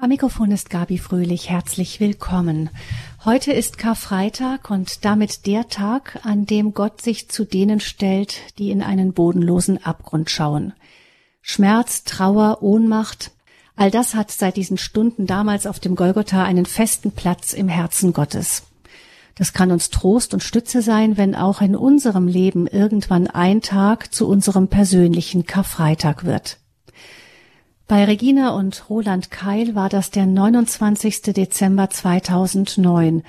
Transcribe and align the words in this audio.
Am 0.00 0.10
Mikrofon 0.10 0.52
ist 0.52 0.70
Gabi 0.70 0.96
Fröhlich. 0.96 1.50
Herzlich 1.50 1.98
willkommen. 1.98 2.70
Heute 3.24 3.52
ist 3.52 3.78
Karfreitag 3.78 4.70
und 4.70 5.04
damit 5.04 5.44
der 5.44 5.66
Tag, 5.66 6.20
an 6.22 6.46
dem 6.46 6.72
Gott 6.72 7.02
sich 7.02 7.28
zu 7.28 7.44
denen 7.44 7.80
stellt, 7.80 8.36
die 8.58 8.70
in 8.70 8.80
einen 8.80 9.12
bodenlosen 9.12 9.84
Abgrund 9.84 10.30
schauen. 10.30 10.72
Schmerz, 11.42 12.04
Trauer, 12.04 12.62
Ohnmacht, 12.62 13.32
all 13.74 13.90
das 13.90 14.14
hat 14.14 14.30
seit 14.30 14.56
diesen 14.56 14.78
Stunden 14.78 15.26
damals 15.26 15.66
auf 15.66 15.80
dem 15.80 15.96
Golgotha 15.96 16.44
einen 16.44 16.66
festen 16.66 17.10
Platz 17.10 17.52
im 17.52 17.68
Herzen 17.68 18.12
Gottes. 18.12 18.68
Das 19.34 19.52
kann 19.52 19.72
uns 19.72 19.90
Trost 19.90 20.32
und 20.32 20.44
Stütze 20.44 20.80
sein, 20.80 21.16
wenn 21.16 21.34
auch 21.34 21.60
in 21.60 21.74
unserem 21.74 22.28
Leben 22.28 22.68
irgendwann 22.68 23.26
ein 23.26 23.62
Tag 23.62 24.14
zu 24.14 24.28
unserem 24.28 24.68
persönlichen 24.68 25.44
Karfreitag 25.44 26.24
wird. 26.24 26.58
Bei 27.88 28.04
Regina 28.04 28.50
und 28.50 28.90
Roland 28.90 29.30
Keil 29.30 29.74
war 29.74 29.88
das 29.88 30.10
der 30.10 30.26
29. 30.26 31.22
Dezember 31.22 31.88
2009, 31.88 33.22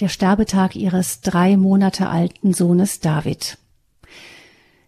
der 0.00 0.08
Sterbetag 0.08 0.74
ihres 0.74 1.20
drei 1.20 1.58
Monate 1.58 2.08
alten 2.08 2.54
Sohnes 2.54 3.00
David. 3.00 3.58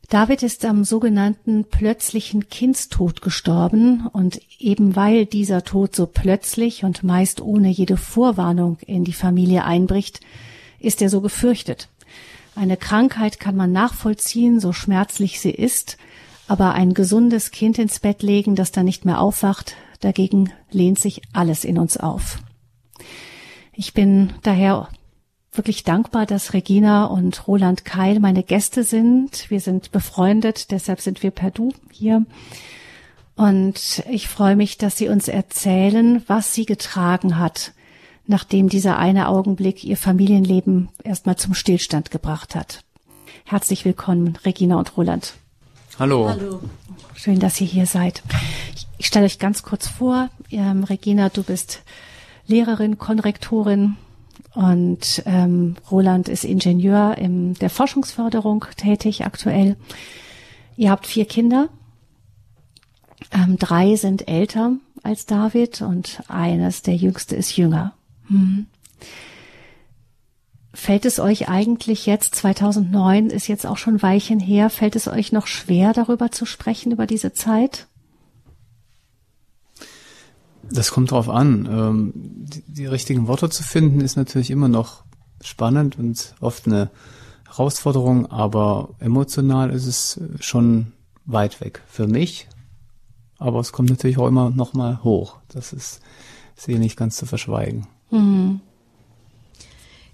David 0.08 0.42
ist 0.42 0.64
am 0.64 0.82
sogenannten 0.82 1.64
plötzlichen 1.64 2.48
Kindstod 2.48 3.20
gestorben 3.20 4.06
und 4.10 4.40
eben 4.58 4.96
weil 4.96 5.26
dieser 5.26 5.62
Tod 5.62 5.94
so 5.94 6.06
plötzlich 6.06 6.84
und 6.84 7.02
meist 7.02 7.42
ohne 7.42 7.68
jede 7.68 7.98
Vorwarnung 7.98 8.78
in 8.86 9.04
die 9.04 9.12
Familie 9.12 9.64
einbricht, 9.64 10.20
ist 10.80 11.02
er 11.02 11.10
so 11.10 11.20
gefürchtet. 11.20 11.90
Eine 12.54 12.78
Krankheit 12.78 13.38
kann 13.38 13.56
man 13.56 13.72
nachvollziehen, 13.72 14.58
so 14.58 14.72
schmerzlich 14.72 15.38
sie 15.38 15.50
ist, 15.50 15.98
aber 16.48 16.72
ein 16.72 16.94
gesundes 16.94 17.50
Kind 17.50 17.78
ins 17.78 18.00
Bett 18.00 18.22
legen, 18.22 18.56
das 18.56 18.72
dann 18.72 18.86
nicht 18.86 19.04
mehr 19.04 19.20
aufwacht, 19.20 19.76
dagegen 20.00 20.52
lehnt 20.70 20.98
sich 20.98 21.22
alles 21.32 21.64
in 21.64 21.78
uns 21.78 21.96
auf. 21.96 22.38
Ich 23.72 23.94
bin 23.94 24.32
daher 24.42 24.88
wirklich 25.52 25.84
dankbar, 25.84 26.26
dass 26.26 26.54
Regina 26.54 27.04
und 27.04 27.46
Roland 27.46 27.84
Keil 27.84 28.18
meine 28.18 28.42
Gäste 28.42 28.82
sind. 28.82 29.50
Wir 29.50 29.60
sind 29.60 29.92
befreundet, 29.92 30.70
deshalb 30.70 31.00
sind 31.00 31.22
wir 31.22 31.30
per 31.30 31.50
Du 31.50 31.72
hier. 31.92 32.24
Und 33.36 34.02
ich 34.10 34.26
freue 34.26 34.56
mich, 34.56 34.78
dass 34.78 34.98
Sie 34.98 35.08
uns 35.08 35.28
erzählen, 35.28 36.22
was 36.26 36.54
Sie 36.54 36.64
getragen 36.64 37.38
hat, 37.38 37.72
nachdem 38.26 38.68
dieser 38.68 38.98
eine 38.98 39.28
Augenblick 39.28 39.84
Ihr 39.84 39.96
Familienleben 39.96 40.88
erstmal 41.04 41.36
zum 41.36 41.54
Stillstand 41.54 42.10
gebracht 42.10 42.54
hat. 42.54 42.84
Herzlich 43.44 43.84
willkommen, 43.84 44.36
Regina 44.44 44.76
und 44.76 44.96
Roland. 44.96 45.34
Hallo. 45.98 46.28
Hallo. 46.28 46.60
Schön, 47.16 47.40
dass 47.40 47.60
ihr 47.60 47.66
hier 47.66 47.86
seid. 47.86 48.22
Ich, 48.76 48.86
ich 48.98 49.06
stelle 49.06 49.26
euch 49.26 49.40
ganz 49.40 49.64
kurz 49.64 49.88
vor. 49.88 50.30
Ähm, 50.48 50.84
Regina, 50.84 51.28
du 51.28 51.42
bist 51.42 51.82
Lehrerin, 52.46 52.98
Konrektorin 52.98 53.96
und 54.54 55.24
ähm, 55.26 55.74
Roland 55.90 56.28
ist 56.28 56.44
Ingenieur 56.44 57.18
in 57.18 57.54
der 57.54 57.68
Forschungsförderung 57.68 58.64
tätig 58.76 59.24
aktuell. 59.24 59.76
Ihr 60.76 60.92
habt 60.92 61.08
vier 61.08 61.24
Kinder. 61.24 61.68
Ähm, 63.32 63.56
drei 63.58 63.96
sind 63.96 64.28
älter 64.28 64.74
als 65.02 65.26
David 65.26 65.82
und 65.82 66.22
eines, 66.28 66.82
der 66.82 66.94
jüngste, 66.94 67.34
ist 67.34 67.56
jünger. 67.56 67.94
Hm. 68.28 68.66
Fällt 70.74 71.06
es 71.06 71.18
euch 71.18 71.48
eigentlich 71.48 72.04
jetzt, 72.06 72.34
2009 72.34 73.30
ist 73.30 73.48
jetzt 73.48 73.66
auch 73.66 73.78
schon 73.78 74.02
Weichen 74.02 74.38
her, 74.38 74.68
fällt 74.68 74.96
es 74.96 75.08
euch 75.08 75.32
noch 75.32 75.46
schwer, 75.46 75.92
darüber 75.92 76.30
zu 76.30 76.44
sprechen, 76.44 76.92
über 76.92 77.06
diese 77.06 77.32
Zeit? 77.32 77.86
Das 80.70 80.90
kommt 80.90 81.10
drauf 81.10 81.30
an. 81.30 81.66
Ähm, 81.70 82.12
die, 82.14 82.62
die, 82.66 82.86
richtigen 82.86 83.26
Worte 83.26 83.48
zu 83.48 83.62
finden, 83.62 84.02
ist 84.02 84.16
natürlich 84.16 84.50
immer 84.50 84.68
noch 84.68 85.04
spannend 85.40 85.98
und 85.98 86.34
oft 86.40 86.66
eine 86.66 86.90
Herausforderung, 87.46 88.30
aber 88.30 88.90
emotional 88.98 89.70
ist 89.70 89.86
es 89.86 90.20
schon 90.40 90.92
weit 91.24 91.62
weg 91.62 91.82
für 91.86 92.06
mich. 92.06 92.48
Aber 93.38 93.60
es 93.60 93.72
kommt 93.72 93.88
natürlich 93.88 94.18
auch 94.18 94.26
immer 94.26 94.50
noch 94.50 94.74
mal 94.74 95.02
hoch. 95.02 95.36
Das 95.48 95.72
ist 95.72 96.00
sehr 96.56 96.78
nicht 96.78 96.96
ganz 96.96 97.16
zu 97.16 97.24
verschweigen. 97.24 97.86
Mhm. 98.10 98.60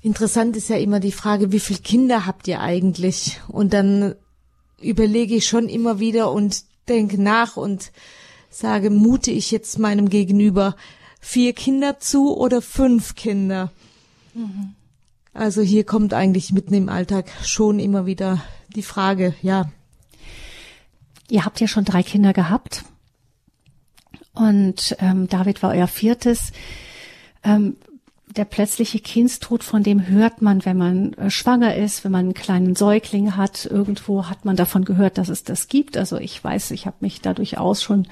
Interessant 0.04 0.54
ist 0.54 0.68
ja 0.68 0.76
immer 0.76 1.00
die 1.00 1.12
Frage, 1.12 1.50
wie 1.50 1.58
viele 1.58 1.78
Kinder 1.78 2.26
habt 2.26 2.46
ihr 2.46 2.60
eigentlich? 2.60 3.40
Und 3.48 3.72
dann 3.72 4.14
überlege 4.78 5.34
ich 5.34 5.48
schon 5.48 5.66
immer 5.66 5.98
wieder 5.98 6.30
und 6.30 6.64
denke 6.88 7.18
nach 7.18 7.56
und 7.56 7.90
sage, 8.50 8.90
mute 8.90 9.30
ich 9.30 9.50
jetzt 9.50 9.78
meinem 9.78 10.10
Gegenüber 10.10 10.76
vier 11.20 11.54
Kinder 11.54 12.00
zu 12.00 12.36
oder 12.36 12.60
fünf 12.60 13.14
Kinder? 13.14 13.72
Mhm. 14.34 14.74
Also 15.32 15.62
hier 15.62 15.84
kommt 15.84 16.12
eigentlich 16.12 16.52
mitten 16.52 16.74
im 16.74 16.90
Alltag 16.90 17.32
schon 17.42 17.78
immer 17.78 18.04
wieder 18.04 18.42
die 18.76 18.82
Frage, 18.82 19.34
ja. 19.40 19.72
Ihr 21.30 21.46
habt 21.46 21.60
ja 21.60 21.66
schon 21.66 21.86
drei 21.86 22.02
Kinder 22.02 22.34
gehabt 22.34 22.84
und 24.34 24.96
ähm, 24.98 25.28
David 25.28 25.62
war 25.62 25.70
euer 25.70 25.88
viertes. 25.88 26.52
Ähm, 27.42 27.78
der 28.36 28.44
plötzliche 28.44 28.98
Kindstod, 28.98 29.62
von 29.62 29.82
dem 29.82 30.08
hört 30.08 30.42
man, 30.42 30.64
wenn 30.64 30.76
man 30.76 31.12
äh, 31.14 31.30
schwanger 31.30 31.76
ist, 31.76 32.04
wenn 32.04 32.12
man 32.12 32.26
einen 32.26 32.34
kleinen 32.34 32.74
Säugling 32.74 33.36
hat. 33.36 33.66
Irgendwo 33.66 34.26
hat 34.26 34.44
man 34.44 34.56
davon 34.56 34.84
gehört, 34.84 35.18
dass 35.18 35.28
es 35.28 35.44
das 35.44 35.68
gibt. 35.68 35.96
Also 35.96 36.18
ich 36.18 36.42
weiß, 36.42 36.72
ich 36.72 36.86
habe 36.86 36.96
mich 37.00 37.20
da 37.20 37.32
durchaus 37.32 37.82
schon, 37.82 38.08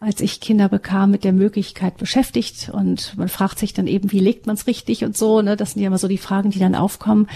als 0.00 0.20
ich 0.20 0.40
Kinder 0.40 0.68
bekam, 0.68 1.10
mit 1.10 1.24
der 1.24 1.32
Möglichkeit 1.32 1.98
beschäftigt. 1.98 2.70
Und 2.70 3.16
man 3.16 3.28
fragt 3.28 3.58
sich 3.58 3.74
dann 3.74 3.86
eben, 3.86 4.12
wie 4.12 4.20
legt 4.20 4.46
man 4.46 4.56
es 4.56 4.66
richtig 4.66 5.04
und 5.04 5.16
so. 5.16 5.42
Ne? 5.42 5.56
Das 5.56 5.72
sind 5.72 5.82
ja 5.82 5.88
immer 5.88 5.98
so 5.98 6.08
die 6.08 6.18
Fragen, 6.18 6.50
die 6.50 6.58
dann 6.58 6.74
aufkommen. 6.74 7.28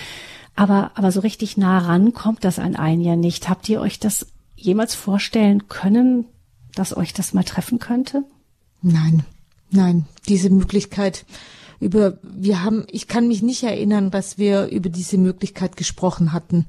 Aber, 0.56 0.92
aber 0.94 1.12
so 1.12 1.20
richtig 1.20 1.56
nah 1.56 1.78
ran 1.78 2.14
kommt 2.14 2.44
das 2.44 2.58
an 2.58 2.74
ein 2.74 3.00
Jahr 3.00 3.16
nicht. 3.16 3.48
Habt 3.48 3.68
ihr 3.68 3.80
euch 3.80 4.00
das 4.00 4.26
jemals 4.56 4.94
vorstellen 4.94 5.68
können, 5.68 6.24
dass 6.74 6.96
euch 6.96 7.12
das 7.12 7.34
mal 7.34 7.44
treffen 7.44 7.78
könnte? 7.78 8.24
Nein, 8.82 9.24
nein, 9.70 10.06
diese 10.28 10.50
Möglichkeit 10.50 11.24
über, 11.80 12.18
wir 12.22 12.62
haben, 12.62 12.84
ich 12.90 13.06
kann 13.06 13.28
mich 13.28 13.42
nicht 13.42 13.62
erinnern, 13.62 14.10
dass 14.10 14.38
wir 14.38 14.68
über 14.68 14.88
diese 14.88 15.18
Möglichkeit 15.18 15.76
gesprochen 15.76 16.32
hatten. 16.32 16.66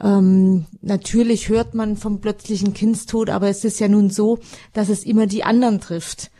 Ähm, 0.00 0.66
natürlich 0.80 1.48
hört 1.48 1.74
man 1.74 1.96
vom 1.96 2.20
plötzlichen 2.20 2.74
Kindstod, 2.74 3.30
aber 3.30 3.48
es 3.48 3.64
ist 3.64 3.80
ja 3.80 3.88
nun 3.88 4.10
so, 4.10 4.38
dass 4.72 4.88
es 4.88 5.04
immer 5.04 5.26
die 5.26 5.44
anderen 5.44 5.80
trifft. 5.80 6.30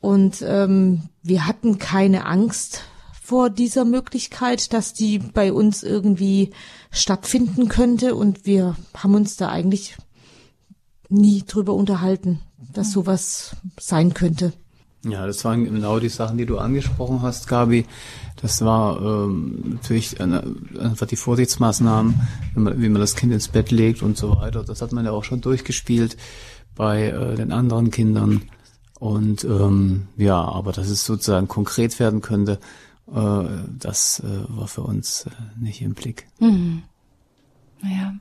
Und 0.00 0.42
ähm, 0.46 1.02
wir 1.22 1.46
hatten 1.46 1.78
keine 1.78 2.26
Angst 2.26 2.82
vor 3.22 3.50
dieser 3.50 3.84
Möglichkeit, 3.84 4.72
dass 4.72 4.94
die 4.94 5.18
bei 5.18 5.52
uns 5.52 5.82
irgendwie 5.82 6.50
stattfinden 6.90 7.68
könnte. 7.68 8.14
Und 8.14 8.46
wir 8.46 8.76
haben 8.94 9.14
uns 9.14 9.36
da 9.36 9.48
eigentlich 9.48 9.96
nie 11.08 11.44
drüber 11.46 11.74
unterhalten, 11.74 12.40
dass 12.72 12.90
sowas 12.90 13.54
sein 13.78 14.12
könnte. 14.12 14.52
Ja, 15.04 15.26
das 15.26 15.44
waren 15.44 15.64
genau 15.64 15.98
die 15.98 16.08
Sachen, 16.08 16.38
die 16.38 16.46
du 16.46 16.58
angesprochen 16.58 17.22
hast, 17.22 17.48
Gabi. 17.48 17.86
Das 18.40 18.64
war 18.64 19.00
ähm, 19.00 19.62
natürlich 19.74 20.20
einfach 20.20 21.06
die 21.06 21.16
Vorsichtsmaßnahmen, 21.16 22.20
man, 22.54 22.80
wie 22.80 22.88
man 22.88 23.00
das 23.00 23.16
Kind 23.16 23.32
ins 23.32 23.48
Bett 23.48 23.72
legt 23.72 24.02
und 24.02 24.16
so 24.16 24.36
weiter. 24.36 24.62
Das 24.62 24.80
hat 24.80 24.92
man 24.92 25.04
ja 25.04 25.10
auch 25.10 25.24
schon 25.24 25.40
durchgespielt 25.40 26.16
bei 26.76 27.08
äh, 27.08 27.34
den 27.34 27.52
anderen 27.52 27.90
Kindern. 27.90 28.42
Und 29.00 29.42
ähm, 29.42 30.06
ja, 30.16 30.40
aber 30.40 30.70
dass 30.70 30.88
es 30.88 31.04
sozusagen 31.04 31.48
konkret 31.48 31.98
werden 31.98 32.20
könnte, 32.20 32.60
äh, 33.12 33.44
das 33.76 34.20
äh, 34.20 34.44
war 34.48 34.68
für 34.68 34.82
uns 34.82 35.26
äh, 35.26 35.30
nicht 35.60 35.82
im 35.82 35.94
Blick. 35.94 36.28
Mhm. 36.38 36.82
Ja. 37.82 38.14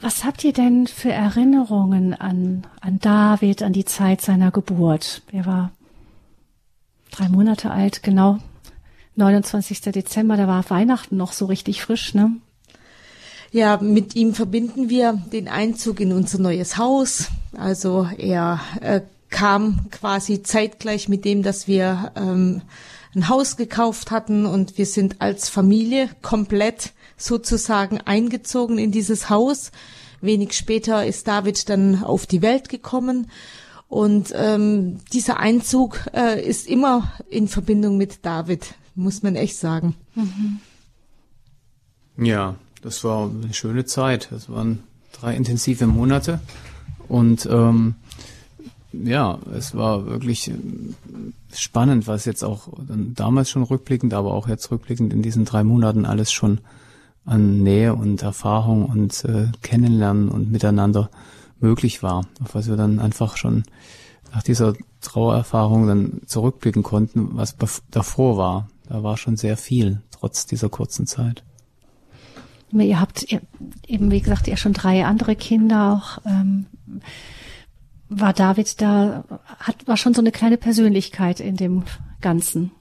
Was 0.00 0.24
habt 0.24 0.42
ihr 0.42 0.52
denn 0.52 0.88
für 0.88 1.12
Erinnerungen 1.12 2.14
an, 2.14 2.66
an 2.80 2.98
David, 2.98 3.62
an 3.62 3.72
die 3.72 3.84
Zeit 3.84 4.20
seiner 4.20 4.50
Geburt? 4.50 5.22
Er 5.30 5.46
war 5.46 5.72
drei 7.14 7.28
Monate 7.28 7.70
alt, 7.70 8.02
genau. 8.02 8.38
29. 9.16 9.80
Dezember, 9.80 10.36
da 10.36 10.48
war 10.48 10.68
Weihnachten 10.70 11.16
noch 11.16 11.32
so 11.32 11.46
richtig 11.46 11.82
frisch, 11.82 12.14
ne? 12.14 12.32
Ja, 13.52 13.76
mit 13.76 14.16
ihm 14.16 14.34
verbinden 14.34 14.88
wir 14.88 15.22
den 15.32 15.46
Einzug 15.46 16.00
in 16.00 16.12
unser 16.12 16.38
neues 16.38 16.76
Haus. 16.76 17.28
Also 17.56 18.08
er 18.18 18.60
äh, 18.80 19.02
kam 19.30 19.86
quasi 19.92 20.42
zeitgleich 20.42 21.08
mit 21.08 21.24
dem, 21.24 21.44
dass 21.44 21.68
wir 21.68 22.10
ähm, 22.16 22.62
ein 23.14 23.28
Haus 23.28 23.56
gekauft 23.56 24.10
hatten 24.10 24.44
und 24.44 24.76
wir 24.76 24.86
sind 24.86 25.20
als 25.20 25.48
Familie 25.48 26.08
komplett 26.20 26.92
sozusagen 27.16 28.00
eingezogen 28.00 28.78
in 28.78 28.90
dieses 28.90 29.30
Haus. 29.30 29.70
Wenig 30.20 30.54
später 30.54 31.06
ist 31.06 31.28
David 31.28 31.68
dann 31.68 32.02
auf 32.02 32.26
die 32.26 32.42
Welt 32.42 32.68
gekommen 32.68 33.30
und 33.94 34.32
ähm, 34.34 34.98
dieser 35.12 35.38
Einzug 35.38 36.00
äh, 36.12 36.44
ist 36.44 36.66
immer 36.66 37.12
in 37.30 37.46
Verbindung 37.46 37.96
mit 37.96 38.26
David, 38.26 38.74
muss 38.96 39.22
man 39.22 39.36
echt 39.36 39.56
sagen. 39.56 39.94
Mhm. 40.16 40.58
Ja, 42.16 42.56
das 42.82 43.04
war 43.04 43.30
eine 43.30 43.54
schöne 43.54 43.84
Zeit. 43.84 44.32
Das 44.32 44.50
waren 44.50 44.82
drei 45.12 45.36
intensive 45.36 45.86
Monate. 45.86 46.40
Und 47.06 47.46
ähm, 47.46 47.94
ja, 48.92 49.38
es 49.56 49.76
war 49.76 50.06
wirklich 50.06 50.50
äh, 50.50 50.54
spannend, 51.52 52.08
was 52.08 52.24
jetzt 52.24 52.42
auch 52.42 52.70
damals 52.88 53.48
schon 53.48 53.62
rückblickend, 53.62 54.12
aber 54.12 54.34
auch 54.34 54.48
jetzt 54.48 54.72
rückblickend 54.72 55.12
in 55.12 55.22
diesen 55.22 55.44
drei 55.44 55.62
Monaten 55.62 56.04
alles 56.04 56.32
schon 56.32 56.58
an 57.24 57.62
Nähe 57.62 57.94
und 57.94 58.22
Erfahrung 58.22 58.86
und 58.86 59.24
äh, 59.24 59.52
Kennenlernen 59.62 60.30
und 60.30 60.50
Miteinander 60.50 61.10
möglich 61.64 62.02
war, 62.02 62.26
auf 62.42 62.54
was 62.54 62.68
wir 62.68 62.76
dann 62.76 63.00
einfach 63.00 63.36
schon 63.36 63.64
nach 64.32 64.42
dieser 64.42 64.74
Trauererfahrung 65.00 65.86
dann 65.86 66.20
zurückblicken 66.26 66.82
konnten, 66.82 67.30
was 67.32 67.56
davor 67.90 68.36
war. 68.36 68.68
Da 68.88 69.02
war 69.02 69.16
schon 69.16 69.36
sehr 69.36 69.56
viel, 69.56 70.02
trotz 70.10 70.46
dieser 70.46 70.68
kurzen 70.68 71.06
Zeit. 71.06 71.42
Ihr 72.72 73.00
habt 73.00 73.26
eben, 73.86 74.10
wie 74.10 74.20
gesagt, 74.20 74.48
ihr 74.48 74.56
schon 74.56 74.72
drei 74.72 75.06
andere 75.06 75.36
Kinder 75.36 75.92
auch. 75.92 76.18
Ähm, 76.26 76.66
war 78.08 78.32
David 78.32 78.80
da, 78.80 79.24
hat, 79.58 79.86
war 79.86 79.96
schon 79.96 80.12
so 80.12 80.20
eine 80.20 80.32
kleine 80.32 80.58
Persönlichkeit 80.58 81.40
in 81.40 81.56
dem 81.56 81.84
Ganzen. 82.20 82.72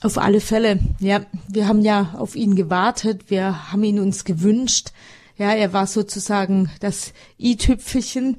Auf 0.00 0.18
alle 0.18 0.40
Fälle, 0.40 0.78
ja. 1.00 1.22
Wir 1.48 1.66
haben 1.66 1.82
ja 1.82 2.14
auf 2.18 2.36
ihn 2.36 2.54
gewartet, 2.54 3.30
wir 3.30 3.72
haben 3.72 3.82
ihn 3.82 3.98
uns 3.98 4.24
gewünscht. 4.24 4.92
Ja, 5.38 5.52
er 5.52 5.72
war 5.72 5.86
sozusagen 5.86 6.68
das 6.80 7.12
i-Tüpfelchen, 7.38 8.38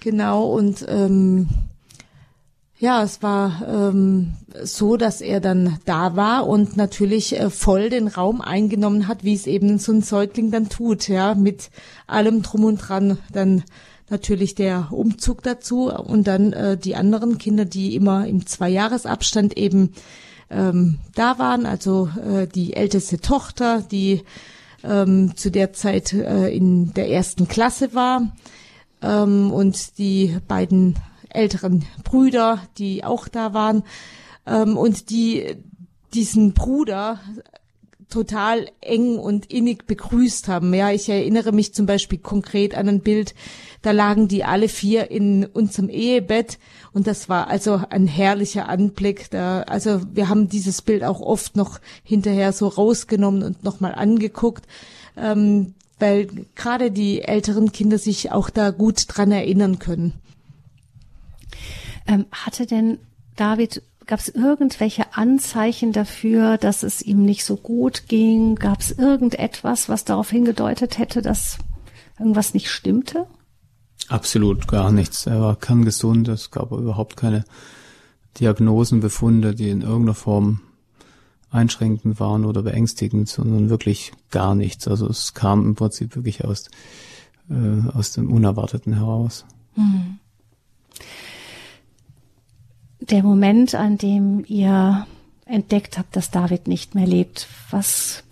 genau. 0.00 0.50
Und 0.50 0.84
ähm, 0.88 1.48
ja, 2.78 3.02
es 3.02 3.22
war 3.22 3.62
ähm, 3.66 4.34
so, 4.62 4.96
dass 4.96 5.20
er 5.20 5.40
dann 5.40 5.78
da 5.86 6.16
war 6.16 6.46
und 6.46 6.76
natürlich 6.76 7.38
äh, 7.38 7.48
voll 7.48 7.88
den 7.88 8.08
Raum 8.08 8.40
eingenommen 8.40 9.08
hat, 9.08 9.24
wie 9.24 9.34
es 9.34 9.46
eben 9.46 9.78
so 9.78 9.92
ein 9.92 10.02
Säugling 10.02 10.50
dann 10.50 10.68
tut, 10.68 11.08
ja, 11.08 11.34
mit 11.34 11.70
allem 12.06 12.42
drum 12.42 12.64
und 12.64 12.76
dran. 12.78 13.18
Dann 13.32 13.62
natürlich 14.10 14.54
der 14.54 14.88
Umzug 14.90 15.42
dazu 15.42 15.92
und 15.92 16.26
dann 16.26 16.52
äh, 16.52 16.76
die 16.76 16.96
anderen 16.96 17.38
Kinder, 17.38 17.64
die 17.64 17.94
immer 17.94 18.26
im 18.26 18.46
Zweijahresabstand 18.46 19.56
eben 19.56 19.92
ähm, 20.50 20.98
da 21.14 21.38
waren, 21.38 21.66
also 21.66 22.10
äh, 22.28 22.46
die 22.46 22.74
älteste 22.74 23.20
Tochter, 23.20 23.82
die 23.82 24.22
ähm, 24.86 25.36
zu 25.36 25.50
der 25.50 25.72
Zeit 25.72 26.12
äh, 26.12 26.48
in 26.48 26.94
der 26.94 27.10
ersten 27.10 27.48
Klasse 27.48 27.94
war. 27.94 28.32
Ähm, 29.02 29.52
und 29.52 29.98
die 29.98 30.38
beiden 30.48 30.96
älteren 31.28 31.84
Brüder, 32.04 32.60
die 32.78 33.04
auch 33.04 33.28
da 33.28 33.52
waren 33.52 33.82
ähm, 34.46 34.76
und 34.76 35.10
die 35.10 35.56
diesen 36.14 36.54
Bruder 36.54 37.20
total 38.08 38.66
eng 38.80 39.18
und 39.18 39.50
innig 39.50 39.86
begrüßt 39.86 40.48
haben. 40.48 40.72
Ja, 40.72 40.90
ich 40.90 41.08
erinnere 41.08 41.52
mich 41.52 41.74
zum 41.74 41.86
Beispiel 41.86 42.18
konkret 42.18 42.74
an 42.74 42.88
ein 42.88 43.00
Bild, 43.00 43.34
da 43.82 43.90
lagen 43.90 44.28
die 44.28 44.44
alle 44.44 44.68
vier 44.68 45.10
in 45.10 45.44
unserem 45.44 45.88
Ehebett 45.88 46.58
und 46.92 47.06
das 47.06 47.28
war 47.28 47.48
also 47.48 47.82
ein 47.90 48.06
herrlicher 48.06 48.68
Anblick. 48.68 49.30
Da, 49.30 49.62
also 49.62 50.00
wir 50.12 50.28
haben 50.28 50.48
dieses 50.48 50.82
Bild 50.82 51.04
auch 51.04 51.20
oft 51.20 51.56
noch 51.56 51.80
hinterher 52.02 52.52
so 52.52 52.68
rausgenommen 52.68 53.42
und 53.42 53.64
nochmal 53.64 53.94
angeguckt, 53.94 54.66
ähm, 55.16 55.74
weil 55.98 56.28
gerade 56.54 56.90
die 56.90 57.22
älteren 57.22 57.72
Kinder 57.72 57.98
sich 57.98 58.32
auch 58.32 58.50
da 58.50 58.70
gut 58.70 59.04
dran 59.08 59.32
erinnern 59.32 59.78
können. 59.78 60.14
Ähm, 62.06 62.26
hatte 62.30 62.66
denn 62.66 62.98
David, 63.36 63.82
gab 64.06 64.20
es 64.20 64.28
irgendwelche 64.28 65.14
Anzeichen 65.14 65.92
dafür, 65.92 66.58
dass 66.58 66.82
es 66.82 67.02
ihm 67.02 67.24
nicht 67.24 67.44
so 67.44 67.56
gut 67.56 68.04
ging? 68.08 68.54
Gab 68.54 68.80
es 68.80 68.92
irgendetwas, 68.92 69.88
was 69.88 70.04
darauf 70.04 70.30
hingedeutet 70.30 70.98
hätte, 70.98 71.22
dass 71.22 71.58
irgendwas 72.18 72.54
nicht 72.54 72.70
stimmte? 72.70 73.26
Absolut 74.08 74.68
gar 74.68 74.92
nichts. 74.92 75.26
Er 75.26 75.40
war 75.40 75.56
kerngesund, 75.56 76.28
es 76.28 76.50
gab 76.50 76.70
überhaupt 76.70 77.16
keine 77.16 77.44
Diagnosenbefunde, 78.38 79.54
die 79.54 79.70
in 79.70 79.82
irgendeiner 79.82 80.14
Form 80.14 80.60
einschränkend 81.50 82.20
waren 82.20 82.44
oder 82.44 82.62
beängstigend, 82.62 83.28
sondern 83.28 83.70
wirklich 83.70 84.12
gar 84.30 84.54
nichts. 84.54 84.86
Also 84.86 85.08
es 85.08 85.34
kam 85.34 85.64
im 85.64 85.74
Prinzip 85.74 86.14
wirklich 86.14 86.44
aus, 86.44 86.68
äh, 87.50 87.88
aus 87.96 88.12
dem 88.12 88.30
Unerwarteten 88.30 88.94
heraus. 88.94 89.44
Mhm 89.74 90.18
der 93.10 93.22
Moment, 93.22 93.74
an 93.74 93.98
dem 93.98 94.44
ihr 94.46 95.06
entdeckt 95.44 95.98
habt, 95.98 96.16
dass 96.16 96.30
David 96.30 96.66
nicht 96.66 96.94
mehr 96.94 97.06
lebt, 97.06 97.46
was, 97.70 98.24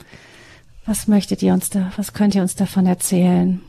was 0.84 1.08
möchtet 1.08 1.42
ihr 1.42 1.52
uns 1.52 1.70
da, 1.70 1.92
was 1.96 2.12
könnt 2.12 2.34
ihr 2.34 2.42
uns 2.42 2.56
davon 2.56 2.86
erzählen? 2.86 3.60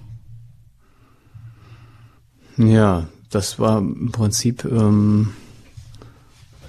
Ja, 2.58 3.08
das 3.30 3.60
war 3.60 3.80
im 3.80 4.12
Prinzip 4.12 4.66
ähm, 4.66 5.34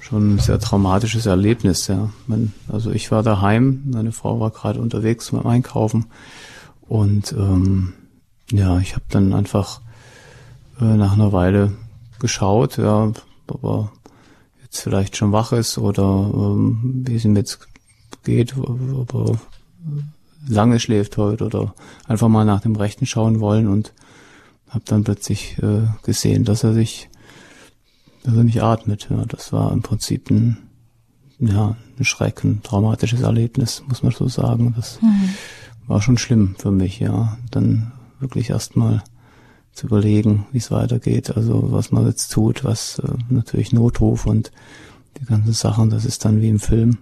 schon 0.01 0.35
ein 0.35 0.39
sehr 0.39 0.59
traumatisches 0.59 1.27
Erlebnis. 1.27 1.87
Ja. 1.87 2.11
Man, 2.27 2.53
also 2.69 2.91
ich 2.91 3.11
war 3.11 3.23
daheim, 3.23 3.83
meine 3.87 4.13
Frau 4.13 4.41
war 4.41 4.51
gerade 4.51 4.81
unterwegs 4.81 5.31
beim 5.31 5.47
Einkaufen 5.47 6.07
und 6.89 7.33
ähm, 7.33 7.95
ja, 8.51 8.79
ich 8.79 8.95
habe 8.95 9.05
dann 9.11 9.33
einfach 9.33 9.81
äh, 10.81 10.85
nach 10.85 11.13
einer 11.13 11.33
Weile 11.33 11.73
geschaut, 12.19 12.79
ja, 12.79 13.13
aber 13.49 13.93
jetzt 14.77 14.83
vielleicht 14.83 15.17
schon 15.17 15.33
wach 15.33 15.53
ist 15.53 15.79
oder 15.79 16.31
ähm, 16.35 17.03
wie 17.07 17.17
es 17.17 17.25
ihm 17.25 17.37
jetzt 17.37 17.67
geht, 18.25 18.57
ob 18.57 19.15
er 19.15 19.39
lange 20.49 20.79
schläft 20.79 21.17
heute 21.17 21.45
oder 21.47 21.75
einfach 22.07 22.29
mal 22.29 22.45
nach 22.45 22.61
dem 22.61 22.77
Rechten 22.77 23.07
schauen 23.07 23.41
wollen 23.41 23.69
und 23.69 23.93
habe 24.69 24.85
dann 24.87 25.05
plötzlich 25.05 25.59
äh, 25.63 25.87
gesehen, 26.03 26.45
dass 26.45 26.63
er 26.63 26.75
sich, 26.75 27.09
dass 28.25 28.35
er 28.37 28.45
nicht 28.45 28.63
atmet. 28.63 29.09
Ja, 29.11 29.25
das 29.25 29.53
war 29.53 29.73
im 29.73 29.83
Prinzip 29.83 30.31
ein, 30.31 30.59
ja, 31.39 31.77
ein 31.99 32.05
Schreck, 32.05 32.45
ein 32.45 32.63
traumatisches 32.63 33.23
Erlebnis, 33.23 33.83
muss 33.89 34.03
man 34.03 34.13
so 34.13 34.29
sagen. 34.29 34.75
Das 34.77 35.01
mhm. 35.01 35.31
war 35.87 36.03
schon 36.03 36.19
schlimm 36.19 36.55
für 36.59 36.71
mich, 36.71 37.01
ja. 37.01 37.39
Dann 37.51 37.93
wirklich 38.21 38.51
erstmal 38.51 39.03
zu 39.77 39.87
überlegen, 39.87 40.47
wie 40.53 40.59
es 40.59 40.71
weitergeht, 40.71 41.37
also 41.37 41.71
was 41.71 41.93
man 41.93 42.07
jetzt 42.07 42.33
tut, 42.33 42.65
was 42.65 42.99
äh, 42.99 43.13
natürlich 43.29 43.73
Notruf 43.73 44.27
und 44.27 44.51
die 45.21 45.27
ganzen 45.27 45.53
Sachen, 45.53 45.91
das 45.91 46.05
ist 46.05 46.25
dann 46.25 46.41
wie 46.41 46.49
im 46.49 46.61
Film, 46.61 46.99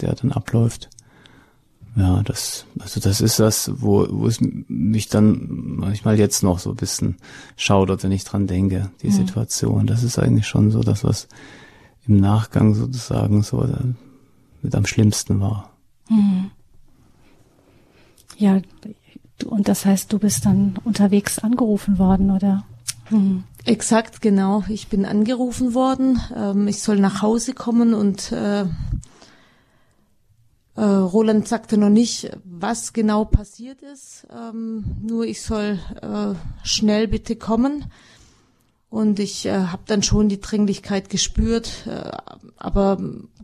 der 0.00 0.14
dann 0.14 0.32
abläuft. 0.32 0.88
Ja, 1.96 2.22
das, 2.22 2.66
also 2.78 3.00
das 3.00 3.20
ist 3.20 3.40
das, 3.40 3.70
wo, 3.74 4.06
wo 4.10 4.26
es 4.26 4.38
mich 4.40 5.08
dann 5.08 5.46
manchmal 5.48 6.18
jetzt 6.18 6.42
noch 6.42 6.58
so 6.58 6.70
ein 6.70 6.76
bisschen 6.76 7.16
schaudert, 7.56 8.04
wenn 8.04 8.12
ich 8.12 8.24
dran 8.24 8.46
denke, 8.46 8.90
die 9.02 9.08
mhm. 9.08 9.12
Situation. 9.12 9.86
Das 9.86 10.02
ist 10.02 10.18
eigentlich 10.18 10.46
schon 10.46 10.70
so 10.70 10.80
das, 10.80 11.04
was 11.04 11.26
im 12.06 12.20
Nachgang 12.20 12.74
sozusagen 12.74 13.42
so 13.42 13.64
äh, 13.64 13.94
mit 14.62 14.74
am 14.74 14.84
schlimmsten 14.84 15.40
war. 15.40 15.70
Mhm. 16.10 16.50
Ja, 18.36 18.60
und 19.44 19.68
das 19.68 19.84
heißt, 19.84 20.12
du 20.12 20.18
bist 20.18 20.46
dann 20.46 20.78
unterwegs 20.84 21.38
angerufen 21.38 21.98
worden, 21.98 22.30
oder? 22.30 22.64
Mhm. 23.10 23.44
Exakt, 23.64 24.20
genau. 24.20 24.64
Ich 24.68 24.88
bin 24.88 25.04
angerufen 25.04 25.74
worden. 25.74 26.20
Ähm, 26.34 26.68
ich 26.68 26.80
soll 26.82 26.98
nach 26.98 27.22
Hause 27.22 27.52
kommen 27.52 27.94
und 27.94 28.32
äh, 28.32 28.64
äh, 30.76 30.82
Roland 30.82 31.48
sagte 31.48 31.76
noch 31.76 31.90
nicht, 31.90 32.30
was 32.44 32.92
genau 32.92 33.24
passiert 33.24 33.82
ist. 33.82 34.26
Ähm, 34.30 34.84
nur 35.02 35.24
ich 35.24 35.42
soll 35.42 35.78
äh, 36.00 36.34
schnell 36.66 37.08
bitte 37.08 37.36
kommen. 37.36 37.86
Und 38.88 39.18
ich 39.18 39.46
äh, 39.46 39.66
habe 39.66 39.82
dann 39.86 40.02
schon 40.02 40.28
die 40.28 40.40
Dringlichkeit 40.40 41.10
gespürt, 41.10 41.86
äh, 41.86 42.10
aber 42.56 42.98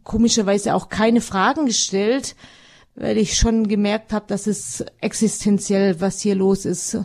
komischerweise 0.04 0.74
auch 0.74 0.88
keine 0.88 1.20
Fragen 1.20 1.66
gestellt 1.66 2.36
weil 2.94 3.18
ich 3.18 3.36
schon 3.36 3.68
gemerkt 3.68 4.12
habe, 4.12 4.26
dass 4.28 4.46
es 4.46 4.84
existenziell, 5.00 6.00
was 6.00 6.20
hier 6.20 6.34
los 6.34 6.64
ist. 6.64 6.94
Mhm. 6.94 7.04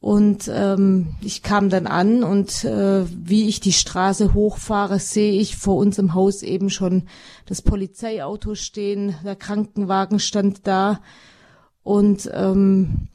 Und 0.00 0.50
ähm, 0.52 1.14
ich 1.20 1.42
kam 1.42 1.68
dann 1.68 1.86
an 1.86 2.24
und 2.24 2.64
äh, 2.64 3.04
wie 3.06 3.48
ich 3.48 3.60
die 3.60 3.74
Straße 3.74 4.32
hochfahre, 4.32 4.98
sehe 4.98 5.38
ich 5.38 5.56
vor 5.56 5.76
unserem 5.76 6.14
Haus 6.14 6.42
eben 6.42 6.70
schon 6.70 7.06
das 7.44 7.60
Polizeiauto 7.60 8.54
stehen, 8.54 9.14
der 9.24 9.36
Krankenwagen 9.36 10.18
stand 10.18 10.66
da 10.66 11.00
und 11.82 12.30
ähm, 12.32 13.08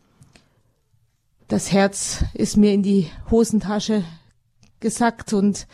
das 1.48 1.72
Herz 1.72 2.24
ist 2.36 2.55
mir 2.55 2.72
in 2.72 2.84
die 2.84 3.08
Hosentasche 3.32 4.03
gesackt 4.79 5.34
und 5.34 5.67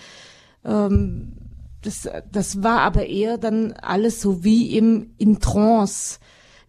ähm, 0.63 1.33
das, 1.81 2.07
das 2.31 2.63
war 2.63 2.81
aber 2.81 3.07
eher 3.07 3.37
dann 3.37 3.73
alles 3.73 4.21
so 4.21 4.43
wie 4.43 4.75
im 4.75 5.11
in 5.17 5.39
Trance. 5.39 6.19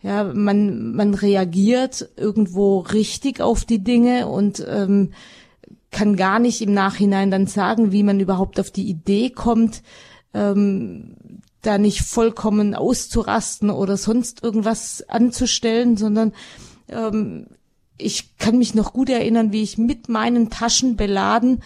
Ja, 0.02 0.24
man, 0.24 0.94
man 0.94 1.14
reagiert 1.14 2.10
irgendwo 2.16 2.80
richtig 2.80 3.40
auf 3.40 3.64
die 3.64 3.84
Dinge 3.84 4.26
und 4.26 4.64
ähm, 4.68 5.12
kann 5.92 6.16
gar 6.16 6.40
nicht 6.40 6.60
im 6.60 6.74
Nachhinein 6.74 7.30
dann 7.30 7.46
sagen, 7.46 7.92
wie 7.92 8.02
man 8.02 8.18
überhaupt 8.18 8.58
auf 8.58 8.70
die 8.72 8.88
Idee 8.88 9.30
kommt, 9.30 9.82
ähm, 10.34 11.14
da 11.60 11.78
nicht 11.78 12.00
vollkommen 12.00 12.74
auszurasten 12.74 13.70
oder 13.70 13.96
sonst 13.96 14.42
irgendwas 14.42 15.04
anzustellen, 15.08 15.96
sondern 15.96 16.32
ähm, 16.88 17.46
ich 17.98 18.36
kann 18.38 18.58
mich 18.58 18.74
noch 18.74 18.92
gut 18.92 19.08
erinnern, 19.08 19.52
wie 19.52 19.62
ich 19.62 19.78
mit 19.78 20.08
meinen 20.08 20.50
Taschen 20.50 20.96
beladen 20.96 21.62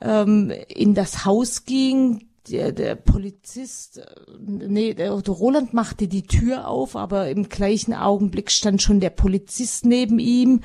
ähm, 0.00 0.52
in 0.68 0.94
das 0.94 1.24
Haus 1.24 1.64
ging. 1.64 2.28
Der, 2.48 2.72
der 2.72 2.94
Polizist, 2.94 3.98
äh, 3.98 4.04
nee, 4.38 4.94
der, 4.94 5.12
Roland 5.12 5.74
machte 5.74 6.08
die 6.08 6.26
Tür 6.26 6.68
auf, 6.68 6.94
aber 6.94 7.28
im 7.28 7.48
gleichen 7.48 7.94
Augenblick 7.94 8.50
stand 8.50 8.82
schon 8.82 9.00
der 9.00 9.10
Polizist 9.10 9.84
neben 9.84 10.18
ihm. 10.18 10.60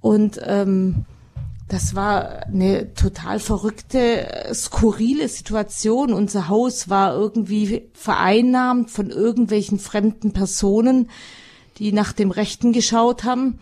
Und 0.00 0.40
ähm, 0.44 1.06
das 1.68 1.94
war 1.94 2.46
eine 2.46 2.94
total 2.94 3.40
verrückte, 3.40 4.50
skurrile 4.54 5.28
Situation. 5.28 6.14
Unser 6.14 6.48
Haus 6.48 6.88
war 6.88 7.14
irgendwie 7.14 7.90
vereinnahmt 7.92 8.90
von 8.90 9.10
irgendwelchen 9.10 9.78
fremden 9.78 10.32
Personen, 10.32 11.10
die 11.76 11.92
nach 11.92 12.12
dem 12.12 12.30
Rechten 12.30 12.72
geschaut 12.72 13.24
haben. 13.24 13.58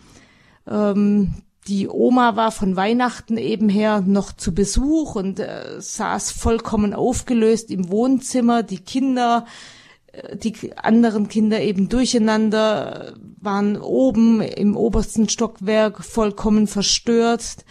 Ähm, 0.69 1.35
die 1.69 1.89
Oma 1.89 2.37
war 2.37 2.53
von 2.53 2.77
Weihnachten 2.77 3.39
eben 3.39 3.69
her 3.69 4.03
noch 4.07 4.33
zu 4.33 4.55
Besuch 4.55 5.15
und 5.17 5.41
äh, 5.41 5.81
saß 5.81 6.31
vollkommen 6.31 6.95
aufgelöst 6.95 7.71
im 7.71 7.91
Wohnzimmer. 7.91 8.63
Die 8.63 8.79
Kinder, 8.79 9.47
äh, 10.13 10.37
die 10.37 10.77
anderen 10.77 11.29
Kinder 11.29 11.61
eben 11.61 11.89
durcheinander, 11.89 13.15
waren 13.41 13.81
oben 13.81 14.41
im 14.41 14.77
obersten 14.77 15.29
Stockwerk 15.29 16.05
vollkommen 16.05 16.67
verstört. 16.67 17.65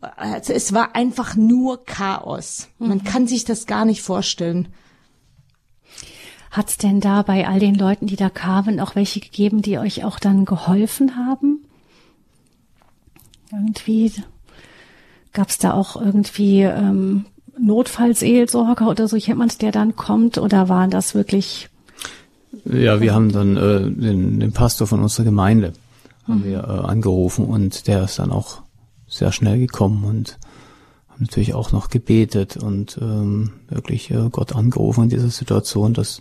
Also 0.00 0.52
es 0.52 0.72
war 0.72 0.94
einfach 0.94 1.34
nur 1.34 1.84
Chaos. 1.84 2.68
Man 2.78 2.98
mhm. 2.98 3.04
kann 3.04 3.26
sich 3.26 3.44
das 3.44 3.66
gar 3.66 3.84
nicht 3.84 4.02
vorstellen. 4.02 4.68
Hat 6.50 6.68
es 6.68 6.76
denn 6.76 7.00
da 7.00 7.22
bei 7.22 7.48
all 7.48 7.58
den 7.58 7.74
Leuten, 7.74 8.06
die 8.06 8.14
da 8.14 8.30
kamen, 8.30 8.78
auch 8.78 8.94
welche 8.94 9.18
gegeben, 9.18 9.60
die 9.60 9.78
euch 9.78 10.04
auch 10.04 10.20
dann 10.20 10.44
geholfen 10.44 11.16
haben? 11.16 11.63
Irgendwie 13.54 14.12
gab 15.32 15.48
es 15.48 15.58
da 15.58 15.72
auch 15.72 16.00
irgendwie 16.00 16.62
ähm, 16.62 17.26
Notfallseelsorger 17.58 18.88
oder 18.88 19.08
so 19.08 19.16
jemand, 19.16 19.62
der 19.62 19.72
dann 19.72 19.96
kommt, 19.96 20.38
oder 20.38 20.68
waren 20.68 20.90
das 20.90 21.14
wirklich? 21.14 21.68
Ja, 22.64 23.00
wir 23.00 23.14
haben 23.14 23.32
dann 23.32 23.56
äh, 23.56 23.90
den, 23.90 24.40
den 24.40 24.52
Pastor 24.52 24.86
von 24.86 25.02
unserer 25.02 25.24
Gemeinde 25.24 25.72
haben 26.26 26.40
mhm. 26.40 26.44
wir 26.44 26.58
äh, 26.58 26.86
angerufen 26.86 27.44
und 27.44 27.86
der 27.86 28.04
ist 28.04 28.18
dann 28.18 28.30
auch 28.30 28.62
sehr 29.06 29.32
schnell 29.32 29.58
gekommen 29.58 30.04
und 30.04 30.38
natürlich 31.18 31.54
auch 31.54 31.72
noch 31.72 31.90
gebetet 31.90 32.56
und 32.56 32.98
ähm, 33.00 33.52
wirklich 33.68 34.10
äh, 34.10 34.28
Gott 34.30 34.54
angerufen 34.54 35.04
in 35.04 35.10
dieser 35.10 35.28
Situation. 35.28 35.94
Das 35.94 36.20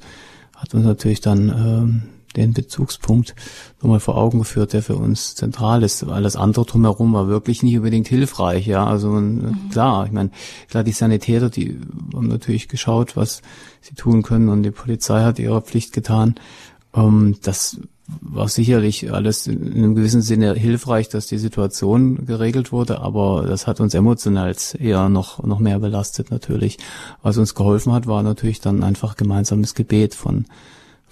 hat 0.55 0.73
uns 0.73 0.85
natürlich 0.85 1.21
dann 1.21 1.49
ähm, 1.49 2.03
den 2.35 2.53
Bezugspunkt 2.53 3.35
nochmal 3.81 3.99
vor 3.99 4.17
Augen 4.17 4.39
geführt, 4.39 4.73
der 4.73 4.81
für 4.81 4.95
uns 4.95 5.35
zentral 5.35 5.83
ist. 5.83 6.03
Alles 6.03 6.35
andere 6.35 6.65
drumherum 6.65 7.13
war 7.13 7.27
wirklich 7.27 7.63
nicht 7.63 7.77
unbedingt 7.77 8.07
hilfreich. 8.07 8.65
Ja, 8.67 8.85
also 8.85 9.09
mhm. 9.09 9.69
klar, 9.71 10.05
ich 10.05 10.11
meine, 10.11 10.31
klar, 10.69 10.83
die 10.83 10.91
Sanitäter, 10.91 11.49
die 11.49 11.79
haben 12.13 12.27
natürlich 12.27 12.67
geschaut, 12.67 13.15
was 13.15 13.41
sie 13.81 13.95
tun 13.95 14.21
können 14.21 14.49
und 14.49 14.63
die 14.63 14.71
Polizei 14.71 15.23
hat 15.23 15.39
ihre 15.39 15.61
Pflicht 15.61 15.93
getan. 15.93 16.35
Ähm, 16.95 17.37
das 17.41 17.79
war 18.21 18.47
sicherlich 18.49 19.11
alles 19.13 19.47
in 19.47 19.73
einem 19.73 19.95
gewissen 19.95 20.21
Sinne 20.21 20.53
hilfreich, 20.53 21.09
dass 21.09 21.27
die 21.27 21.37
Situation 21.37 22.25
geregelt 22.25 22.71
wurde, 22.71 22.99
aber 22.99 23.45
das 23.47 23.65
hat 23.65 23.79
uns 23.79 23.93
emotional 23.93 24.53
eher 24.77 25.09
noch, 25.09 25.43
noch 25.43 25.59
mehr 25.59 25.79
belastet 25.79 26.29
natürlich. 26.29 26.77
Was 27.21 27.37
uns 27.37 27.55
geholfen 27.55 27.93
hat, 27.93 28.07
war 28.07 28.21
natürlich 28.21 28.59
dann 28.59 28.83
einfach 28.83 29.15
gemeinsames 29.15 29.73
Gebet 29.73 30.15
von, 30.15 30.45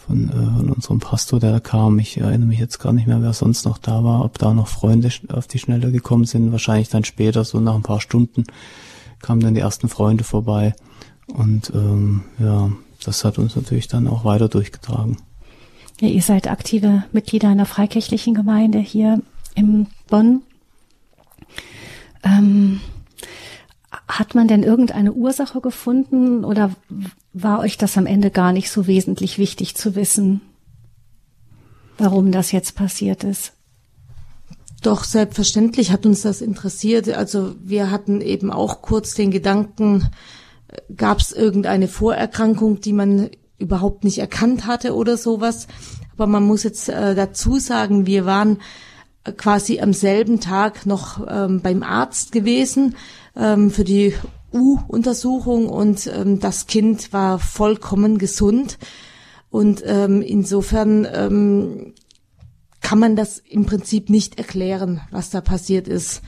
von, 0.07 0.29
äh, 0.29 0.57
von 0.57 0.69
unserem 0.71 0.99
Pastor, 0.99 1.39
der 1.39 1.51
da 1.51 1.59
kam. 1.59 1.99
Ich 1.99 2.17
erinnere 2.17 2.47
mich 2.47 2.59
jetzt 2.59 2.79
gar 2.79 2.93
nicht 2.93 3.07
mehr, 3.07 3.21
wer 3.21 3.33
sonst 3.33 3.65
noch 3.65 3.77
da 3.77 4.03
war, 4.03 4.23
ob 4.23 4.37
da 4.37 4.53
noch 4.53 4.67
Freunde 4.67 5.09
auf 5.29 5.47
die 5.47 5.59
Schnelle 5.59 5.91
gekommen 5.91 6.25
sind. 6.25 6.51
Wahrscheinlich 6.51 6.89
dann 6.89 7.03
später, 7.03 7.43
so 7.43 7.59
nach 7.59 7.75
ein 7.75 7.83
paar 7.83 8.01
Stunden, 8.01 8.45
kamen 9.21 9.41
dann 9.41 9.53
die 9.53 9.61
ersten 9.61 9.89
Freunde 9.89 10.23
vorbei. 10.23 10.73
Und 11.27 11.71
ähm, 11.73 12.23
ja, 12.39 12.71
das 13.03 13.23
hat 13.23 13.37
uns 13.37 13.55
natürlich 13.55 13.87
dann 13.87 14.07
auch 14.07 14.25
weiter 14.25 14.49
durchgetragen. 14.49 15.17
Ja, 15.99 16.07
ihr 16.07 16.21
seid 16.21 16.49
aktive 16.49 17.03
Mitglieder 17.11 17.49
einer 17.49 17.65
freikirchlichen 17.65 18.33
Gemeinde 18.33 18.79
hier 18.79 19.21
in 19.55 19.87
Bonn. 20.07 20.41
Ähm, 22.23 22.81
hat 24.07 24.35
man 24.35 24.47
denn 24.47 24.63
irgendeine 24.63 25.13
Ursache 25.13 25.59
gefunden 25.59 26.45
oder 26.45 26.71
war 27.33 27.59
euch 27.59 27.77
das 27.77 27.97
am 27.97 28.05
Ende 28.05 28.31
gar 28.31 28.53
nicht 28.53 28.71
so 28.71 28.87
wesentlich 28.87 29.37
wichtig 29.37 29.75
zu 29.75 29.95
wissen, 29.95 30.41
warum 31.97 32.31
das 32.31 32.51
jetzt 32.51 32.75
passiert 32.75 33.23
ist? 33.23 33.53
Doch, 34.81 35.03
selbstverständlich 35.03 35.91
hat 35.91 36.05
uns 36.05 36.21
das 36.21 36.41
interessiert. 36.41 37.09
Also 37.09 37.55
wir 37.61 37.91
hatten 37.91 38.21
eben 38.21 38.51
auch 38.51 38.81
kurz 38.81 39.13
den 39.13 39.29
Gedanken, 39.29 40.09
gab 40.95 41.19
es 41.19 41.31
irgendeine 41.31 41.87
Vorerkrankung, 41.87 42.81
die 42.81 42.93
man 42.93 43.29
überhaupt 43.59 44.03
nicht 44.03 44.17
erkannt 44.17 44.65
hatte 44.65 44.95
oder 44.95 45.17
sowas. 45.17 45.67
Aber 46.13 46.27
man 46.27 46.43
muss 46.43 46.63
jetzt 46.63 46.89
äh, 46.89 47.13
dazu 47.13 47.59
sagen, 47.59 48.07
wir 48.07 48.25
waren 48.25 48.59
äh, 49.23 49.33
quasi 49.33 49.79
am 49.81 49.93
selben 49.93 50.39
Tag 50.39 50.85
noch 50.87 51.27
ähm, 51.29 51.61
beim 51.61 51.83
Arzt 51.83 52.31
gewesen 52.31 52.95
ähm, 53.35 53.71
für 53.71 53.83
die 53.83 54.13
U-Untersuchung 54.53 55.69
und 55.69 56.07
ähm, 56.07 56.39
das 56.39 56.67
Kind 56.67 57.13
war 57.13 57.39
vollkommen 57.39 58.17
gesund. 58.17 58.77
Und 59.49 59.83
ähm, 59.85 60.21
insofern 60.21 61.07
ähm, 61.11 61.93
kann 62.81 62.99
man 62.99 63.15
das 63.15 63.39
im 63.39 63.65
Prinzip 63.65 64.09
nicht 64.09 64.37
erklären, 64.37 65.01
was 65.11 65.29
da 65.29 65.41
passiert 65.41 65.87
ist. 65.87 66.21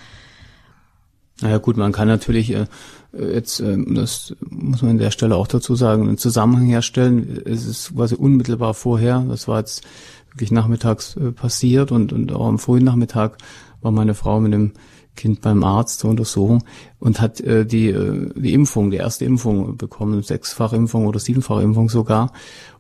Naja 1.42 1.58
gut, 1.58 1.78
man 1.78 1.92
kann 1.92 2.08
natürlich 2.08 2.52
äh, 2.52 2.68
jetzt, 3.14 3.60
äh, 3.60 3.78
das 3.88 4.36
muss 4.50 4.82
man 4.82 4.92
an 4.92 4.98
der 4.98 5.12
Stelle 5.12 5.36
auch 5.36 5.48
dazu 5.48 5.76
sagen, 5.76 6.08
einen 6.08 6.18
Zusammenhang 6.18 6.66
herstellen. 6.66 7.42
Es 7.46 7.66
ist 7.66 7.96
quasi 7.96 8.16
unmittelbar 8.16 8.74
vorher, 8.74 9.26
das 9.28 9.48
war 9.48 9.60
jetzt 9.60 9.84
wirklich 10.32 10.52
nachmittags 10.52 11.16
äh, 11.18 11.32
passiert 11.32 11.92
und, 11.92 12.14
und 12.14 12.32
auch 12.32 12.48
am 12.48 12.60
frühen 12.60 12.84
Nachmittag 12.84 13.38
war 13.82 13.92
meine 13.92 14.14
Frau 14.14 14.40
mit 14.40 14.54
dem 14.54 14.74
Kind 15.16 15.42
beim 15.42 15.64
Arzt 15.64 16.00
zur 16.00 16.10
Untersuchung 16.10 16.64
und 17.00 17.22
hat 17.22 17.40
äh, 17.42 17.66
die, 17.66 17.90
äh, 17.90 18.32
die 18.36 18.54
Impfung, 18.54 18.92
die 18.92 18.98
erste 18.98 19.26
Impfung 19.26 19.78
bekommen, 19.78 20.24
sechsfache 20.24 20.76
Impfung 20.76 21.06
oder 21.06 21.20
siebenfache 21.20 21.62
Impfung 21.62 21.90
sogar. 21.90 22.32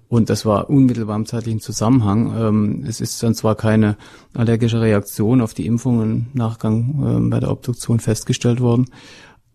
Und 0.09 0.29
das 0.29 0.45
war 0.45 0.69
unmittelbar 0.69 1.15
im 1.15 1.25
zeitlichen 1.25 1.59
Zusammenhang. 1.59 2.33
Ähm, 2.37 2.85
es 2.87 3.01
ist 3.01 3.21
dann 3.23 3.33
zwar 3.33 3.55
keine 3.55 3.97
allergische 4.33 4.81
Reaktion 4.81 5.41
auf 5.41 5.53
die 5.53 5.65
Impfung 5.65 6.01
im 6.01 6.25
Nachgang 6.33 7.25
äh, 7.25 7.29
bei 7.29 7.39
der 7.39 7.51
Obduktion 7.51 7.99
festgestellt 7.99 8.61
worden, 8.61 8.85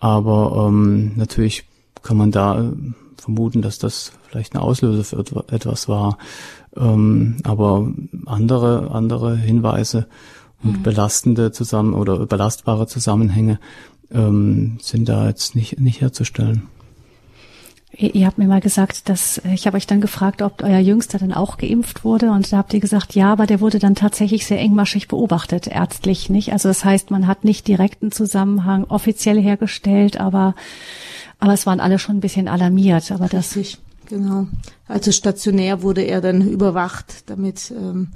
aber 0.01 0.67
ähm, 0.69 1.13
natürlich 1.17 1.65
kann 2.03 2.17
man 2.17 2.31
da 2.31 2.61
äh, 2.61 2.73
vermuten, 3.17 3.63
dass 3.63 3.79
das 3.79 4.13
vielleicht 4.29 4.55
ein 4.55 4.61
Auslöser 4.61 5.05
für 5.05 5.45
etwas 5.49 5.89
war. 5.89 6.19
Ähm, 6.77 7.37
aber 7.45 7.93
andere, 8.27 8.91
andere 8.91 9.37
Hinweise 9.37 10.07
und 10.63 10.79
mhm. 10.79 10.83
belastende 10.83 11.53
zusammen 11.53 11.95
oder 11.95 12.27
belastbare 12.27 12.87
Zusammenhänge 12.87 13.59
ähm, 14.11 14.79
sind 14.83 15.09
da 15.09 15.29
jetzt 15.29 15.55
nicht, 15.55 15.81
nicht 15.81 16.01
herzustellen. 16.01 16.69
Ihr 18.01 18.27
habt 18.27 18.39
mir 18.39 18.47
mal 18.47 18.61
gesagt, 18.61 19.09
dass 19.09 19.41
ich 19.53 19.67
habe 19.67 19.77
euch 19.77 19.87
dann 19.87 20.01
gefragt, 20.01 20.43
ob 20.43 20.63
euer 20.63 20.79
Jüngster 20.79 21.19
dann 21.19 21.33
auch 21.33 21.57
geimpft 21.57 22.05
wurde 22.05 22.31
und 22.31 22.53
da 22.53 22.59
habt 22.59 22.73
ihr 22.75 22.81
gesagt, 22.81 23.15
ja, 23.15 23.33
aber 23.33 23.47
der 23.47 23.61
wurde 23.61 23.79
dann 23.79 23.95
tatsächlich 23.95 24.47
sehr 24.47 24.61
engmaschig 24.61 25.09
beobachtet, 25.09 25.67
ärztlich, 25.67 26.29
nicht? 26.31 26.53
Also 26.53 26.69
das 26.69 26.85
heißt, 26.85 27.11
man 27.11 27.27
hat 27.27 27.45
nicht 27.45 27.67
direkten 27.67 28.13
Zusammenhang 28.13 28.85
offiziell 28.85 29.41
hergestellt, 29.41 30.21
aber 30.21 30.55
aber 31.41 31.53
es 31.55 31.67
waren 31.67 31.81
alle 31.81 31.99
schon 31.99 32.19
ein 32.19 32.21
bisschen 32.21 32.49
alarmiert. 32.49 33.11
Aber 33.11 33.29
das 33.29 33.57
Richtig, 33.57 33.79
genau. 34.07 34.47
Also 34.87 35.11
stationär 35.11 35.83
wurde 35.83 36.03
er 36.03 36.21
dann 36.21 36.47
überwacht, 36.47 37.25
damit 37.27 37.73
ähm, 37.77 38.09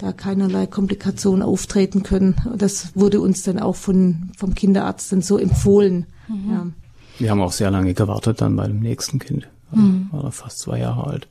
da 0.00 0.12
keinerlei 0.12 0.66
Komplikationen 0.66 1.42
auftreten 1.42 2.02
können. 2.02 2.36
Das 2.56 2.96
wurde 2.96 3.20
uns 3.20 3.42
dann 3.42 3.58
auch 3.58 3.76
von 3.76 4.30
vom 4.36 4.54
Kinderarzt 4.54 5.12
dann 5.12 5.22
so 5.22 5.38
empfohlen. 5.38 6.06
Mhm. 6.28 6.50
Ja. 6.50 6.66
Wir 7.18 7.30
haben 7.30 7.42
auch 7.42 7.52
sehr 7.52 7.70
lange 7.70 7.92
gewartet 7.94 8.40
dann 8.40 8.56
bei 8.56 8.66
dem 8.66 8.80
nächsten 8.80 9.18
Kind. 9.18 9.48
Mhm. 9.72 10.08
War 10.10 10.24
er 10.24 10.32
fast 10.32 10.60
zwei 10.60 10.78
Jahre 10.78 11.06
alt. 11.06 11.28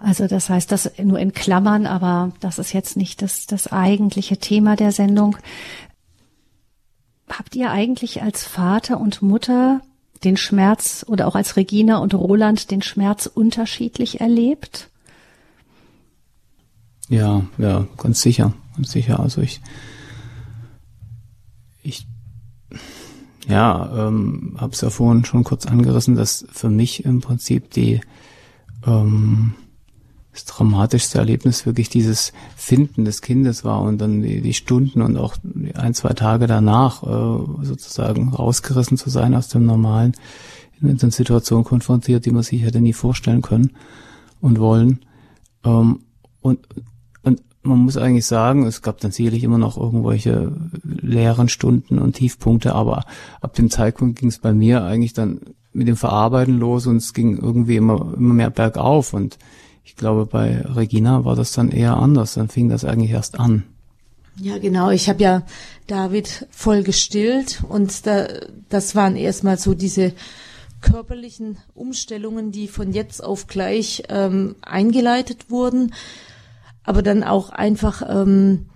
Also 0.00 0.26
das 0.26 0.50
heißt, 0.50 0.72
das 0.72 0.90
nur 1.02 1.18
in 1.18 1.32
Klammern, 1.32 1.86
aber 1.86 2.32
das 2.40 2.58
ist 2.58 2.72
jetzt 2.72 2.96
nicht 2.96 3.22
das, 3.22 3.46
das 3.46 3.70
eigentliche 3.72 4.38
Thema 4.38 4.76
der 4.76 4.92
Sendung. 4.92 5.36
Habt 7.28 7.56
ihr 7.56 7.70
eigentlich 7.70 8.22
als 8.22 8.44
Vater 8.44 9.00
und 9.00 9.22
Mutter 9.22 9.80
den 10.24 10.36
Schmerz 10.36 11.04
oder 11.08 11.26
auch 11.26 11.34
als 11.34 11.56
Regina 11.56 11.98
und 11.98 12.14
Roland 12.14 12.70
den 12.70 12.82
Schmerz 12.82 13.26
unterschiedlich 13.26 14.20
erlebt? 14.20 14.88
Ja, 17.08 17.42
ja, 17.58 17.86
ganz 17.96 18.22
sicher, 18.22 18.54
ganz 18.76 18.92
sicher. 18.92 19.20
Also 19.20 19.40
ich, 19.42 19.60
ich 21.82 22.06
ja, 23.46 24.08
ähm, 24.08 24.56
habe 24.58 24.72
es 24.72 24.80
ja 24.80 24.90
vorhin 24.90 25.24
schon 25.24 25.44
kurz 25.44 25.66
angerissen, 25.66 26.14
dass 26.14 26.46
für 26.50 26.70
mich 26.70 27.04
im 27.04 27.20
Prinzip 27.20 27.70
die, 27.70 28.00
ähm, 28.86 29.54
das 30.32 30.46
traumatischste 30.46 31.18
Erlebnis 31.18 31.66
wirklich 31.66 31.90
dieses 31.90 32.32
Finden 32.56 33.04
des 33.04 33.20
Kindes 33.20 33.64
war 33.64 33.82
und 33.82 33.98
dann 33.98 34.22
die, 34.22 34.40
die 34.40 34.54
Stunden 34.54 35.02
und 35.02 35.16
auch 35.18 35.36
ein, 35.74 35.94
zwei 35.94 36.14
Tage 36.14 36.46
danach 36.46 37.02
äh, 37.02 37.64
sozusagen 37.64 38.30
rausgerissen 38.30 38.96
zu 38.96 39.10
sein 39.10 39.34
aus 39.34 39.48
dem 39.48 39.66
Normalen, 39.66 40.12
in 40.80 40.98
so 40.98 41.06
einer 41.06 41.12
Situation 41.12 41.64
konfrontiert, 41.64 42.26
die 42.26 42.30
man 42.30 42.42
sich 42.42 42.62
hätte 42.62 42.80
nie 42.80 42.92
vorstellen 42.92 43.42
können 43.42 43.72
und 44.40 44.58
wollen. 44.58 45.04
Ähm, 45.64 46.00
und 46.40 46.66
man 47.64 47.78
muss 47.78 47.96
eigentlich 47.96 48.26
sagen, 48.26 48.66
es 48.66 48.82
gab 48.82 49.00
dann 49.00 49.10
sicherlich 49.10 49.42
immer 49.42 49.58
noch 49.58 49.76
irgendwelche 49.76 50.52
leeren 50.82 51.48
Stunden 51.48 51.98
und 51.98 52.16
Tiefpunkte, 52.16 52.74
aber 52.74 53.04
ab 53.40 53.54
dem 53.54 53.70
Zeitpunkt 53.70 54.18
ging 54.18 54.28
es 54.28 54.38
bei 54.38 54.52
mir 54.52 54.84
eigentlich 54.84 55.12
dann 55.12 55.40
mit 55.72 55.88
dem 55.88 55.96
Verarbeiten 55.96 56.58
los 56.58 56.86
und 56.86 56.96
es 56.96 57.12
ging 57.14 57.36
irgendwie 57.36 57.76
immer, 57.76 58.14
immer 58.16 58.34
mehr 58.34 58.50
bergauf 58.50 59.12
und 59.12 59.38
ich 59.84 59.96
glaube, 59.96 60.24
bei 60.26 60.62
Regina 60.62 61.24
war 61.24 61.36
das 61.36 61.52
dann 61.52 61.70
eher 61.70 61.96
anders. 61.96 62.34
Dann 62.34 62.48
fing 62.48 62.70
das 62.70 62.84
eigentlich 62.84 63.10
erst 63.10 63.38
an. 63.38 63.64
Ja, 64.40 64.58
genau. 64.58 64.90
Ich 64.90 65.08
habe 65.08 65.22
ja 65.22 65.42
David 65.86 66.46
voll 66.50 66.82
gestillt 66.82 67.62
und 67.68 68.06
da, 68.06 68.26
das 68.68 68.96
waren 68.96 69.14
erstmal 69.14 69.58
so 69.58 69.74
diese 69.74 70.12
körperlichen 70.80 71.58
Umstellungen, 71.74 72.50
die 72.50 72.66
von 72.66 72.92
jetzt 72.92 73.22
auf 73.22 73.46
gleich 73.46 74.02
ähm, 74.08 74.56
eingeleitet 74.62 75.50
wurden, 75.50 75.94
aber 76.84 77.02
dann 77.02 77.24
auch 77.24 77.50
einfach 77.50 78.02
ähm, 78.08 78.66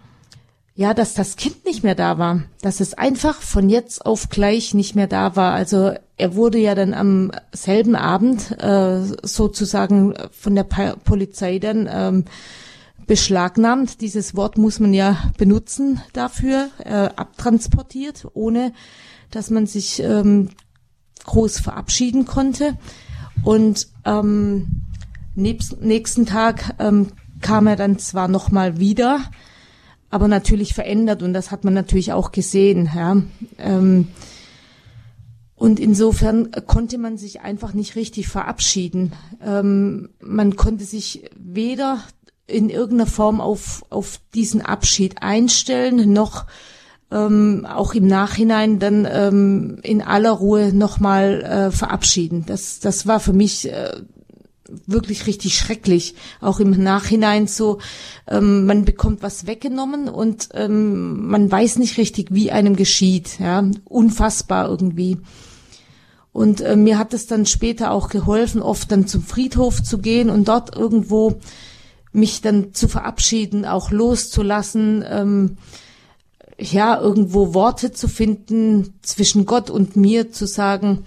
ja, 0.79 0.95
dass 0.95 1.13
das 1.13 1.35
Kind 1.35 1.65
nicht 1.65 1.83
mehr 1.83 1.97
da 1.97 2.19
war, 2.19 2.45
dass 2.63 2.79
es 2.79 2.95
einfach 2.95 3.43
von 3.43 3.69
jetzt 3.69 4.07
auf 4.07 4.29
gleich 4.29 4.75
nicht 4.75 4.95
mehr 4.95 5.09
da 5.09 5.35
war. 5.35 5.53
Also 5.53 5.93
er 6.17 6.37
wurde 6.37 6.59
ja 6.59 6.77
dann 6.77 6.95
am 6.95 7.33
selben 7.51 7.97
Abend 7.97 8.53
äh, 8.63 9.01
sozusagen 9.25 10.15
von 10.31 10.55
der 10.55 10.63
Polizei 10.63 11.59
dann 11.59 11.89
ähm, 11.91 12.25
beschlagnahmt. 13.09 14.01
Dieses 14.03 14.37
Wort 14.37 14.57
muss 14.57 14.79
man 14.79 14.95
ja 14.95 15.17
benutzen 15.37 16.01
dafür, 16.13 16.69
äh, 16.85 16.93
abtransportiert, 16.93 18.29
ohne 18.35 18.73
dass 19.33 19.51
man 19.51 19.67
sich 19.67 20.01
ähm, 20.01 20.51
groß 21.25 21.59
verabschieden 21.59 22.25
konnte. 22.25 22.79
Und 23.43 23.89
ähm, 24.05 24.85
nächsten 25.35 26.25
Tag 26.25 26.77
ähm, 26.79 27.09
kam 27.41 27.67
er 27.67 27.77
dann 27.77 27.99
zwar 27.99 28.29
noch 28.29 28.51
mal 28.51 28.79
wieder, 28.79 29.21
aber 30.11 30.29
natürlich 30.29 30.75
verändert 30.75 31.23
und 31.23 31.33
das 31.33 31.51
hat 31.51 31.65
man 31.65 31.75
natürlich 31.75 32.13
auch 32.13 32.33
gesehen. 32.33 32.91
Ja. 32.95 33.17
Ähm, 33.59 34.09
und 35.55 35.81
insofern 35.81 36.53
konnte 36.67 36.99
man 36.99 37.19
sich 37.19 37.41
einfach 37.41 37.75
nicht 37.75 37.97
richtig 37.97 38.29
verabschieden. 38.29 39.13
Ähm, 39.45 40.11
man 40.21 40.55
konnte 40.55 40.85
sich 40.85 41.29
weder 41.37 41.99
in 42.47 42.71
irgendeiner 42.71 43.11
Form 43.11 43.41
auf, 43.41 43.85
auf 43.91 44.21
diesen 44.35 44.63
Abschied 44.63 45.21
einstellen, 45.21 46.13
noch 46.13 46.47
ähm, 47.11 47.67
auch 47.69 47.95
im 47.95 48.07
Nachhinein 48.07 48.79
dann 48.79 49.07
ähm, 49.11 49.79
in 49.83 50.01
aller 50.01 50.31
Ruhe 50.31 50.73
nochmal 50.73 51.43
äh, 51.43 51.71
verabschieden. 51.71 52.45
Das, 52.47 52.81
das 52.81 53.07
war 53.07 53.19
für 53.19 53.33
mich 53.33 53.71
äh, 53.71 54.01
wirklich 54.87 55.27
richtig 55.27 55.55
schrecklich. 55.55 56.15
Auch 56.41 56.61
im 56.61 56.71
Nachhinein 56.71 57.47
so, 57.47 57.79
ähm, 58.27 58.67
man 58.67 58.85
bekommt 58.85 59.23
was 59.23 59.47
weggenommen 59.47 60.09
und 60.09 60.51
ähm, 60.55 61.27
man 61.29 61.51
weiß 61.51 61.79
nicht 61.79 61.99
richtig, 61.99 62.29
wie 62.31 62.51
einem 62.51 62.77
geschieht. 62.77 63.39
Ja, 63.39 63.65
unfassbar 63.85 64.69
irgendwie. 64.69 65.19
Und 66.33 66.61
äh, 66.61 66.77
mir 66.77 66.99
hat 66.99 67.15
es 67.15 67.27
dann 67.27 67.47
später 67.47 67.91
auch 67.91 68.09
geholfen, 68.11 68.63
oft 68.63 68.93
dann 68.93 69.07
zum 69.07 69.23
Friedhof 69.23 69.83
zu 69.83 69.99
gehen 69.99 70.31
und 70.31 70.49
dort 70.49 70.77
irgendwo 70.77 71.41
mich 72.13 72.41
dann 72.41 72.75
zu 72.75 72.89
verabschieden, 72.89 73.65
auch 73.65 73.91
loszulassen. 73.91 75.05
Ähm, 75.09 75.57
ja, 76.61 77.01
irgendwo 77.01 77.55
Worte 77.55 77.93
zu 77.93 78.09
finden 78.09 78.95
zwischen 79.03 79.47
Gott 79.47 79.71
und 79.71 79.97
mir, 79.97 80.33
zu 80.33 80.47
sagen, 80.47 81.05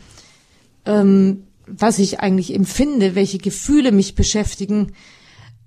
ähm, 0.85 1.43
was 1.77 1.99
ich 1.99 2.19
eigentlich 2.19 2.53
empfinde, 2.53 3.15
welche 3.15 3.37
Gefühle 3.37 3.91
mich 3.91 4.15
beschäftigen. 4.15 4.93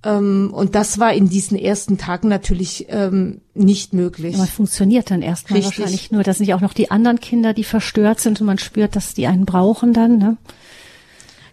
Ähm, 0.04 0.50
und 0.52 0.74
das 0.74 0.98
war 0.98 1.12
in 1.12 1.28
diesen 1.28 1.58
ersten 1.58 1.98
Tagen 1.98 2.28
natürlich 2.28 2.86
ähm, 2.88 3.40
nicht 3.54 3.92
möglich. 3.92 4.36
Man 4.36 4.46
funktioniert 4.46 5.10
dann 5.10 5.22
erstmal 5.22 5.60
Richtig. 5.60 5.78
wahrscheinlich 5.78 6.10
nur. 6.12 6.22
Das 6.22 6.38
sind 6.38 6.46
ja 6.46 6.56
auch 6.56 6.60
noch 6.60 6.74
die 6.74 6.90
anderen 6.90 7.20
Kinder, 7.20 7.54
die 7.54 7.64
verstört 7.64 8.20
sind 8.20 8.40
und 8.40 8.46
man 8.46 8.58
spürt, 8.58 8.96
dass 8.96 9.14
die 9.14 9.26
einen 9.26 9.46
brauchen 9.46 9.92
dann. 9.92 10.18
Ne? 10.18 10.36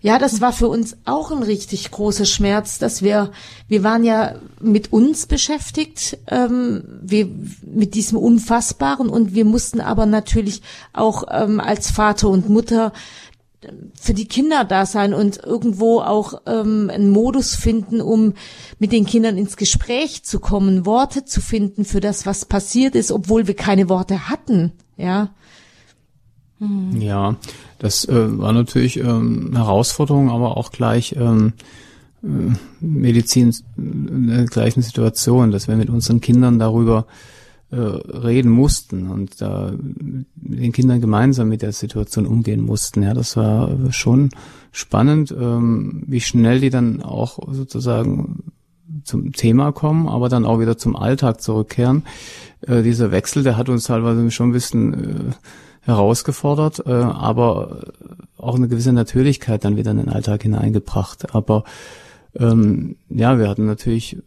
Ja, 0.03 0.17
das 0.17 0.41
war 0.41 0.51
für 0.51 0.67
uns 0.67 0.97
auch 1.05 1.31
ein 1.31 1.43
richtig 1.43 1.91
großer 1.91 2.25
Schmerz, 2.25 2.79
dass 2.79 3.03
wir, 3.03 3.31
wir 3.67 3.83
waren 3.83 4.03
ja 4.03 4.33
mit 4.59 4.91
uns 4.91 5.27
beschäftigt, 5.27 6.17
ähm, 6.27 6.83
wir, 7.03 7.29
mit 7.61 7.93
diesem 7.93 8.17
Unfassbaren 8.17 9.09
und 9.09 9.35
wir 9.35 9.45
mussten 9.45 9.79
aber 9.79 10.07
natürlich 10.07 10.63
auch 10.91 11.25
ähm, 11.29 11.59
als 11.59 11.91
Vater 11.91 12.29
und 12.29 12.49
Mutter 12.49 12.93
für 13.93 14.13
die 14.13 14.27
Kinder 14.27 14.63
da 14.65 14.85
sein 14.85 15.13
und 15.13 15.37
irgendwo 15.37 15.99
auch 15.99 16.41
ähm, 16.45 16.89
einen 16.91 17.11
Modus 17.11 17.55
finden, 17.55 18.01
um 18.01 18.33
mit 18.79 18.91
den 18.91 19.05
Kindern 19.05 19.37
ins 19.37 19.57
Gespräch 19.57 20.23
zu 20.23 20.39
kommen, 20.39 20.85
Worte 20.85 21.25
zu 21.25 21.41
finden 21.41 21.85
für 21.85 21.99
das, 21.99 22.25
was 22.25 22.45
passiert 22.45 22.95
ist, 22.95 23.11
obwohl 23.11 23.47
wir 23.47 23.55
keine 23.55 23.89
Worte 23.89 24.29
hatten, 24.29 24.71
ja. 24.97 25.29
Hm. 26.59 27.01
Ja, 27.01 27.35
das 27.79 28.05
äh, 28.05 28.39
war 28.39 28.53
natürlich 28.53 28.97
ähm, 28.97 29.51
Herausforderung, 29.55 30.29
aber 30.29 30.57
auch 30.57 30.71
gleich 30.71 31.15
ähm, 31.17 31.53
äh, 32.23 32.27
Medizin 32.79 33.55
in 33.77 34.27
der 34.27 34.45
gleichen 34.45 34.81
Situation, 34.81 35.51
dass 35.51 35.67
wir 35.67 35.75
mit 35.75 35.89
unseren 35.89 36.21
Kindern 36.21 36.59
darüber 36.59 37.05
äh, 37.71 37.75
reden 37.77 38.51
mussten 38.51 39.09
und 39.09 39.41
da 39.41 39.71
mit 40.35 40.59
den 40.59 40.73
Kindern 40.73 40.99
gemeinsam 40.99 41.47
mit 41.47 41.61
der 41.61 41.71
Situation 41.71 42.25
umgehen 42.25 42.61
mussten. 42.61 43.01
Ja, 43.01 43.13
das 43.13 43.37
war 43.37 43.71
schon 43.91 44.29
spannend, 44.71 45.31
ähm, 45.31 46.03
wie 46.05 46.19
schnell 46.19 46.59
die 46.59 46.69
dann 46.69 47.01
auch 47.01 47.39
sozusagen 47.53 48.51
zum 49.05 49.31
Thema 49.31 49.71
kommen, 49.71 50.09
aber 50.09 50.27
dann 50.27 50.43
auch 50.43 50.59
wieder 50.59 50.77
zum 50.77 50.97
Alltag 50.97 51.41
zurückkehren. 51.41 52.03
Äh, 52.59 52.83
dieser 52.83 53.11
Wechsel, 53.11 53.43
der 53.43 53.55
hat 53.55 53.69
uns 53.69 53.85
teilweise 53.85 54.29
schon 54.31 54.49
ein 54.49 54.53
bisschen 54.53 54.93
äh, 54.93 55.33
herausgefordert, 55.83 56.85
aber 56.85 57.93
auch 58.37 58.55
eine 58.55 58.67
gewisse 58.67 58.93
Natürlichkeit 58.93 59.65
dann 59.65 59.77
wieder 59.77 59.91
in 59.91 59.97
den 59.97 60.09
Alltag 60.09 60.43
hineingebracht. 60.43 61.33
Aber 61.33 61.63
ähm, 62.35 62.97
ja, 63.09 63.39
wir 63.39 63.49
hatten 63.49 63.65
natürlich 63.65 64.17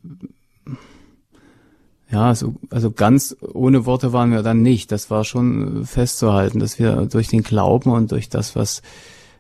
ja, 2.11 2.35
so, 2.35 2.55
also 2.71 2.91
ganz 2.91 3.37
ohne 3.55 3.87
Worte 3.87 4.13
waren 4.13 4.31
wir 4.31 4.43
dann 4.43 4.63
nicht. 4.63 4.93
Das 4.93 5.11
war 5.11 5.25
schon 5.25 5.85
festzuhalten, 5.87 6.59
dass 6.61 6.79
wir 6.79 7.07
durch 7.07 7.29
den 7.29 7.43
Glauben 7.43 7.91
und 7.91 8.13
durch 8.13 8.29
das, 8.29 8.55
was 8.55 8.83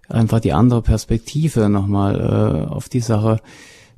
einfach 0.09 0.40
die 0.40 0.53
andere 0.53 0.83
Perspektive 0.83 1.68
nochmal 1.68 2.20
äh, 2.20 2.72
auf 2.72 2.88
die 2.88 3.00
Sache 3.00 3.40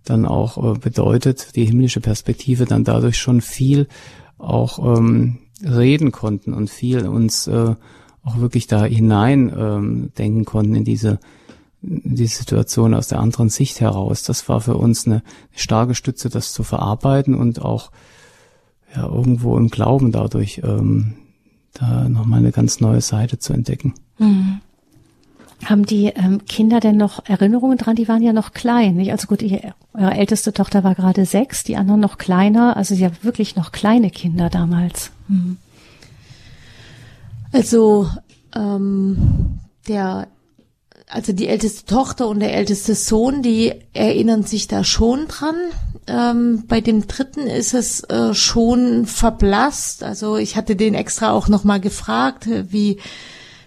dann 0.05 0.27
auch 0.27 0.77
äh, 0.77 0.79
bedeutet, 0.79 1.57
die 1.57 1.65
himmlische 1.65 2.01
Perspektive, 2.01 2.65
dann 2.65 2.85
dadurch 2.85 3.19
schon 3.19 3.41
viel 3.41 3.89
auch 4.39 4.99
ähm, 4.99 5.39
reden 5.63 6.13
konnten 6.13 6.53
und 6.53 6.71
viel 6.71 7.07
uns 7.07 7.47
äh, 7.47 7.75
auch 8.23 8.39
wirklich 8.39 8.67
da 8.67 8.85
hinein 8.85 9.53
ähm, 9.57 10.13
denken 10.19 10.45
konnten 10.45 10.75
in 10.75 10.85
diese, 10.85 11.19
in 11.83 12.17
diese 12.17 12.39
Situation 12.39 12.95
aus 12.95 13.09
der 13.09 13.21
anderen 13.21 13.49
Sicht 13.49 13.81
heraus. 13.81 14.23
Das 14.23 14.49
war 14.49 14.61
für 14.61 14.77
uns 14.77 15.07
eine 15.07 15.23
starke 15.53 15.95
Stütze, 15.95 16.29
das 16.29 16.53
zu 16.53 16.63
verarbeiten 16.63 17.35
und 17.35 17.63
auch 17.63 17.91
ja 18.97 19.07
irgendwo 19.07 19.57
im 19.57 19.69
Glauben 19.69 20.13
dadurch 20.13 20.61
ähm, 20.65 21.15
da 21.75 22.09
nochmal 22.09 22.41
eine 22.41 22.53
ganz 22.53 22.81
neue 22.81 23.01
Seite 23.01 23.39
zu 23.39 23.53
entdecken. 23.53 23.95
Mhm. 24.19 24.61
Haben 25.65 25.87
die 25.87 26.07
ähm, 26.07 26.45
Kinder 26.45 26.81
denn 26.81 26.97
noch 26.97 27.25
Erinnerungen 27.27 27.79
dran? 27.79 27.97
Die 27.97 28.09
waren 28.09 28.23
ja 28.23 28.33
noch 28.33 28.53
klein, 28.53 28.97
nicht? 28.97 29.13
Also 29.13 29.27
gut, 29.27 29.41
ihr, 29.41 29.75
eure 29.95 30.15
älteste 30.15 30.53
Tochter 30.53 30.85
war 30.85 30.95
gerade 30.95 31.25
sechs, 31.25 31.65
die 31.65 31.77
anderen 31.77 32.01
noch 32.01 32.19
kleiner. 32.19 32.77
Also 32.77 32.95
sie 32.95 33.05
haben 33.05 33.17
wirklich 33.23 33.57
noch 33.57 33.73
kleine 33.73 34.11
Kinder 34.11 34.51
damals. 34.51 35.13
Mhm. 35.29 35.57
Also 37.53 38.09
ähm, 38.55 39.61
der 39.89 40.29
also 41.09 41.33
die 41.33 41.47
älteste 41.47 41.87
Tochter 41.87 42.29
und 42.29 42.41
der 42.41 42.55
älteste 42.55 42.95
Sohn, 42.95 43.43
die 43.43 43.73
erinnern 43.93 44.43
sich 44.43 44.67
da 44.67 44.85
schon 44.85 45.29
dran. 45.29 45.55
Ähm, 46.07 46.65
bei 46.69 46.81
dem 46.81 47.07
dritten 47.09 47.47
ist 47.47 47.75
es 47.75 48.05
äh, 48.05 48.35
schon 48.35 49.07
verblasst. 49.07 50.03
Also 50.03 50.37
ich 50.37 50.57
hatte 50.57 50.77
den 50.77 50.95
extra 50.95 51.33
auch 51.33 51.49
nochmal 51.49 51.81
gefragt, 51.81 52.49
wie, 52.49 52.99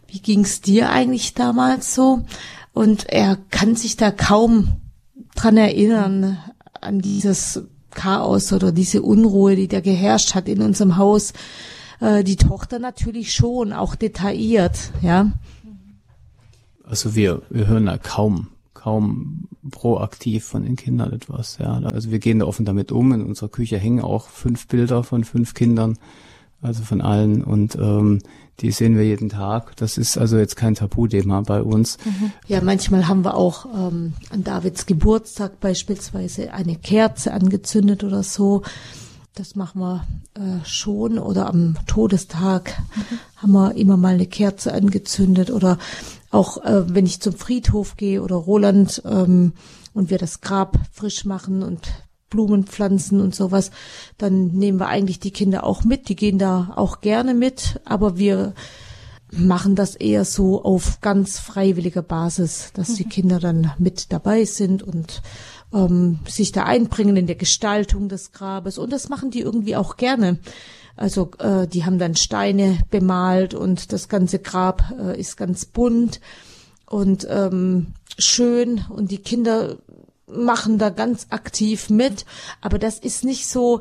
wie 0.08 0.20
ging's 0.20 0.62
dir 0.62 0.90
eigentlich 0.90 1.34
damals 1.34 1.94
so? 1.94 2.26
Und 2.74 3.10
er 3.10 3.38
kann 3.52 3.76
sich 3.76 3.98
da 3.98 4.12
kaum 4.12 4.78
dran 5.36 5.58
erinnern, 5.58 6.38
an 6.82 7.00
dieses 7.00 7.62
Chaos 7.92 8.54
oder 8.54 8.72
diese 8.72 9.02
Unruhe, 9.02 9.56
die 9.56 9.68
da 9.68 9.82
geherrscht 9.82 10.36
hat 10.36 10.48
in 10.48 10.62
unserem 10.62 10.98
Haus. 10.98 11.34
Äh, 12.00 12.24
die 12.24 12.36
Tochter 12.38 12.80
natürlich 12.80 13.34
schon, 13.34 13.74
auch 13.74 13.96
detailliert, 13.96 14.78
ja. 15.02 15.32
Also 16.84 17.16
wir, 17.16 17.42
wir 17.50 17.68
hören 17.68 17.86
da 17.86 17.98
kaum, 17.98 18.48
kaum 18.90 19.48
proaktiv 19.70 20.46
von 20.46 20.64
den 20.64 20.76
Kindern 20.76 21.14
etwas. 21.14 21.60
Ja, 21.60 21.80
also 21.94 22.10
wir 22.10 22.18
gehen 22.18 22.40
da 22.40 22.46
offen 22.46 22.66
damit 22.66 22.92
um. 22.92 23.14
In 23.14 23.24
unserer 23.24 23.50
Küche 23.50 23.78
hängen 23.78 24.02
auch 24.02 24.28
fünf 24.30 24.68
Bilder 24.68 25.04
von 25.04 25.24
fünf 25.24 25.54
Kindern, 25.54 26.00
also 26.60 26.82
von 26.82 27.02
allen 27.02 27.44
und 27.44 27.76
ähm, 27.76 28.20
die 28.62 28.72
sehen 28.72 28.98
wir 28.98 29.06
jeden 29.06 29.30
Tag. 29.30 29.76
Das 29.78 30.00
ist 30.00 30.18
also 30.18 30.40
jetzt 30.40 30.56
kein 30.56 30.74
Tabuthema 30.74 31.42
bei 31.42 31.62
uns. 31.62 32.00
Mhm. 32.04 32.32
Ja, 32.48 32.62
manchmal 32.62 33.08
haben 33.08 33.24
wir 33.24 33.36
auch 33.36 33.66
ähm, 33.66 34.14
an 34.32 34.44
Davids 34.44 34.88
Geburtstag 34.88 35.60
beispielsweise 35.60 36.52
eine 36.52 36.76
Kerze 36.76 37.32
angezündet 37.32 38.04
oder 38.04 38.24
so. 38.24 38.64
Das 39.36 39.56
machen 39.56 39.82
wir 39.82 40.04
äh, 40.34 40.66
schon. 40.66 41.20
Oder 41.20 41.48
am 41.48 41.78
Todestag 41.86 42.74
mhm. 42.96 43.20
haben 43.38 43.52
wir 43.52 43.76
immer 43.76 43.98
mal 43.98 44.16
eine 44.16 44.28
Kerze 44.28 44.74
angezündet. 44.74 45.52
Oder 45.52 45.78
auch 46.32 46.64
äh, 46.64 46.94
wenn 46.94 47.06
ich 47.06 47.22
zum 47.22 47.34
Friedhof 47.34 47.98
gehe 47.98 48.22
oder 48.22 48.36
Roland 48.36 49.02
ähm, 49.06 49.54
und 49.94 50.10
wir 50.10 50.18
das 50.18 50.42
Grab 50.42 50.78
frisch 50.92 51.26
machen 51.26 51.64
und 51.64 51.90
Blumen 52.30 52.66
pflanzen 52.66 53.22
und 53.22 53.34
sowas, 53.34 53.72
dann 54.18 54.48
nehmen 54.48 54.80
wir 54.80 54.88
eigentlich 54.88 55.20
die 55.20 55.32
Kinder 55.32 55.64
auch 55.64 55.84
mit. 55.84 56.10
Die 56.10 56.16
gehen 56.16 56.38
da 56.38 56.74
auch 56.76 57.02
gerne 57.02 57.34
mit, 57.34 57.82
aber 57.86 58.18
wir 58.18 58.54
machen 59.32 59.76
das 59.76 59.96
eher 59.96 60.26
so 60.26 60.64
auf 60.64 61.02
ganz 61.02 61.40
freiwilliger 61.40 62.02
Basis, 62.02 62.72
dass 62.74 62.96
die 62.96 63.06
mhm. 63.06 63.10
Kinder 63.10 63.40
dann 63.40 63.72
mit 63.78 64.12
dabei 64.12 64.46
sind 64.46 64.84
und 64.84 65.22
ähm, 65.74 66.20
sich 66.28 66.52
da 66.52 66.64
einbringen 66.64 67.18
in 67.18 67.28
der 67.28 67.36
Gestaltung 67.36 68.10
des 68.10 68.32
Grabes. 68.32 68.78
Und 68.78 68.92
das 68.92 69.10
machen 69.10 69.32
die 69.32 69.42
irgendwie 69.42 69.76
auch 69.76 69.98
gerne. 69.98 70.40
Also 71.00 71.32
äh, 71.40 71.66
die 71.66 71.86
haben 71.86 71.98
dann 71.98 72.18
Steine 72.18 72.80
bemalt 72.90 73.54
und 73.54 73.94
das 73.94 74.10
ganze 74.10 74.38
Grab 74.40 74.84
äh, 75.00 75.18
ist 75.18 75.38
ganz 75.38 75.66
bunt 75.66 76.20
und 76.86 77.26
ähm, 77.30 77.94
schön 78.18 78.84
und 78.90 79.10
die 79.10 79.20
Kinder 79.20 79.78
machen 80.28 80.78
da 80.78 80.90
ganz 80.90 81.28
aktiv 81.30 81.90
mit, 81.90 82.26
aber 82.60 82.80
das 82.80 83.00
ist 83.00 83.24
nicht 83.24 83.48
so, 83.48 83.80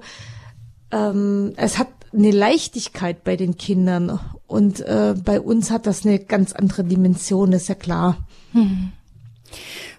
ähm, 0.92 1.54
es 1.56 1.78
hat 1.78 1.88
eine 2.12 2.30
Leichtigkeit 2.30 3.24
bei 3.24 3.34
den 3.34 3.56
Kindern 3.56 4.20
und 4.46 4.78
äh, 4.82 5.16
bei 5.20 5.40
uns 5.40 5.72
hat 5.72 5.88
das 5.88 6.06
eine 6.06 6.20
ganz 6.20 6.52
andere 6.52 6.84
Dimension, 6.84 7.52
ist 7.52 7.68
ja 7.68 7.74
klar. 7.74 8.28
Hm. 8.52 8.92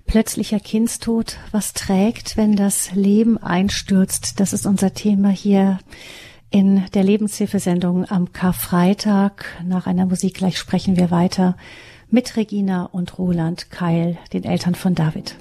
Plötzlicher 0.06 0.62
Kindstod, 0.62 1.36
was 1.52 1.74
trägt, 1.74 2.38
wenn 2.38 2.56
das 2.56 2.94
Leben 2.94 3.38
einstürzt? 3.38 4.40
Das 4.40 4.54
ist 4.54 4.66
unser 4.66 4.94
Thema 4.94 5.30
hier 5.30 5.80
in 6.52 6.86
der 6.94 7.04
Lebenshilfesendung 7.04 8.10
am 8.10 8.34
Karfreitag. 8.34 9.46
Nach 9.66 9.88
einer 9.88 10.06
Musik 10.06 10.36
gleich 10.36 10.58
sprechen 10.58 10.98
wir 10.98 11.12
weiter 11.12 11.56
mit 12.10 12.36
Regina 12.38 12.86
und 12.86 13.20
Roland 13.20 13.70
Keil, 13.70 14.18
den 14.34 14.44
Eltern 14.44 14.76
von 14.76 14.96
David. 14.96 15.36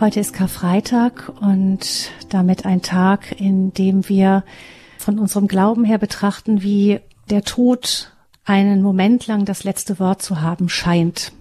Heute 0.00 0.20
ist 0.20 0.32
Karfreitag 0.32 1.30
und 1.42 2.10
damit 2.30 2.64
ein 2.64 2.80
Tag, 2.80 3.38
in 3.38 3.74
dem 3.74 4.08
wir 4.08 4.44
von 5.00 5.18
unserem 5.18 5.48
Glauben 5.48 5.84
her 5.84 5.98
betrachten, 5.98 6.62
wie 6.62 7.00
der 7.30 7.42
Tod 7.42 8.12
einen 8.44 8.82
Moment 8.82 9.26
lang 9.26 9.44
das 9.44 9.64
letzte 9.64 9.98
Wort 9.98 10.22
zu 10.22 10.40
haben 10.40 10.68
scheint. 10.68 11.32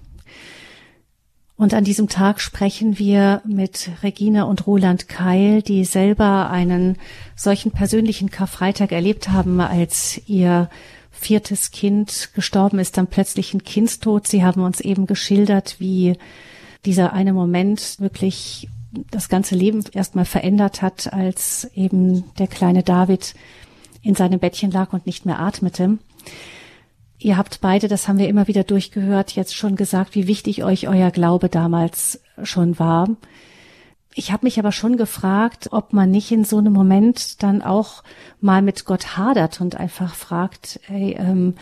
Und 1.57 1.73
an 1.73 1.83
diesem 1.83 2.07
Tag 2.07 2.39
sprechen 2.39 2.97
wir 2.99 3.41
mit 3.45 3.89
Regina 4.01 4.43
und 4.43 4.65
Roland 4.65 5.09
Keil, 5.09 5.61
die 5.61 5.83
selber 5.83 6.49
einen 6.49 6.97
solchen 7.35 7.71
persönlichen 7.71 8.31
Karfreitag 8.31 8.93
erlebt 8.93 9.29
haben, 9.29 9.59
als 9.59 10.21
ihr 10.25 10.69
viertes 11.11 11.71
Kind 11.71 12.29
gestorben 12.33 12.79
ist, 12.79 12.97
dann 12.97 13.07
plötzlich 13.07 13.53
ein 13.53 13.65
Kindstod. 13.65 14.25
Sie 14.25 14.45
haben 14.45 14.63
uns 14.63 14.79
eben 14.79 15.05
geschildert, 15.05 15.75
wie 15.79 16.15
dieser 16.85 17.11
eine 17.11 17.33
Moment 17.33 17.99
wirklich 17.99 18.69
das 18.91 19.29
ganze 19.29 19.55
Leben 19.55 19.83
erstmal 19.91 20.25
verändert 20.25 20.81
hat, 20.81 21.13
als 21.13 21.69
eben 21.75 22.23
der 22.35 22.47
kleine 22.47 22.83
David 22.83 23.35
in 24.01 24.15
seinem 24.15 24.39
Bettchen 24.39 24.71
lag 24.71 24.93
und 24.93 25.05
nicht 25.05 25.25
mehr 25.25 25.39
atmete. 25.39 25.97
Ihr 27.19 27.37
habt 27.37 27.59
beide, 27.61 27.87
das 27.87 28.07
haben 28.07 28.17
wir 28.17 28.29
immer 28.29 28.47
wieder 28.47 28.63
durchgehört, 28.63 29.31
jetzt 29.31 29.55
schon 29.55 29.75
gesagt, 29.75 30.15
wie 30.15 30.27
wichtig 30.27 30.63
euch 30.63 30.87
euer 30.87 31.11
Glaube 31.11 31.49
damals 31.49 32.21
schon 32.43 32.79
war. 32.79 33.09
Ich 34.15 34.31
habe 34.31 34.45
mich 34.45 34.57
aber 34.57 34.71
schon 34.71 34.97
gefragt, 34.97 35.69
ob 35.71 35.93
man 35.93 36.09
nicht 36.09 36.31
in 36.31 36.43
so 36.43 36.57
einem 36.57 36.73
Moment 36.73 37.43
dann 37.43 37.61
auch 37.61 38.03
mal 38.41 38.61
mit 38.61 38.85
Gott 38.85 39.17
hadert 39.17 39.61
und 39.61 39.75
einfach 39.75 40.15
fragt, 40.15 40.79
ey, 40.87 41.15
ähm, 41.19 41.55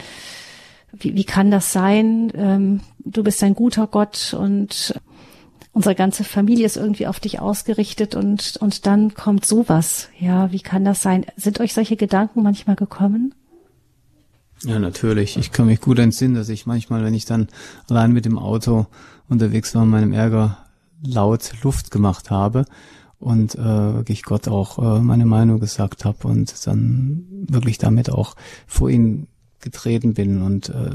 wie, 0.93 1.15
wie 1.15 1.25
kann 1.25 1.51
das 1.51 1.73
sein? 1.73 2.31
Ähm, 2.35 2.81
du 2.99 3.23
bist 3.23 3.43
ein 3.43 3.55
guter 3.55 3.87
Gott 3.87 4.35
und 4.39 4.93
unsere 5.77 5.93
ganze 5.93 6.23
Familie 6.23 6.65
ist 6.65 6.75
irgendwie 6.75 7.05
auf 7.05 7.19
dich 7.19 7.39
ausgerichtet 7.39 8.15
und, 8.15 8.57
und 8.59 8.87
dann 8.87 9.13
kommt 9.13 9.45
sowas. 9.45 10.09
Ja, 10.19 10.51
wie 10.51 10.59
kann 10.59 10.83
das 10.83 11.03
sein? 11.03 11.27
Sind 11.35 11.59
euch 11.59 11.75
solche 11.75 11.95
Gedanken 11.95 12.41
manchmal 12.41 12.75
gekommen? 12.75 13.35
Ja, 14.63 14.79
natürlich. 14.79 15.37
Ich 15.37 15.51
kann 15.51 15.67
mich 15.67 15.79
gut 15.79 15.99
entsinnen, 15.99 16.33
dass 16.33 16.49
ich 16.49 16.65
manchmal, 16.65 17.03
wenn 17.03 17.13
ich 17.13 17.25
dann 17.25 17.47
allein 17.91 18.11
mit 18.11 18.25
dem 18.25 18.39
Auto 18.39 18.87
unterwegs 19.29 19.75
war, 19.75 19.85
meinem 19.85 20.13
Ärger 20.13 20.57
laut 21.03 21.53
Luft 21.61 21.91
gemacht 21.91 22.31
habe 22.31 22.65
und 23.19 23.53
äh, 23.53 23.59
wirklich 23.59 24.23
Gott 24.23 24.47
auch 24.47 24.79
äh, 24.79 24.99
meine 24.99 25.27
Meinung 25.27 25.59
gesagt 25.59 26.05
habe 26.05 26.27
und 26.27 26.65
dann 26.65 27.23
wirklich 27.29 27.77
damit 27.77 28.09
auch 28.09 28.35
vor 28.65 28.89
ihn 28.89 29.27
getreten 29.59 30.15
bin 30.15 30.41
und 30.41 30.69
äh, 30.69 30.89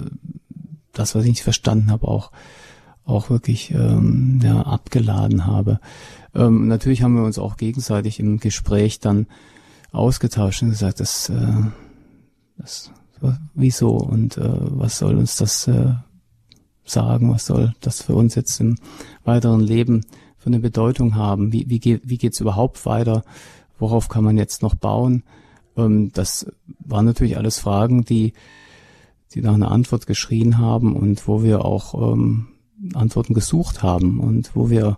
das, 0.92 1.14
was 1.14 1.23
ich 1.23 1.31
nicht 1.31 1.45
verstanden 1.45 1.92
habe, 1.92 2.09
auch 2.09 2.33
auch 3.05 3.31
wirklich 3.31 3.73
ähm, 3.73 4.41
ja, 4.43 4.62
abgeladen 4.62 5.47
habe. 5.47 5.81
Ähm, 6.35 6.69
natürlich 6.69 7.03
haben 7.03 7.15
wir 7.15 7.25
uns 7.25 7.38
auch 7.38 7.57
gegenseitig 7.57 8.21
im 8.21 8.38
Gespräch 8.38 9.01
dann 9.01 9.27
ausgetauscht 9.91 10.62
und 10.62 10.71
gesagt, 10.71 11.01
das, 11.01 11.29
äh, 11.29 11.62
das 12.57 12.91
wieso 13.55 13.91
und 13.91 14.37
äh, 14.37 14.51
was 14.51 14.99
soll 14.99 15.17
uns 15.17 15.37
das 15.37 15.69
äh, 15.69 15.95
sagen, 16.85 17.31
was 17.31 17.47
soll 17.47 17.73
das 17.81 18.03
für 18.03 18.15
uns 18.15 18.35
jetzt 18.35 18.61
im 18.61 18.77
weiteren 19.25 19.61
Leben 19.61 20.05
für 20.38 20.49
eine 20.49 20.59
Bedeutung 20.59 21.15
haben, 21.15 21.53
wie, 21.53 21.69
wie, 21.69 21.79
geht, 21.79 22.03
wie 22.05 22.19
geht's 22.19 22.41
überhaupt 22.41 22.85
weiter, 22.85 23.25
worauf 23.79 24.09
kann 24.09 24.25
man 24.25 24.37
jetzt 24.37 24.62
noch 24.62 24.75
bauen. 24.75 25.23
Ähm, 25.77 26.11
das 26.12 26.47
waren 26.81 27.05
natürlich 27.05 27.37
alles 27.37 27.59
Fragen, 27.59 28.05
die, 28.05 28.33
die 29.35 29.41
nach 29.41 29.55
einer 29.55 29.71
Antwort 29.71 30.07
geschrien 30.07 30.59
haben 30.59 30.97
und 30.97 31.29
wo 31.29 31.43
wir 31.43 31.65
auch 31.65 32.12
ähm, 32.12 32.49
Antworten 32.95 33.35
gesucht 33.35 33.83
haben 33.83 34.21
und 34.21 34.55
wo 34.55 34.71
wir 34.71 34.97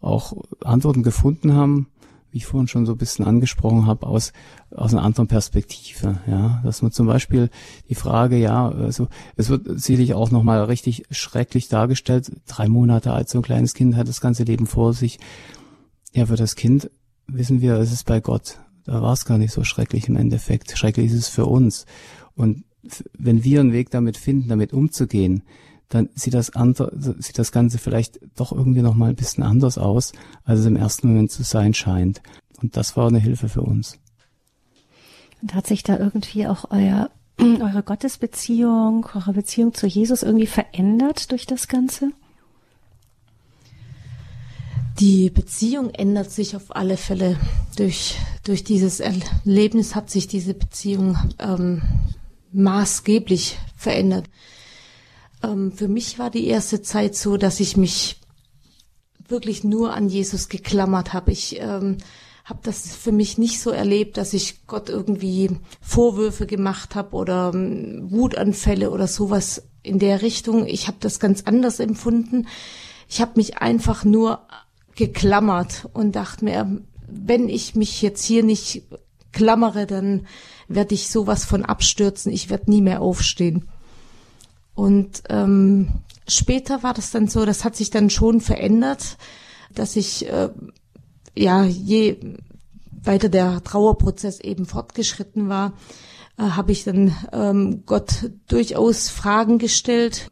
auch 0.00 0.32
Antworten 0.62 1.02
gefunden 1.02 1.54
haben, 1.54 1.88
wie 2.30 2.38
ich 2.38 2.46
vorhin 2.46 2.68
schon 2.68 2.86
so 2.86 2.92
ein 2.92 2.98
bisschen 2.98 3.24
angesprochen 3.24 3.86
habe, 3.86 4.06
aus, 4.06 4.32
aus 4.70 4.92
einer 4.92 5.02
anderen 5.02 5.28
Perspektive. 5.28 6.20
Ja, 6.26 6.60
dass 6.64 6.82
man 6.82 6.92
zum 6.92 7.06
Beispiel 7.06 7.50
die 7.88 7.94
Frage, 7.94 8.36
ja, 8.36 8.68
also 8.68 9.08
es 9.36 9.48
wird 9.48 9.80
sicherlich 9.80 10.14
auch 10.14 10.30
nochmal 10.30 10.64
richtig 10.64 11.04
schrecklich 11.10 11.68
dargestellt. 11.68 12.30
Drei 12.46 12.68
Monate 12.68 13.12
alt, 13.12 13.28
so 13.28 13.38
ein 13.38 13.42
kleines 13.42 13.74
Kind 13.74 13.96
hat 13.96 14.08
das 14.08 14.20
ganze 14.20 14.44
Leben 14.44 14.66
vor 14.66 14.92
sich. 14.92 15.18
Ja, 16.12 16.26
für 16.26 16.36
das 16.36 16.54
Kind 16.54 16.90
wissen 17.26 17.60
wir, 17.60 17.74
es 17.74 17.92
ist 17.92 18.04
bei 18.04 18.20
Gott. 18.20 18.58
Da 18.84 19.02
war 19.02 19.12
es 19.12 19.24
gar 19.24 19.38
nicht 19.38 19.52
so 19.52 19.64
schrecklich 19.64 20.08
im 20.08 20.16
Endeffekt. 20.16 20.76
Schrecklich 20.76 21.12
ist 21.12 21.18
es 21.18 21.28
für 21.28 21.46
uns. 21.46 21.86
Und 22.34 22.64
wenn 23.18 23.44
wir 23.44 23.60
einen 23.60 23.72
Weg 23.72 23.90
damit 23.90 24.16
finden, 24.16 24.48
damit 24.48 24.72
umzugehen, 24.72 25.42
dann 25.88 26.10
sieht 26.14 26.34
das 26.34 26.50
andere, 26.50 26.92
sieht 27.18 27.38
das 27.38 27.52
Ganze 27.52 27.78
vielleicht 27.78 28.20
doch 28.36 28.52
irgendwie 28.52 28.82
noch 28.82 28.94
mal 28.94 29.10
ein 29.10 29.16
bisschen 29.16 29.42
anders 29.42 29.78
aus, 29.78 30.12
als 30.44 30.60
es 30.60 30.66
im 30.66 30.76
ersten 30.76 31.08
Moment 31.08 31.30
zu 31.30 31.42
sein 31.42 31.72
scheint. 31.72 32.20
Und 32.60 32.76
das 32.76 32.96
war 32.96 33.08
eine 33.08 33.18
Hilfe 33.18 33.48
für 33.48 33.62
uns. 33.62 33.98
Und 35.40 35.54
hat 35.54 35.66
sich 35.66 35.82
da 35.82 35.96
irgendwie 35.98 36.46
auch 36.46 36.70
euer, 36.70 37.10
eure 37.38 37.82
Gottesbeziehung, 37.82 39.06
eure 39.14 39.32
Beziehung 39.32 39.72
zu 39.72 39.86
Jesus 39.86 40.22
irgendwie 40.22 40.46
verändert 40.46 41.30
durch 41.30 41.46
das 41.46 41.68
Ganze? 41.68 42.10
Die 44.98 45.30
Beziehung 45.30 45.90
ändert 45.90 46.32
sich 46.32 46.56
auf 46.56 46.74
alle 46.74 46.96
Fälle. 46.96 47.38
Durch, 47.76 48.16
durch 48.42 48.64
dieses 48.64 48.98
Erlebnis 48.98 49.94
hat 49.94 50.10
sich 50.10 50.26
diese 50.26 50.54
Beziehung 50.54 51.16
ähm, 51.38 51.82
maßgeblich 52.52 53.58
verändert. 53.76 54.28
Ähm, 55.42 55.72
für 55.72 55.88
mich 55.88 56.18
war 56.18 56.30
die 56.30 56.46
erste 56.46 56.82
Zeit 56.82 57.14
so, 57.14 57.36
dass 57.36 57.60
ich 57.60 57.76
mich 57.76 58.20
wirklich 59.28 59.64
nur 59.64 59.92
an 59.92 60.08
Jesus 60.08 60.48
geklammert 60.48 61.12
habe. 61.12 61.32
Ich 61.32 61.60
ähm, 61.60 61.98
habe 62.44 62.60
das 62.62 62.96
für 62.96 63.12
mich 63.12 63.36
nicht 63.36 63.60
so 63.60 63.70
erlebt, 63.70 64.16
dass 64.16 64.32
ich 64.32 64.66
Gott 64.66 64.88
irgendwie 64.88 65.50
Vorwürfe 65.82 66.46
gemacht 66.46 66.94
habe 66.94 67.14
oder 67.14 67.52
ähm, 67.54 68.10
Wutanfälle 68.10 68.90
oder 68.90 69.06
sowas 69.06 69.62
in 69.82 69.98
der 69.98 70.22
Richtung. 70.22 70.66
Ich 70.66 70.86
habe 70.86 70.96
das 71.00 71.20
ganz 71.20 71.42
anders 71.44 71.78
empfunden. 71.78 72.46
Ich 73.08 73.20
habe 73.20 73.32
mich 73.36 73.58
einfach 73.58 74.04
nur 74.04 74.40
geklammert 74.96 75.88
und 75.92 76.16
dachte 76.16 76.44
mir, 76.44 76.82
wenn 77.06 77.48
ich 77.48 77.74
mich 77.74 78.02
jetzt 78.02 78.24
hier 78.24 78.42
nicht 78.42 78.82
klammere, 79.32 79.86
dann 79.86 80.26
werde 80.68 80.94
ich 80.94 81.08
sowas 81.08 81.44
von 81.44 81.64
abstürzen, 81.64 82.32
ich 82.32 82.50
werde 82.50 82.70
nie 82.70 82.82
mehr 82.82 83.00
aufstehen. 83.00 83.68
Und 84.78 85.24
ähm, 85.28 85.88
später 86.28 86.84
war 86.84 86.94
das 86.94 87.10
dann 87.10 87.26
so, 87.26 87.44
das 87.44 87.64
hat 87.64 87.74
sich 87.74 87.90
dann 87.90 88.10
schon 88.10 88.40
verändert, 88.40 89.16
dass 89.74 89.96
ich 89.96 90.30
äh, 90.30 90.50
ja 91.36 91.64
je 91.64 92.36
weiter 93.02 93.28
der 93.28 93.64
Trauerprozess 93.64 94.38
eben 94.38 94.66
fortgeschritten 94.66 95.48
war, 95.48 95.72
äh, 96.38 96.42
habe 96.44 96.70
ich 96.70 96.84
dann 96.84 97.12
ähm, 97.32 97.82
Gott 97.86 98.30
durchaus 98.46 99.08
Fragen 99.08 99.58
gestellt, 99.58 100.30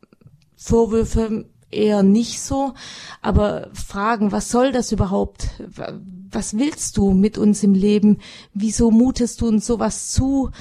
Vorwürfe 0.54 1.46
eher 1.72 2.04
nicht 2.04 2.40
so, 2.40 2.74
aber 3.22 3.70
Fragen, 3.72 4.30
was 4.30 4.48
soll 4.52 4.70
das 4.70 4.92
überhaupt? 4.92 5.48
Was 6.30 6.56
willst 6.56 6.98
du 6.98 7.10
mit 7.10 7.36
uns 7.36 7.64
im 7.64 7.74
Leben? 7.74 8.18
Wieso 8.54 8.92
mutest 8.92 9.40
du 9.40 9.48
uns 9.48 9.66
sowas 9.66 10.12
zu? 10.12 10.52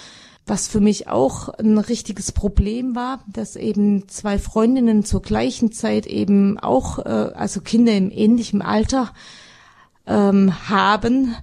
Was 0.47 0.67
für 0.67 0.79
mich 0.79 1.08
auch 1.08 1.49
ein 1.49 1.77
richtiges 1.79 2.31
Problem 2.31 2.95
war, 2.95 3.23
dass 3.27 3.55
eben 3.55 4.08
zwei 4.08 4.38
Freundinnen 4.38 5.03
zur 5.03 5.23
gleichen 5.23 5.71
Zeit 5.71 6.05
eben 6.05 6.60
auch, 6.60 6.99
äh, 6.99 7.10
also 7.10 7.62
Kinder 7.62 7.93
im 7.93 8.12
ähnlichen 8.12 8.62
Alter 8.62 9.12
ähm, 10.05 10.69
haben. 10.69 11.36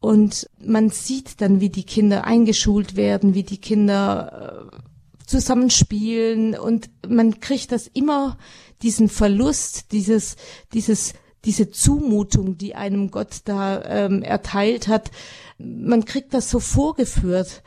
Und 0.00 0.50
man 0.62 0.90
sieht 0.90 1.40
dann, 1.40 1.60
wie 1.60 1.70
die 1.70 1.84
Kinder 1.84 2.24
eingeschult 2.24 2.96
werden, 2.96 3.34
wie 3.34 3.44
die 3.44 3.58
Kinder 3.58 4.70
äh, 4.72 5.26
zusammenspielen. 5.26 6.58
Und 6.58 6.90
man 7.08 7.40
kriegt 7.40 7.72
das 7.72 7.86
immer 7.86 8.36
diesen 8.82 9.08
Verlust, 9.08 9.92
dieses, 9.92 10.36
dieses, 10.74 11.14
diese 11.44 11.70
Zumutung, 11.70 12.58
die 12.58 12.74
einem 12.74 13.10
Gott 13.10 13.40
da 13.44 13.82
ähm, 13.84 14.22
erteilt 14.22 14.88
hat, 14.88 15.10
man 15.58 16.04
kriegt 16.04 16.34
das 16.34 16.50
so 16.50 16.60
vorgeführt. 16.60 17.62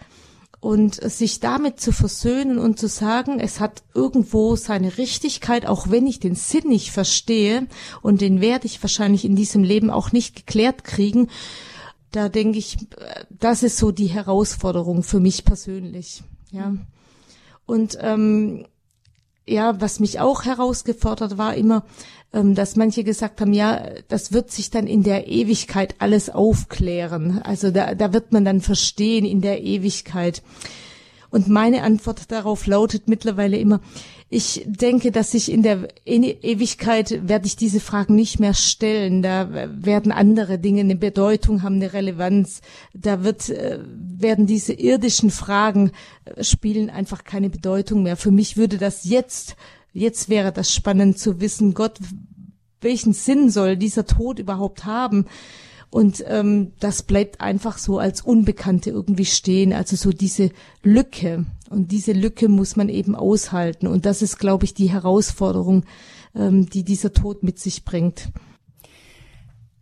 Und 0.65 0.95
sich 0.95 1.41
damit 1.41 1.79
zu 1.79 1.91
versöhnen 1.91 2.57
und 2.57 2.79
zu 2.79 2.87
sagen, 2.87 3.39
es 3.39 3.59
hat 3.59 3.83
irgendwo 3.93 4.55
seine 4.55 4.97
Richtigkeit, 4.97 5.67
auch 5.67 5.91
wenn 5.91 6.07
ich 6.07 6.19
den 6.19 6.33
Sinn 6.33 6.69
nicht 6.69 6.89
verstehe 6.89 7.67
und 8.01 8.19
den 8.19 8.41
werde 8.41 8.65
ich 8.65 8.81
wahrscheinlich 8.81 9.25
in 9.25 9.35
diesem 9.35 9.63
Leben 9.63 9.91
auch 9.91 10.11
nicht 10.11 10.35
geklärt 10.35 10.83
kriegen, 10.83 11.27
da 12.11 12.29
denke 12.29 12.57
ich, 12.57 12.77
das 13.29 13.61
ist 13.61 13.77
so 13.77 13.91
die 13.91 14.07
Herausforderung 14.07 15.03
für 15.03 15.19
mich 15.19 15.45
persönlich. 15.45 16.23
Ja. 16.49 16.75
Und 17.67 17.99
ähm, 18.01 18.65
ja, 19.47 19.79
was 19.79 19.99
mich 19.99 20.19
auch 20.19 20.45
herausgefordert 20.45 21.37
war 21.37 21.55
immer, 21.55 21.83
ähm, 22.33 22.55
dass 22.55 22.75
manche 22.75 23.03
gesagt 23.03 23.41
haben, 23.41 23.53
ja, 23.53 23.81
das 24.07 24.33
wird 24.33 24.51
sich 24.51 24.69
dann 24.69 24.87
in 24.87 25.03
der 25.03 25.27
Ewigkeit 25.27 25.95
alles 25.99 26.29
aufklären. 26.29 27.41
Also 27.41 27.71
da, 27.71 27.95
da 27.95 28.13
wird 28.13 28.31
man 28.31 28.45
dann 28.45 28.61
verstehen 28.61 29.25
in 29.25 29.41
der 29.41 29.61
Ewigkeit. 29.61 30.41
Und 31.29 31.47
meine 31.47 31.83
Antwort 31.83 32.31
darauf 32.31 32.67
lautet 32.67 33.07
mittlerweile 33.07 33.57
immer, 33.57 33.81
ich 34.29 34.63
denke, 34.65 35.11
dass 35.11 35.33
ich 35.33 35.51
in 35.51 35.61
der 35.61 35.87
e-, 36.05 36.35
Ewigkeit 36.41 37.27
werde 37.27 37.45
ich 37.45 37.55
diese 37.55 37.79
Fragen 37.79 38.15
nicht 38.15 38.39
mehr 38.39 38.53
stellen. 38.53 39.21
Da 39.21 39.49
werden 39.69 40.11
andere 40.11 40.57
Dinge 40.57 40.81
eine 40.81 40.95
Bedeutung 40.95 41.61
haben, 41.61 41.75
eine 41.75 41.93
Relevanz. 41.93 42.61
Da 42.93 43.23
wird, 43.23 43.49
äh, 43.49 43.79
werden 43.83 44.47
diese 44.47 44.73
irdischen 44.73 45.29
Fragen 45.29 45.91
äh, 46.25 46.43
spielen 46.43 46.89
einfach 46.89 47.23
keine 47.23 47.49
Bedeutung 47.49 48.03
mehr. 48.03 48.17
Für 48.17 48.31
mich 48.31 48.57
würde 48.57 48.77
das 48.77 49.05
jetzt, 49.05 49.55
jetzt 49.93 50.27
wäre 50.27 50.51
das 50.51 50.73
spannend 50.73 51.19
zu 51.19 51.39
wissen, 51.39 51.73
Gott, 51.73 51.99
welchen 52.81 53.13
Sinn 53.13 53.49
soll 53.49 53.77
dieser 53.77 54.05
Tod 54.05 54.39
überhaupt 54.39 54.85
haben? 54.85 55.25
Und 55.89 56.23
ähm, 56.27 56.73
das 56.79 57.03
bleibt 57.03 57.41
einfach 57.41 57.77
so 57.77 57.99
als 57.99 58.21
Unbekannte 58.21 58.89
irgendwie 58.89 59.25
stehen, 59.25 59.71
also 59.71 59.95
so 59.95 60.11
diese 60.11 60.51
Lücke. 60.83 61.45
Und 61.69 61.91
diese 61.91 62.11
Lücke 62.11 62.49
muss 62.49 62.75
man 62.75 62.89
eben 62.89 63.15
aushalten. 63.15 63.87
Und 63.87 64.05
das 64.05 64.21
ist, 64.21 64.37
glaube 64.37 64.65
ich, 64.65 64.73
die 64.73 64.89
Herausforderung, 64.89 65.85
ähm, 66.35 66.69
die 66.69 66.83
dieser 66.83 67.13
Tod 67.13 67.43
mit 67.43 67.59
sich 67.59 67.85
bringt. 67.85 68.29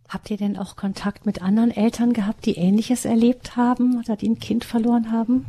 Habt 0.08 0.30
ihr 0.30 0.36
denn 0.36 0.56
auch 0.56 0.76
Kontakt 0.76 1.26
mit 1.26 1.42
anderen 1.42 1.72
Eltern 1.72 2.12
gehabt, 2.12 2.46
die 2.46 2.54
Ähnliches 2.54 3.04
erlebt 3.04 3.56
haben 3.56 3.98
oder 3.98 4.16
die 4.16 4.28
ein 4.28 4.38
Kind 4.38 4.64
verloren 4.64 5.10
haben? 5.10 5.46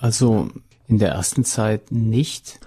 Also 0.00 0.48
in 0.86 0.98
der 0.98 1.10
ersten 1.10 1.44
Zeit 1.44 1.92
nicht. 1.92 2.60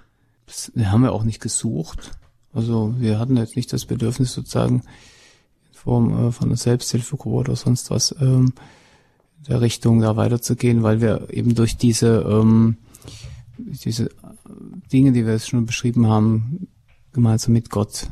Das 0.45 0.71
haben 0.85 1.01
wir 1.01 1.13
auch 1.13 1.23
nicht 1.23 1.41
gesucht. 1.41 2.11
Also 2.53 2.93
wir 2.97 3.19
hatten 3.19 3.37
jetzt 3.37 3.55
nicht 3.55 3.73
das 3.73 3.85
Bedürfnis 3.85 4.33
sozusagen 4.33 4.83
Form 5.77 6.27
äh, 6.27 6.31
von 6.31 6.47
einer 6.47 6.57
Selbsthilfegruppe 6.57 7.35
oder 7.35 7.55
sonst 7.55 7.91
was 7.91 8.15
ähm, 8.19 8.53
der 9.47 9.61
Richtung 9.61 10.01
da 10.01 10.15
weiterzugehen, 10.15 10.83
weil 10.83 11.01
wir 11.01 11.27
eben 11.31 11.55
durch 11.55 11.77
diese 11.77 12.25
ähm, 12.27 12.77
diese 13.57 14.09
Dinge, 14.91 15.11
die 15.11 15.25
wir 15.25 15.33
jetzt 15.33 15.49
schon 15.49 15.65
beschrieben 15.65 16.07
haben, 16.07 16.67
gemeinsam 17.11 17.53
mit 17.53 17.69
Gott 17.69 18.09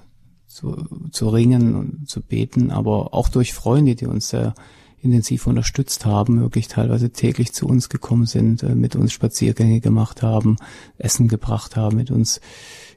zu, 0.47 0.85
zu 1.11 1.29
ringen 1.29 1.75
und 1.75 2.09
zu 2.09 2.21
beten, 2.21 2.71
aber 2.71 3.13
auch 3.13 3.29
durch 3.29 3.53
Freunde, 3.53 3.95
die 3.95 4.07
uns 4.07 4.29
sehr 4.29 4.55
intensiv 5.01 5.45
unterstützt 5.45 6.05
haben, 6.05 6.39
wirklich 6.39 6.67
teilweise 6.67 7.11
täglich 7.11 7.53
zu 7.53 7.67
uns 7.67 7.89
gekommen 7.89 8.25
sind, 8.25 8.63
äh, 8.63 8.73
mit 8.73 8.95
uns 8.95 9.13
Spaziergänge 9.13 9.79
gemacht 9.79 10.23
haben, 10.23 10.57
Essen 10.97 11.27
gebracht 11.27 11.75
haben, 11.75 11.97
mit 11.97 12.09
uns 12.09 12.41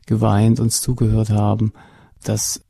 geweint, 0.07 0.59
uns 0.59 0.81
zugehört 0.81 1.31
haben. 1.31 1.73
Das 2.25 2.65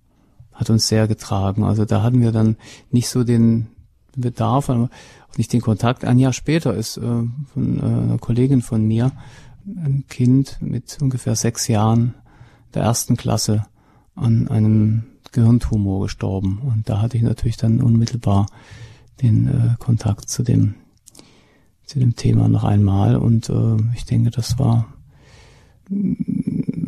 hat 0.59 0.71
uns 0.71 0.89
sehr 0.89 1.07
getragen. 1.07 1.63
Also 1.63 1.85
da 1.85 2.03
hatten 2.03 2.21
wir 2.21 2.33
dann 2.33 2.57
nicht 2.91 3.09
so 3.09 3.23
den 3.23 3.69
Bedarf, 4.17 4.69
auch 4.69 4.89
nicht 5.37 5.53
den 5.53 5.61
Kontakt. 5.61 6.05
Ein 6.05 6.19
Jahr 6.19 6.33
später 6.33 6.75
ist 6.75 6.97
äh, 6.97 7.01
von 7.01 7.79
äh, 7.79 7.83
einer 7.83 8.19
Kollegin 8.19 8.61
von 8.61 8.85
mir 8.85 9.13
ein 9.67 10.05
Kind 10.09 10.59
mit 10.61 10.99
ungefähr 11.01 11.37
sechs 11.37 11.69
Jahren 11.69 12.15
der 12.75 12.83
ersten 12.83 13.17
Klasse 13.17 13.67
an 14.17 14.49
einem 14.49 15.05
Gehirntumor 15.31 16.03
gestorben. 16.03 16.59
Und 16.59 16.89
da 16.89 17.01
hatte 17.01 17.17
ich 17.17 17.23
natürlich 17.23 17.57
dann 17.57 17.81
unmittelbar 17.81 18.47
den 19.23 19.47
äh, 19.47 19.77
Kontakt 19.79 20.29
zu 20.29 20.43
dem, 20.43 20.75
zu 21.85 22.01
dem 22.01 22.17
Thema 22.17 22.49
noch 22.49 22.65
einmal. 22.65 23.15
Und 23.15 23.49
äh, 23.49 23.77
ich 23.95 24.07
denke, 24.07 24.31
das 24.31 24.59
war 24.59 24.93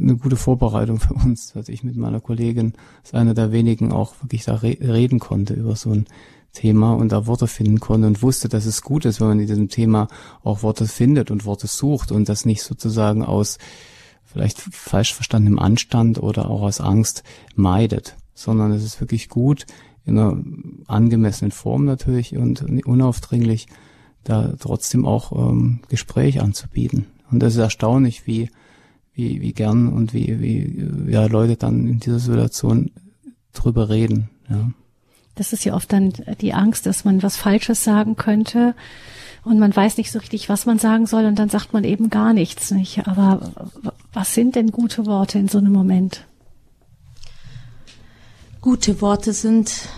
eine 0.00 0.16
gute 0.16 0.36
Vorbereitung 0.36 0.98
für 1.00 1.14
uns, 1.14 1.52
dass 1.52 1.68
ich 1.68 1.84
mit 1.84 1.96
meiner 1.96 2.20
Kollegin 2.20 2.74
als 3.02 3.14
einer 3.14 3.34
der 3.34 3.52
wenigen 3.52 3.92
auch 3.92 4.14
wirklich 4.22 4.44
da 4.44 4.56
re 4.56 4.76
reden 4.80 5.18
konnte 5.18 5.54
über 5.54 5.76
so 5.76 5.90
ein 5.90 6.06
Thema 6.52 6.94
und 6.94 7.12
da 7.12 7.26
Worte 7.26 7.46
finden 7.46 7.78
konnte 7.80 8.06
und 8.06 8.22
wusste, 8.22 8.48
dass 8.48 8.66
es 8.66 8.82
gut 8.82 9.04
ist, 9.04 9.20
wenn 9.20 9.28
man 9.28 9.40
in 9.40 9.46
diesem 9.46 9.68
Thema 9.68 10.08
auch 10.42 10.62
Worte 10.62 10.86
findet 10.86 11.30
und 11.30 11.44
Worte 11.44 11.66
sucht 11.66 12.10
und 12.10 12.28
das 12.28 12.44
nicht 12.44 12.62
sozusagen 12.62 13.24
aus 13.24 13.58
vielleicht 14.24 14.60
falsch 14.60 15.14
verstandenem 15.14 15.58
Anstand 15.58 16.22
oder 16.22 16.50
auch 16.50 16.62
aus 16.62 16.80
Angst 16.80 17.24
meidet, 17.54 18.16
sondern 18.34 18.72
es 18.72 18.84
ist 18.84 19.00
wirklich 19.00 19.28
gut, 19.28 19.66
in 20.06 20.18
einer 20.18 20.42
angemessenen 20.86 21.52
Form 21.52 21.84
natürlich 21.84 22.36
und 22.36 22.62
unaufdringlich 22.86 23.66
da 24.24 24.52
trotzdem 24.58 25.04
auch 25.04 25.32
ähm, 25.32 25.80
Gespräch 25.88 26.40
anzubieten. 26.40 27.06
Und 27.30 27.40
das 27.40 27.54
ist 27.54 27.60
erstaunlich, 27.60 28.26
wie 28.26 28.50
wie, 29.12 29.40
wie 29.40 29.52
gern 29.52 29.88
und 29.88 30.14
wie, 30.14 30.40
wie 30.40 31.10
ja, 31.10 31.26
Leute 31.26 31.56
dann 31.56 31.86
in 31.86 32.00
dieser 32.00 32.18
Situation 32.18 32.90
drüber 33.52 33.88
reden. 33.88 34.30
Ja. 34.48 34.70
Das 35.34 35.52
ist 35.52 35.64
ja 35.64 35.74
oft 35.74 35.92
dann 35.92 36.12
die 36.40 36.52
Angst, 36.52 36.86
dass 36.86 37.04
man 37.04 37.22
was 37.22 37.36
Falsches 37.36 37.82
sagen 37.84 38.16
könnte 38.16 38.74
und 39.42 39.58
man 39.58 39.74
weiß 39.74 39.96
nicht 39.96 40.12
so 40.12 40.18
richtig, 40.18 40.48
was 40.48 40.66
man 40.66 40.78
sagen 40.78 41.06
soll 41.06 41.24
und 41.24 41.38
dann 41.38 41.48
sagt 41.48 41.72
man 41.72 41.84
eben 41.84 42.10
gar 42.10 42.32
nichts, 42.32 42.70
nicht? 42.70 43.06
Aber 43.06 43.50
was 44.12 44.34
sind 44.34 44.54
denn 44.54 44.70
gute 44.70 45.06
Worte 45.06 45.38
in 45.38 45.48
so 45.48 45.58
einem 45.58 45.72
Moment? 45.72 46.26
Gute 48.60 49.00
Worte 49.00 49.32
sind, 49.32 49.88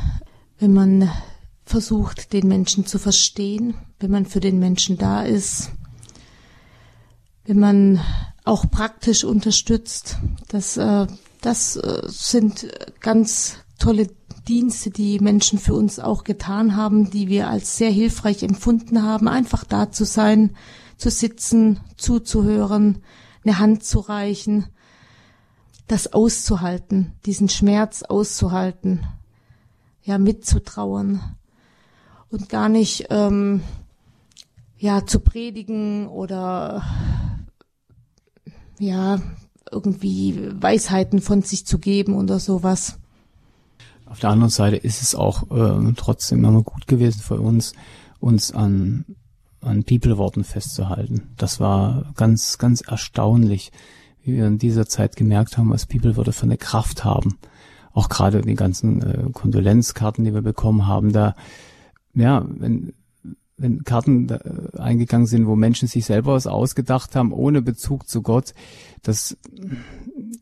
wenn 0.58 0.72
man 0.72 1.10
versucht, 1.64 2.32
den 2.32 2.46
Menschen 2.46 2.86
zu 2.86 2.98
verstehen, 2.98 3.74
wenn 3.98 4.10
man 4.10 4.26
für 4.26 4.40
den 4.40 4.58
Menschen 4.58 4.98
da 4.98 5.22
ist, 5.22 5.72
wenn 7.44 7.58
man 7.58 8.00
auch 8.44 8.70
praktisch 8.70 9.24
unterstützt. 9.24 10.16
Das, 10.48 10.76
äh, 10.76 11.06
das 11.40 11.76
äh, 11.76 12.02
sind 12.06 12.66
ganz 13.00 13.56
tolle 13.78 14.08
Dienste, 14.48 14.90
die 14.90 15.20
Menschen 15.20 15.58
für 15.58 15.74
uns 15.74 15.98
auch 15.98 16.24
getan 16.24 16.76
haben, 16.76 17.10
die 17.10 17.28
wir 17.28 17.48
als 17.48 17.76
sehr 17.76 17.90
hilfreich 17.90 18.42
empfunden 18.42 19.02
haben, 19.02 19.28
einfach 19.28 19.64
da 19.64 19.92
zu 19.92 20.04
sein, 20.04 20.56
zu 20.96 21.10
sitzen, 21.10 21.80
zuzuhören, 21.96 23.02
eine 23.44 23.58
Hand 23.58 23.84
zu 23.84 24.00
reichen, 24.00 24.66
das 25.86 26.12
auszuhalten, 26.12 27.12
diesen 27.26 27.48
Schmerz 27.48 28.02
auszuhalten, 28.02 29.04
ja, 30.04 30.18
mitzutrauern 30.18 31.20
und 32.30 32.48
gar 32.48 32.68
nicht, 32.68 33.06
ähm, 33.10 33.62
ja, 34.78 35.06
zu 35.06 35.20
predigen 35.20 36.08
oder 36.08 36.82
ja, 38.82 39.20
irgendwie 39.70 40.50
Weisheiten 40.60 41.20
von 41.20 41.42
sich 41.42 41.66
zu 41.66 41.78
geben 41.78 42.14
oder 42.14 42.38
sowas. 42.38 42.98
Auf 44.06 44.18
der 44.18 44.30
anderen 44.30 44.50
Seite 44.50 44.76
ist 44.76 45.00
es 45.00 45.14
auch 45.14 45.50
äh, 45.50 45.92
trotzdem 45.96 46.44
immer 46.44 46.62
gut 46.62 46.86
gewesen 46.86 47.20
für 47.20 47.40
uns, 47.40 47.72
uns 48.20 48.52
an, 48.52 49.04
an 49.60 49.84
Bibelworten 49.84 50.44
festzuhalten. 50.44 51.30
Das 51.38 51.60
war 51.60 52.12
ganz, 52.16 52.58
ganz 52.58 52.82
erstaunlich, 52.82 53.72
wie 54.22 54.34
wir 54.34 54.46
in 54.46 54.58
dieser 54.58 54.86
Zeit 54.86 55.16
gemerkt 55.16 55.56
haben, 55.56 55.70
was 55.70 55.86
Bibelwörter 55.86 56.32
für 56.32 56.44
eine 56.44 56.58
Kraft 56.58 57.04
haben. 57.04 57.38
Auch 57.94 58.08
gerade 58.08 58.42
die 58.42 58.54
ganzen 58.54 59.02
äh, 59.02 59.30
Kondolenzkarten, 59.32 60.24
die 60.24 60.34
wir 60.34 60.42
bekommen 60.42 60.86
haben, 60.86 61.12
da, 61.12 61.34
ja, 62.14 62.44
wenn, 62.46 62.92
wenn 63.62 63.84
Karten 63.84 64.28
äh, 64.28 64.40
eingegangen 64.78 65.26
sind, 65.26 65.46
wo 65.46 65.56
Menschen 65.56 65.88
sich 65.88 66.04
selber 66.04 66.34
was 66.34 66.46
ausgedacht 66.46 67.14
haben, 67.14 67.32
ohne 67.32 67.62
Bezug 67.62 68.08
zu 68.08 68.20
Gott, 68.20 68.54
das 69.02 69.36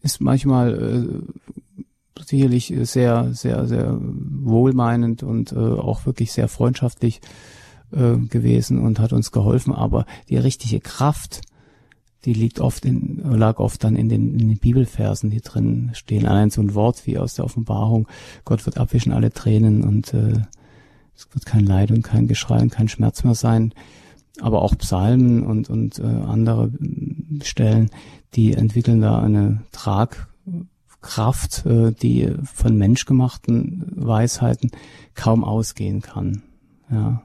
ist 0.02 0.20
manchmal 0.20 0.74
äh, 0.74 2.22
sicherlich 2.24 2.74
sehr, 2.82 3.32
sehr, 3.32 3.66
sehr 3.66 3.98
wohlmeinend 4.00 5.22
und 5.22 5.52
äh, 5.52 5.56
auch 5.56 6.06
wirklich 6.06 6.32
sehr 6.32 6.48
freundschaftlich 6.48 7.20
äh, 7.92 8.16
gewesen 8.16 8.78
und 8.78 8.98
hat 8.98 9.12
uns 9.12 9.32
geholfen. 9.32 9.74
Aber 9.74 10.06
die 10.28 10.36
richtige 10.36 10.80
Kraft, 10.80 11.42
die 12.24 12.32
liegt 12.32 12.60
oft 12.60 12.84
in, 12.84 13.20
lag 13.24 13.58
oft 13.58 13.84
dann 13.84 13.96
in 13.96 14.08
den, 14.08 14.38
in 14.38 14.48
den 14.48 14.58
Bibelversen, 14.58 15.30
die 15.30 15.40
drin 15.40 15.90
stehen. 15.92 16.26
Allein 16.26 16.50
so 16.50 16.62
ein 16.62 16.74
Wort 16.74 17.06
wie 17.06 17.18
aus 17.18 17.34
der 17.34 17.44
Offenbarung, 17.44 18.08
Gott 18.44 18.64
wird 18.66 18.78
abwischen 18.78 19.12
alle 19.12 19.30
Tränen 19.30 19.84
und 19.84 20.14
äh, 20.14 20.40
es 21.20 21.34
wird 21.34 21.46
kein 21.46 21.66
Leid 21.66 21.90
und 21.90 22.02
kein 22.02 22.26
Geschrei 22.28 22.60
und 22.60 22.70
kein 22.70 22.88
Schmerz 22.88 23.24
mehr 23.24 23.34
sein. 23.34 23.74
Aber 24.40 24.62
auch 24.62 24.76
Psalmen 24.78 25.44
und, 25.44 25.68
und 25.68 25.98
äh, 25.98 26.02
andere 26.02 26.72
Stellen, 27.42 27.90
die 28.34 28.54
entwickeln 28.54 29.00
da 29.00 29.20
eine 29.20 29.62
Tragkraft, 29.72 31.66
äh, 31.66 31.92
die 31.92 32.32
von 32.44 32.76
menschgemachten 32.76 33.92
Weisheiten 33.96 34.70
kaum 35.14 35.44
ausgehen 35.44 36.00
kann. 36.00 36.42
Ja. 36.90 37.22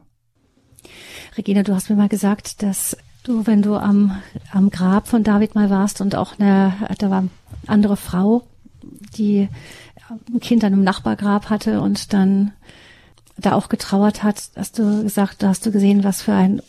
Regina, 1.38 1.64
du 1.64 1.74
hast 1.74 1.90
mir 1.90 1.96
mal 1.96 2.10
gesagt, 2.10 2.62
dass 2.64 2.98
du, 3.24 3.48
wenn 3.48 3.62
du 3.62 3.76
am, 3.76 4.18
am 4.52 4.70
Grab 4.72 5.08
von 5.08 5.24
David 5.24 5.56
mal 5.56 5.70
warst 5.70 6.02
und 6.02 6.16
auch 6.16 6.38
eine, 6.38 6.74
da 6.98 7.10
war 7.10 7.20
eine 7.20 7.30
andere 7.66 7.96
Frau, 7.96 8.46
die 9.18 9.48
ein 10.32 10.40
Kind 10.40 10.64
an 10.64 10.74
einem 10.74 10.84
Nachbargrab 10.84 11.50
hatte 11.50 11.82
und 11.82 12.14
dann 12.14 12.52
da 13.38 13.54
auch 13.54 13.70
getrauert 13.70 14.24
hat, 14.24 14.50
hast 14.56 14.80
du 14.80 15.04
gesagt, 15.04 15.44
da 15.44 15.50
hast 15.50 15.66
du 15.66 15.72
gesehen, 15.72 16.04
was 16.04 16.22
für 16.22 16.34
ein, 16.34 16.62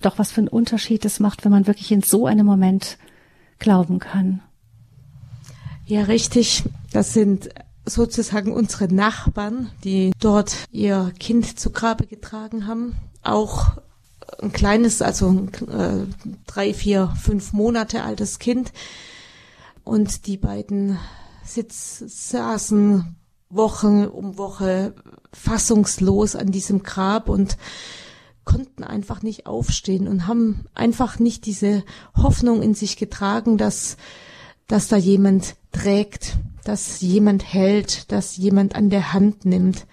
doch 0.00 0.18
was 0.18 0.32
für 0.32 0.42
ein 0.42 0.48
Unterschied 0.48 1.04
es 1.04 1.20
macht, 1.20 1.44
wenn 1.44 1.52
man 1.52 1.66
wirklich 1.66 1.90
in 1.90 2.02
so 2.02 2.26
einem 2.26 2.46
Moment 2.46 2.98
glauben 3.58 3.98
kann. 3.98 4.42
Ja, 5.86 6.02
richtig. 6.02 6.64
Das 6.92 7.12
sind 7.12 7.48
sozusagen 7.84 8.52
unsere 8.52 8.92
Nachbarn, 8.92 9.70
die 9.84 10.12
dort 10.20 10.54
ihr 10.70 11.12
Kind 11.18 11.58
zu 11.58 11.70
Grabe 11.70 12.06
getragen 12.06 12.66
haben. 12.66 12.94
Auch 13.22 13.78
ein 14.40 14.52
kleines, 14.52 15.02
also 15.02 15.48
äh, 15.68 16.06
drei, 16.46 16.74
vier, 16.74 17.12
fünf 17.20 17.52
Monate 17.52 18.02
altes 18.02 18.38
Kind. 18.38 18.72
Und 19.84 20.26
die 20.26 20.36
beiden 20.36 20.98
sitz, 21.44 22.04
saßen 22.06 23.16
Woche 23.54 24.10
um 24.10 24.38
Woche 24.38 24.94
fassungslos 25.32 26.36
an 26.36 26.50
diesem 26.50 26.82
Grab 26.82 27.28
und 27.28 27.56
konnten 28.44 28.82
einfach 28.82 29.22
nicht 29.22 29.46
aufstehen 29.46 30.08
und 30.08 30.26
haben 30.26 30.64
einfach 30.74 31.18
nicht 31.18 31.46
diese 31.46 31.84
Hoffnung 32.16 32.62
in 32.62 32.74
sich 32.74 32.96
getragen, 32.96 33.56
dass, 33.58 33.96
dass 34.66 34.88
da 34.88 34.96
jemand 34.96 35.54
trägt, 35.70 36.38
dass 36.64 37.00
jemand 37.00 37.52
hält, 37.52 38.10
dass 38.10 38.36
jemand 38.36 38.74
an 38.74 38.90
der 38.90 39.12
Hand 39.12 39.44
nimmt. 39.44 39.86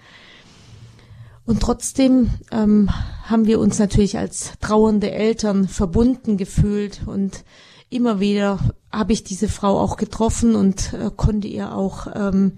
Und 1.46 1.60
trotzdem 1.60 2.30
ähm, 2.52 2.90
haben 3.24 3.46
wir 3.46 3.60
uns 3.60 3.78
natürlich 3.78 4.18
als 4.18 4.52
trauernde 4.60 5.10
Eltern 5.10 5.68
verbunden 5.68 6.36
gefühlt 6.36 7.02
und 7.06 7.44
immer 7.88 8.20
wieder 8.20 8.58
habe 8.92 9.12
ich 9.12 9.24
diese 9.24 9.48
Frau 9.48 9.78
auch 9.80 9.96
getroffen 9.96 10.54
und 10.54 10.92
äh, 10.92 11.10
konnte 11.14 11.48
ihr 11.48 11.74
auch 11.74 12.06
ähm, 12.14 12.52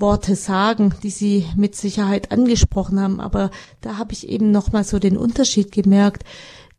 Worte 0.00 0.36
sagen, 0.36 0.94
die 1.02 1.10
Sie 1.10 1.46
mit 1.56 1.76
Sicherheit 1.76 2.32
angesprochen 2.32 3.00
haben. 3.00 3.20
Aber 3.20 3.50
da 3.80 3.96
habe 3.96 4.12
ich 4.12 4.28
eben 4.28 4.50
nochmal 4.50 4.84
so 4.84 4.98
den 4.98 5.16
Unterschied 5.16 5.72
gemerkt. 5.72 6.24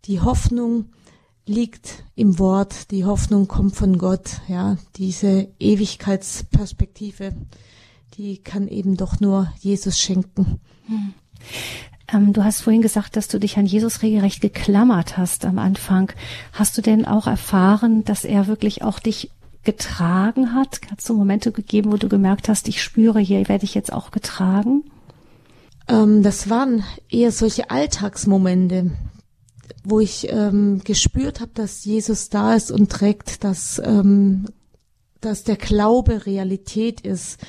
Die 0.05 0.21
Hoffnung 0.21 0.85
liegt 1.45 2.03
im 2.15 2.39
Wort. 2.39 2.91
Die 2.91 3.05
Hoffnung 3.05 3.47
kommt 3.47 3.75
von 3.75 3.97
Gott. 3.97 4.41
Ja, 4.47 4.77
diese 4.95 5.49
Ewigkeitsperspektive, 5.59 7.33
die 8.17 8.37
kann 8.37 8.67
eben 8.67 8.97
doch 8.97 9.19
nur 9.19 9.51
Jesus 9.59 9.99
schenken. 9.99 10.59
Hm. 10.85 11.13
Ähm, 12.11 12.33
du 12.33 12.43
hast 12.43 12.61
vorhin 12.61 12.81
gesagt, 12.81 13.15
dass 13.15 13.27
du 13.27 13.39
dich 13.39 13.57
an 13.57 13.65
Jesus 13.65 14.01
regelrecht 14.01 14.41
geklammert 14.41 15.17
hast 15.17 15.45
am 15.45 15.59
Anfang. 15.59 16.11
Hast 16.53 16.77
du 16.77 16.81
denn 16.81 17.05
auch 17.05 17.27
erfahren, 17.27 18.03
dass 18.03 18.25
er 18.25 18.47
wirklich 18.47 18.83
auch 18.83 18.99
dich 18.99 19.31
getragen 19.63 20.53
hat? 20.53 20.79
Hat 20.89 20.99
es 20.99 21.05
so 21.05 21.13
Momente 21.13 21.51
gegeben, 21.51 21.91
wo 21.91 21.97
du 21.97 22.09
gemerkt 22.09 22.49
hast, 22.49 22.67
ich 22.67 22.81
spüre, 22.81 23.19
hier 23.19 23.47
werde 23.49 23.65
ich 23.65 23.75
jetzt 23.75 23.91
auch 23.91 24.11
getragen? 24.11 24.83
Ähm, 25.87 26.23
das 26.23 26.49
waren 26.49 26.83
eher 27.09 27.31
solche 27.31 27.69
Alltagsmomente, 27.69 28.91
wo 29.83 29.99
ich 29.99 30.31
ähm, 30.31 30.81
gespürt 30.83 31.41
habe, 31.41 31.51
dass 31.53 31.83
Jesus 31.83 32.29
da 32.29 32.53
ist 32.53 32.71
und 32.71 32.91
trägt, 32.91 33.43
dass, 33.43 33.81
ähm, 33.83 34.45
dass 35.19 35.43
der 35.43 35.57
Glaube 35.57 36.25
Realität 36.25 37.01
ist. 37.01 37.39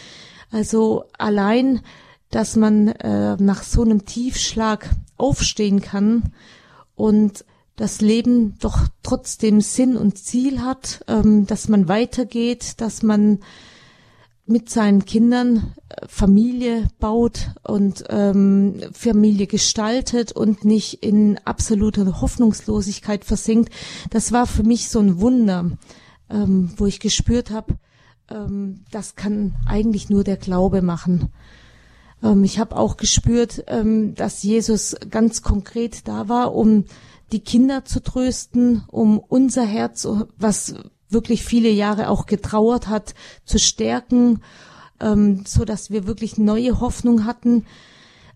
Also 0.51 1.05
allein, 1.17 1.81
dass 2.31 2.57
man 2.57 2.89
äh, 2.89 3.37
nach 3.37 3.63
so 3.63 3.83
einem 3.83 4.05
Tiefschlag 4.05 4.89
aufstehen 5.17 5.81
kann 5.81 6.33
und 6.95 7.45
das 7.81 8.03
Leben 8.03 8.59
doch 8.59 8.89
trotzdem 9.03 9.63
Sinn 9.63 9.97
und 9.97 10.19
Ziel 10.19 10.61
hat, 10.61 11.03
ähm, 11.09 11.47
dass 11.47 11.67
man 11.67 11.89
weitergeht, 11.89 12.79
dass 12.83 13.03
man 13.03 13.39
mit 14.45 14.69
seinen 14.69 15.07
Kindern 15.07 15.73
äh, 15.89 16.07
Familie 16.07 16.89
baut 16.99 17.53
und 17.63 18.05
ähm, 18.11 18.83
Familie 18.93 19.47
gestaltet 19.47 20.31
und 20.31 20.67
nicht 20.67 21.03
in 21.03 21.39
absoluter 21.47 22.21
Hoffnungslosigkeit 22.21 23.25
versinkt. 23.25 23.73
Das 24.11 24.31
war 24.31 24.47
für 24.47 24.63
mich 24.63 24.91
so 24.91 24.99
ein 24.99 25.19
Wunder, 25.19 25.71
ähm, 26.29 26.75
wo 26.77 26.85
ich 26.85 27.01
gespürt 27.01 27.51
habe, 27.51 27.79
ähm, 28.29 28.85
das 28.91 29.17
kann 29.17 29.55
eigentlich 29.65 30.11
nur 30.11 30.23
der 30.23 30.37
Glaube 30.37 30.83
machen. 30.83 31.31
Ähm, 32.23 32.45
ich 32.45 32.59
habe 32.59 32.77
auch 32.77 32.99
gespürt, 32.99 33.65
ähm, 33.69 34.15
dass 34.17 34.43
Jesus 34.43 34.97
ganz 35.09 35.41
konkret 35.41 36.07
da 36.07 36.29
war, 36.29 36.55
um 36.55 36.85
die 37.33 37.41
Kinder 37.41 37.85
zu 37.85 38.03
trösten, 38.03 38.85
um 38.89 39.19
unser 39.19 39.65
Herz, 39.65 40.07
was 40.37 40.75
wirklich 41.09 41.45
viele 41.45 41.71
Jahre 41.71 42.09
auch 42.09 42.27
getrauert 42.27 42.89
hat, 42.89 43.15
zu 43.45 43.59
stärken, 43.59 44.41
ähm, 45.01 45.45
so 45.47 45.65
dass 45.65 45.91
wir 45.91 46.07
wirklich 46.07 46.39
neue 46.39 46.81
Hoffnung 46.81 47.25
hatten. 47.25 47.67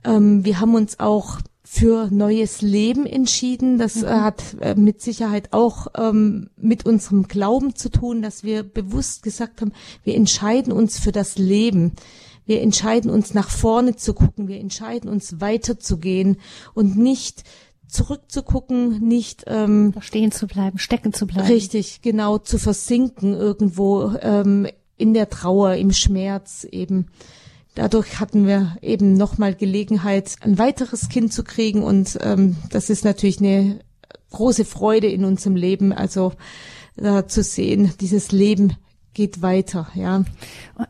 Ähm, 0.05 0.45
wir 0.45 0.61
haben 0.61 0.75
uns 0.75 1.01
auch 1.01 1.39
für 1.67 2.09
neues 2.11 2.63
Leben 2.63 3.07
entschieden. 3.07 3.79
Das 3.79 3.97
mhm. 3.97 4.09
hat 4.09 4.43
äh, 4.61 4.75
mit 4.75 5.01
Sicherheit 5.01 5.53
auch 5.53 5.89
ähm, 5.97 6.51
mit 6.57 6.85
unserem 6.87 7.27
Glauben 7.27 7.75
zu 7.75 7.91
tun, 7.91 8.23
dass 8.23 8.45
wir 8.45 8.63
bewusst 8.63 9.23
gesagt 9.23 9.61
haben, 9.61 9.73
wir 10.03 10.15
entscheiden 10.15 10.73
uns 10.73 10.99
für 10.99 11.13
das 11.13 11.39
Leben. 11.39 11.93
Wir 12.47 12.61
entscheiden 12.61 13.11
uns 13.11 13.33
nach 13.33 13.49
vorne 13.49 13.97
zu 13.97 14.13
gucken. 14.13 14.49
Wir 14.49 14.61
entscheiden 14.61 15.09
uns 15.09 15.41
weiterzugehen 15.41 16.37
und 16.75 16.97
nicht 16.97 17.45
zurückzugucken, 17.87 19.01
nicht 19.07 19.45
ähm, 19.47 19.95
stehen 20.01 20.33
zu 20.33 20.47
bleiben, 20.47 20.79
stecken 20.79 21.13
zu 21.13 21.27
bleiben. 21.27 21.47
Richtig, 21.47 22.03
genau, 22.03 22.39
zu 22.39 22.59
versinken 22.59 23.35
irgendwo 23.35 24.15
ähm, 24.21 24.67
in 24.97 25.15
der 25.15 25.31
Trauer, 25.31 25.75
im 25.75 25.93
Schmerz 25.93 26.65
eben. 26.71 27.07
Dadurch 27.75 28.21
hatten 28.21 28.47
wir 28.47 28.77
eben 28.83 29.15
nochmal 29.15 29.55
Gelegenheit, 29.55 30.37
ein 30.41 30.59
weiteres 30.59 31.09
Kind 31.09 31.33
zu 31.33 31.43
kriegen 31.43 31.83
und 31.83 32.19
ähm, 32.23 32.57
das 32.71 32.89
ist 32.89 33.05
natürlich 33.05 33.41
eine 33.41 33.81
große 34.31 34.65
Freude 34.65 35.09
in 35.09 35.25
unserem 35.25 35.57
Leben, 35.57 35.93
also 35.93 36.33
da 36.97 37.27
zu 37.27 37.43
sehen, 37.43 37.93
dieses 38.01 38.31
Leben 38.31 38.75
geht 39.15 39.43
weiter, 39.43 39.89
ja. 39.95 40.25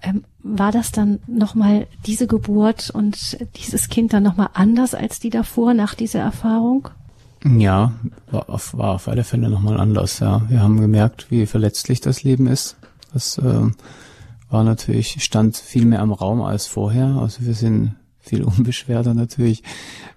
Ähm, 0.03 0.25
war 0.45 0.71
das 0.71 0.93
dann 0.93 1.21
nochmal 1.27 1.87
diese 2.07 2.27
Geburt 2.27 2.91
und 2.91 3.39
dieses 3.57 3.89
Kind 3.89 4.13
dann 4.13 4.23
nochmal 4.23 4.51
anders 4.53 4.95
als 4.95 5.19
die 5.19 5.31
davor 5.31 5.75
nach 5.75 5.95
dieser 5.95 6.21
Erfahrung? 6.21 6.89
Ja, 7.45 7.93
war 8.31 8.49
auf, 8.49 8.77
war 8.77 8.95
auf 8.95 9.09
alle 9.09 9.25
Fälle 9.25 9.49
nochmal 9.49 9.81
anders, 9.81 10.21
ja. 10.21 10.43
Wir 10.49 10.61
haben 10.61 10.81
gemerkt, 10.81 11.31
wie 11.31 11.47
verletzlich 11.47 12.01
das 12.01 12.23
Leben 12.23 12.47
ist. 12.47 12.77
Das 13.13 13.39
äh, 13.39 13.71
war 14.51 14.65
natürlich, 14.65 15.23
stand 15.23 15.57
viel 15.57 15.87
mehr 15.87 16.01
am 16.01 16.13
Raum 16.13 16.43
als 16.43 16.67
vorher. 16.67 17.07
Also 17.07 17.45
wir 17.45 17.55
sind 17.55 17.95
viel 18.21 18.45
unbeschwerter 18.45 19.15
natürlich 19.15 19.63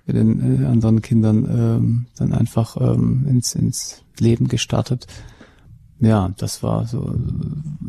mit 0.06 0.18
den 0.18 0.64
äh, 0.64 0.68
anderen 0.68 1.02
Kindern 1.02 1.46
ähm, 1.46 2.06
dann 2.18 2.34
einfach 2.34 2.78
ähm, 2.80 3.26
ins, 3.30 3.56
ins 3.56 4.04
Leben 4.20 4.48
gestartet 4.48 5.08
ja, 6.00 6.32
das 6.38 6.64
war 6.64 6.86
so 6.86 7.16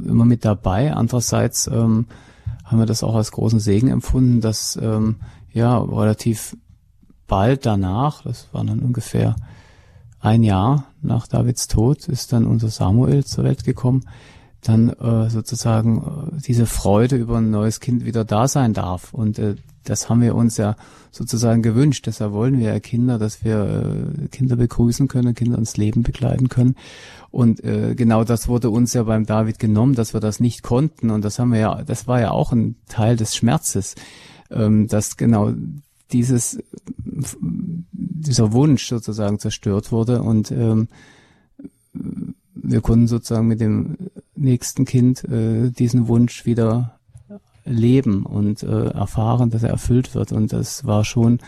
immer 0.07 0.24
mit 0.24 0.45
dabei. 0.45 0.93
Andererseits 0.93 1.66
ähm, 1.66 2.07
haben 2.69 2.79
wir 2.79 2.87
das 2.87 3.03
auch 3.03 3.14
als 3.14 3.33
großen 3.33 3.61
Segen 3.61 3.89
empfunden, 3.89 4.41
dass 4.41 4.79
ähm, 4.81 5.16
ja 5.53 5.79
relativ 5.79 6.57
bald 7.27 7.66
danach, 7.66 8.23
das 8.23 8.49
war 8.53 8.64
dann 8.64 8.81
ungefähr 8.81 9.37
ein 10.21 10.43
Jahr 10.43 10.85
nach 11.01 11.27
Davids 11.27 11.69
Tod, 11.69 12.09
ist 12.09 12.33
dann 12.33 12.47
unser 12.47 12.69
Samuel 12.69 13.25
zur 13.25 13.45
Welt 13.45 13.64
gekommen, 13.64 14.05
dann 14.63 14.91
äh, 14.91 15.31
sozusagen 15.31 16.37
äh, 16.37 16.41
diese 16.41 16.67
Freude 16.67 17.17
über 17.17 17.39
ein 17.39 17.51
neues 17.51 17.81
Kind 17.81 18.05
wieder 18.05 18.25
da 18.25 18.49
sein 18.49 18.75
darf. 18.75 19.15
Und 19.15 19.39
äh, 19.39 19.57
das 19.85 20.09
haben 20.09 20.21
wir 20.21 20.35
uns 20.35 20.57
ja 20.57 20.77
sozusagen 21.11 21.63
gewünscht. 21.63 22.07
Deshalb 22.07 22.33
wollen 22.33 22.59
wir 22.59 22.73
ja 22.73 22.81
Kinder, 22.81 23.19
dass 23.19 23.45
wir 23.45 24.13
äh, 24.25 24.29
Kinder 24.29 24.57
begrüßen 24.57 25.09
können, 25.09 25.35
Kinder 25.35 25.59
ins 25.59 25.77
Leben 25.77 26.03
begleiten 26.03 26.49
können. 26.49 26.75
Und 27.31 27.63
äh, 27.63 27.95
genau 27.95 28.25
das 28.25 28.49
wurde 28.49 28.71
uns 28.71 28.95
ja 28.95 29.05
beim 29.05 29.27
David 29.27 29.59
genommen, 29.59 29.95
dass 29.95 30.13
wir 30.13 30.21
das 30.21 30.41
nicht 30.41 30.63
konnten. 30.63 31.11
Und 31.11 31.25
das 31.25 31.39
haben 31.39 31.53
wir 31.53 31.61
ja, 31.61 31.83
das 31.85 32.07
war 32.07 32.21
ja 32.21 32.31
auch 32.31 32.53
ein 32.53 32.77
Teil 32.89 33.17
des 33.17 33.37
Schmerzes, 33.37 33.95
ähm, 34.51 34.89
dass 34.89 35.17
genau 35.17 35.53
dieses 36.11 36.59
dieser 38.19 38.53
Wunsch 38.53 38.89
sozusagen 38.89 39.39
zerstört 39.39 39.93
wurde 39.93 40.23
und 40.23 40.51
ähm, 40.51 40.89
wir 42.55 42.81
konnten 42.81 43.07
sozusagen 43.07 43.47
mit 43.47 43.61
dem 43.61 43.97
nächsten 44.39 44.84
Kind 44.84 45.24
äh, 45.24 45.70
diesen 45.70 46.09
Wunsch 46.09 46.47
wieder 46.47 46.99
leben 47.68 48.24
und 48.24 48.62
äh, 48.62 48.86
erfahren, 48.91 49.51
dass 49.51 49.62
er 49.62 49.70
erfüllt 49.70 50.14
wird. 50.14 50.32
Und 50.32 50.53
das 50.53 50.84
war 50.84 51.05
schon 51.05 51.39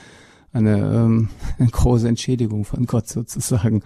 eine, 0.52 0.78
ähm, 0.78 1.30
eine 1.58 1.68
große 1.68 2.08
Entschädigung 2.08 2.64
von 2.64 2.86
Gott 2.86 3.08
sozusagen 3.08 3.82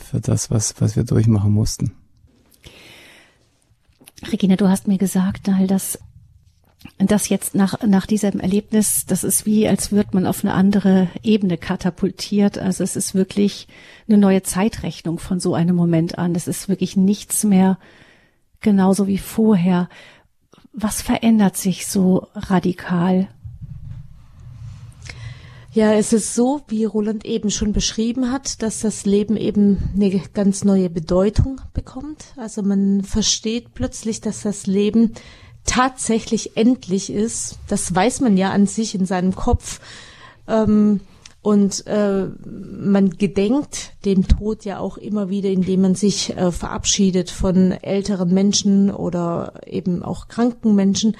für 0.00 0.20
das, 0.20 0.50
was, 0.50 0.80
was 0.80 0.96
wir 0.96 1.04
durchmachen 1.04 1.52
mussten. 1.52 1.92
Regina, 4.32 4.56
du 4.56 4.68
hast 4.68 4.88
mir 4.88 4.98
gesagt, 4.98 5.48
dass 5.68 5.98
das 6.98 7.28
jetzt 7.28 7.54
nach, 7.54 7.82
nach 7.86 8.06
diesem 8.06 8.40
Erlebnis, 8.40 9.04
das 9.06 9.24
ist 9.24 9.46
wie, 9.46 9.68
als 9.68 9.92
würde 9.92 10.10
man 10.12 10.26
auf 10.26 10.44
eine 10.44 10.54
andere 10.54 11.08
Ebene 11.22 11.56
katapultiert. 11.56 12.58
Also 12.58 12.82
es 12.84 12.96
ist 12.96 13.14
wirklich 13.14 13.68
eine 14.08 14.18
neue 14.18 14.42
Zeitrechnung 14.42 15.18
von 15.18 15.40
so 15.40 15.54
einem 15.54 15.76
Moment 15.76 16.18
an. 16.18 16.34
Es 16.34 16.48
ist 16.48 16.68
wirklich 16.68 16.96
nichts 16.96 17.44
mehr 17.44 17.78
genauso 18.60 19.06
wie 19.06 19.18
vorher. 19.18 19.88
Was 20.72 21.02
verändert 21.02 21.56
sich 21.56 21.86
so 21.86 22.28
radikal? 22.34 23.28
Ja, 25.72 25.92
es 25.92 26.12
ist 26.12 26.34
so, 26.34 26.62
wie 26.68 26.84
Roland 26.84 27.24
eben 27.24 27.50
schon 27.50 27.72
beschrieben 27.72 28.32
hat, 28.32 28.62
dass 28.62 28.80
das 28.80 29.04
Leben 29.04 29.36
eben 29.36 29.90
eine 29.94 30.10
ganz 30.32 30.64
neue 30.64 30.90
Bedeutung 30.90 31.60
bekommt. 31.74 32.32
Also 32.36 32.62
man 32.62 33.04
versteht 33.04 33.74
plötzlich, 33.74 34.20
dass 34.20 34.42
das 34.42 34.66
Leben 34.66 35.12
tatsächlich 35.64 36.56
endlich 36.56 37.10
ist. 37.12 37.58
Das 37.68 37.94
weiß 37.94 38.22
man 38.22 38.36
ja 38.36 38.50
an 38.50 38.66
sich 38.66 38.94
in 38.94 39.04
seinem 39.04 39.36
Kopf. 39.36 39.80
Ähm, 40.48 41.00
und 41.48 41.86
äh, 41.86 42.26
man 42.44 43.08
gedenkt 43.08 43.94
dem 44.04 44.28
Tod 44.28 44.66
ja 44.66 44.80
auch 44.80 44.98
immer 44.98 45.30
wieder, 45.30 45.48
indem 45.48 45.80
man 45.80 45.94
sich 45.94 46.36
äh, 46.36 46.52
verabschiedet 46.52 47.30
von 47.30 47.72
älteren 47.72 48.34
Menschen 48.34 48.90
oder 48.90 49.54
eben 49.64 50.02
auch 50.02 50.28
kranken 50.28 50.74
Menschen. 50.74 51.16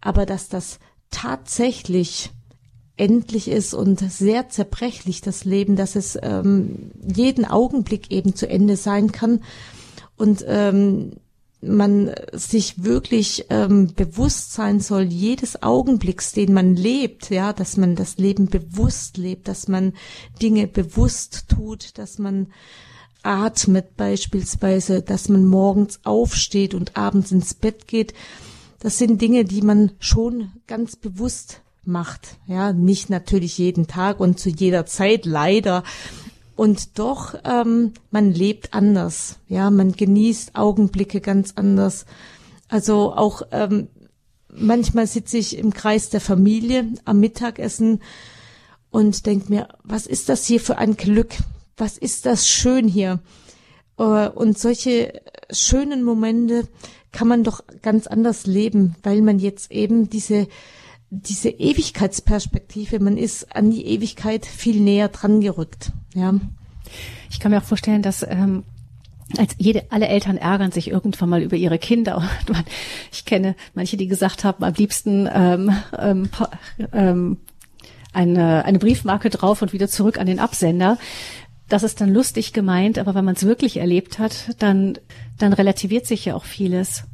Aber 0.00 0.24
dass 0.24 0.48
das 0.48 0.78
tatsächlich 1.10 2.30
endlich 2.96 3.48
ist 3.48 3.74
und 3.74 4.00
sehr 4.00 4.48
zerbrechlich 4.48 5.20
das 5.20 5.44
Leben, 5.44 5.76
dass 5.76 5.94
es 5.94 6.18
ähm, 6.22 6.92
jeden 7.06 7.44
Augenblick 7.44 8.10
eben 8.10 8.34
zu 8.34 8.48
Ende 8.48 8.78
sein 8.78 9.12
kann 9.12 9.42
und 10.16 10.42
ähm, 10.48 11.16
man 11.62 12.10
sich 12.32 12.84
wirklich 12.84 13.46
ähm, 13.50 13.92
bewusst 13.94 14.52
sein 14.52 14.80
soll, 14.80 15.02
jedes 15.02 15.62
Augenblicks, 15.62 16.32
den 16.32 16.54
man 16.54 16.74
lebt, 16.74 17.30
ja, 17.30 17.52
dass 17.52 17.76
man 17.76 17.96
das 17.96 18.16
Leben 18.16 18.46
bewusst 18.46 19.18
lebt, 19.18 19.46
dass 19.46 19.68
man 19.68 19.92
Dinge 20.40 20.66
bewusst 20.66 21.46
tut, 21.48 21.98
dass 21.98 22.18
man 22.18 22.48
atmet 23.22 23.96
beispielsweise, 23.96 25.02
dass 25.02 25.28
man 25.28 25.44
morgens 25.44 26.00
aufsteht 26.04 26.74
und 26.74 26.96
abends 26.96 27.32
ins 27.32 27.52
Bett 27.52 27.86
geht. 27.86 28.14
Das 28.78 28.96
sind 28.96 29.20
Dinge, 29.20 29.44
die 29.44 29.60
man 29.60 29.92
schon 29.98 30.52
ganz 30.66 30.96
bewusst 30.96 31.60
macht. 31.84 32.38
Ja, 32.46 32.72
nicht 32.72 33.10
natürlich 33.10 33.58
jeden 33.58 33.86
Tag 33.86 34.20
und 34.20 34.38
zu 34.38 34.48
jeder 34.48 34.86
Zeit 34.86 35.26
leider, 35.26 35.82
und 36.60 36.98
doch, 36.98 37.36
ähm, 37.44 37.94
man 38.10 38.34
lebt 38.34 38.74
anders. 38.74 39.38
Ja, 39.48 39.70
man 39.70 39.92
genießt 39.92 40.56
Augenblicke 40.56 41.22
ganz 41.22 41.54
anders. 41.56 42.04
Also 42.68 43.14
auch 43.14 43.40
ähm, 43.50 43.88
manchmal 44.52 45.06
sitze 45.06 45.38
ich 45.38 45.56
im 45.56 45.72
Kreis 45.72 46.10
der 46.10 46.20
Familie 46.20 46.86
am 47.06 47.18
Mittagessen 47.18 48.02
und 48.90 49.24
denke 49.24 49.48
mir, 49.48 49.68
was 49.84 50.06
ist 50.06 50.28
das 50.28 50.44
hier 50.44 50.60
für 50.60 50.76
ein 50.76 50.98
Glück? 50.98 51.30
Was 51.78 51.96
ist 51.96 52.26
das 52.26 52.46
schön 52.46 52.86
hier? 52.86 53.20
Äh, 53.96 54.28
und 54.28 54.58
solche 54.58 55.22
schönen 55.50 56.02
Momente 56.02 56.68
kann 57.10 57.26
man 57.26 57.42
doch 57.42 57.64
ganz 57.80 58.06
anders 58.06 58.44
leben, 58.44 58.96
weil 59.02 59.22
man 59.22 59.38
jetzt 59.38 59.70
eben 59.70 60.10
diese 60.10 60.46
diese 61.08 61.48
Ewigkeitsperspektive, 61.48 63.00
man 63.00 63.16
ist 63.16 63.56
an 63.56 63.70
die 63.70 63.86
Ewigkeit 63.86 64.44
viel 64.44 64.78
näher 64.78 65.08
dran 65.08 65.40
gerückt. 65.40 65.90
Ja. 66.14 66.34
Ich 67.30 67.40
kann 67.40 67.52
mir 67.52 67.58
auch 67.58 67.64
vorstellen, 67.64 68.02
dass 68.02 68.26
ähm, 68.28 68.64
als 69.38 69.54
jede, 69.58 69.84
alle 69.90 70.08
Eltern 70.08 70.36
ärgern 70.36 70.72
sich 70.72 70.90
irgendwann 70.90 71.28
mal 71.28 71.42
über 71.42 71.56
ihre 71.56 71.78
Kinder. 71.78 72.22
ich 73.12 73.24
kenne 73.24 73.54
manche, 73.74 73.96
die 73.96 74.08
gesagt 74.08 74.44
haben, 74.44 74.64
am 74.64 74.74
liebsten 74.74 75.28
ähm, 75.32 75.72
ähm, 75.96 76.28
ähm, 76.92 77.36
eine, 78.12 78.64
eine 78.64 78.78
Briefmarke 78.78 79.30
drauf 79.30 79.62
und 79.62 79.72
wieder 79.72 79.88
zurück 79.88 80.18
an 80.18 80.26
den 80.26 80.40
Absender. 80.40 80.98
Das 81.68 81.84
ist 81.84 82.00
dann 82.00 82.12
lustig 82.12 82.52
gemeint, 82.52 82.98
aber 82.98 83.14
wenn 83.14 83.24
man 83.24 83.36
es 83.36 83.44
wirklich 83.44 83.76
erlebt 83.76 84.18
hat, 84.18 84.56
dann, 84.58 84.98
dann 85.38 85.52
relativiert 85.52 86.06
sich 86.06 86.24
ja 86.24 86.34
auch 86.34 86.44
vieles. 86.44 87.04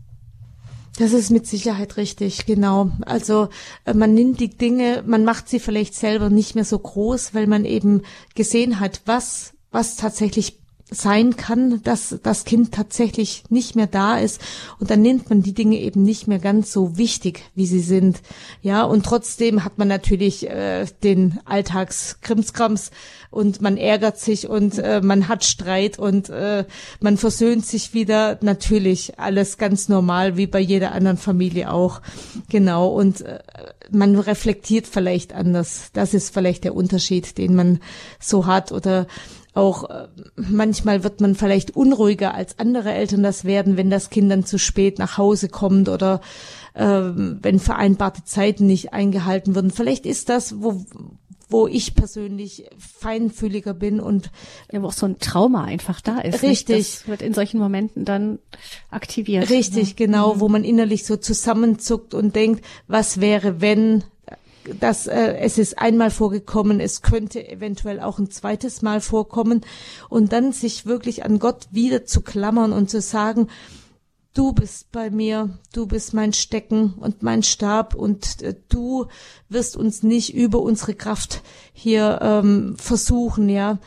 Das 0.99 1.12
ist 1.12 1.30
mit 1.30 1.47
Sicherheit 1.47 1.99
richtig, 1.99 2.47
genau. 2.47 2.90
Also 3.05 3.49
äh, 3.84 3.92
man 3.92 4.14
nimmt 4.14 4.40
die 4.40 4.49
Dinge, 4.49 5.03
man 5.07 5.24
macht 5.24 5.49
sie 5.49 5.61
vielleicht 5.61 5.94
selber 5.94 6.30
nicht 6.30 6.55
mehr 6.55 6.64
so 6.64 6.78
groß, 6.78 7.34
weil 7.34 7.47
man 7.47 7.64
eben 7.64 8.03
gesehen 8.34 8.80
hat, 8.80 9.03
was, 9.05 9.53
was 9.70 9.97
tatsächlich 9.97 10.59
sein 10.89 11.37
kann, 11.37 11.82
dass 11.82 12.16
das 12.22 12.45
Kind 12.45 12.72
tatsächlich 12.72 13.43
nicht 13.49 13.74
mehr 13.74 13.89
da 13.89 14.18
ist 14.18 14.41
und 14.78 14.89
dann 14.91 15.03
nimmt 15.03 15.28
man 15.30 15.43
die 15.43 15.53
Dinge 15.53 15.78
eben 15.78 16.05
nicht 16.05 16.28
mehr 16.28 16.39
ganz 16.39 16.72
so 16.72 16.97
wichtig, 16.97 17.43
wie 17.57 17.66
sie 17.66 17.80
sind. 17.80 18.20
Ja, 18.62 18.84
und 18.84 19.05
trotzdem 19.05 19.64
hat 19.64 19.78
man 19.78 19.89
natürlich 19.89 20.49
äh, 20.49 20.87
den 21.03 21.41
Alltagskrimskrams 21.45 22.93
und 23.30 23.61
man 23.61 23.76
ärgert 23.76 24.18
sich 24.18 24.49
und 24.49 24.78
äh, 24.78 25.01
man 25.03 25.28
hat 25.28 25.45
Streit 25.45 25.99
und 25.99 26.28
äh, 26.28 26.64
man 27.01 27.16
versöhnt 27.16 27.66
sich 27.66 27.93
wieder. 27.93 28.39
Natürlich 28.41 29.18
alles 29.18 29.59
ganz 29.59 29.89
normal, 29.89 30.37
wie 30.37 30.47
bei 30.47 30.61
jeder 30.61 30.93
anderen 30.93 31.18
Familie 31.18 31.72
auch. 31.72 32.01
Genau. 32.49 32.89
Und 32.89 33.22
äh, 33.22 33.41
man 33.91 34.16
reflektiert 34.16 34.87
vielleicht 34.87 35.32
anders. 35.32 35.91
Das 35.93 36.14
ist 36.14 36.32
vielleicht 36.32 36.64
der 36.64 36.74
Unterschied, 36.74 37.39
den 37.39 37.55
man 37.55 37.80
so 38.20 38.47
hat 38.47 38.72
oder 38.72 39.07
auch 39.57 39.89
äh, 39.89 40.09
manchmal 40.37 41.03
wird 41.03 41.21
man 41.21 41.35
vielleicht 41.35 41.75
unruhiger 41.75 42.35
als 42.35 42.59
andere 42.59 42.93
Eltern 42.93 43.23
das 43.23 43.45
werden, 43.45 43.77
wenn 43.77 43.91
das 43.91 44.11
Kind 44.11 44.31
dann 44.31 44.45
zu 44.45 44.59
spät 44.59 44.99
nach 44.99 45.17
Hause 45.17 45.49
kommt 45.49 45.89
oder 45.89 46.21
äh, 46.75 46.85
wenn 46.85 47.59
vereinbarte 47.59 48.25
Zeiten 48.25 48.67
nicht 48.67 48.93
eingehalten 48.93 49.55
werden. 49.55 49.71
Vielleicht 49.71 50.05
ist 50.05 50.29
das, 50.29 50.61
wo, 50.61 50.85
wo 51.49 51.67
ich 51.67 51.95
persönlich 51.95 52.69
feinfühliger 52.77 53.73
bin 53.73 53.99
und 53.99 54.31
ja, 54.71 54.83
wo 54.83 54.89
auch 54.89 54.93
so 54.93 55.07
ein 55.07 55.19
Trauma 55.21 55.65
einfach 55.65 56.03
da 56.03 56.19
ist. 56.19 56.43
Richtig. 56.43 56.77
Nicht? 56.77 57.01
Das 57.01 57.09
wird 57.09 57.23
in 57.23 57.33
solchen 57.33 57.59
Momenten 57.59 58.05
dann 58.05 58.39
aktiviert. 58.91 59.49
Richtig, 59.49 59.91
ja. 59.91 59.95
genau, 59.97 60.35
mhm. 60.35 60.41
wo 60.41 60.49
man 60.49 60.65
innerlich 60.65 61.07
so 61.07 61.17
zusammenzuckt 61.17 62.13
und 62.13 62.37
denkt, 62.37 62.63
was 62.89 63.23
wäre, 63.23 63.61
wenn 63.63 64.05
dass 64.81 65.07
äh, 65.07 65.37
es 65.39 65.59
ist 65.59 65.79
einmal 65.79 66.11
vorgekommen, 66.11 66.81
es 66.81 67.03
könnte 67.03 67.47
eventuell 67.47 68.01
auch 68.01 68.19
ein 68.19 68.31
zweites 68.31 68.83
Mal 68.83 69.01
vorkommen. 69.01 69.62
Und 70.09 70.33
dann 70.33 70.53
sich 70.53 70.87
wirklich 70.87 71.25
an 71.25 71.39
Gott 71.39 71.69
wieder 71.71 72.05
zu 72.05 72.21
klammern 72.23 72.73
und 72.73 72.91
zu 72.91 73.01
sagen, 73.01 73.49
du 74.35 74.53
bist 74.53 74.93
bei 74.93 75.11
mir, 75.11 75.59
du 75.73 75.87
bist 75.87 76.12
mein 76.14 76.33
Stecken 76.33 76.95
und 76.95 77.23
mein 77.23 77.43
Stab 77.43 77.95
und 77.95 78.43
äh, 78.43 78.55
du 78.69 79.07
wirst 79.49 79.77
uns 79.77 80.03
nicht 80.03 80.35
über 80.35 80.61
unsere 80.61 80.95
Kraft 80.95 81.43
hier 81.73 82.19
ähm, 82.23 82.77
versuchen, 82.79 83.49
ja 83.49 83.79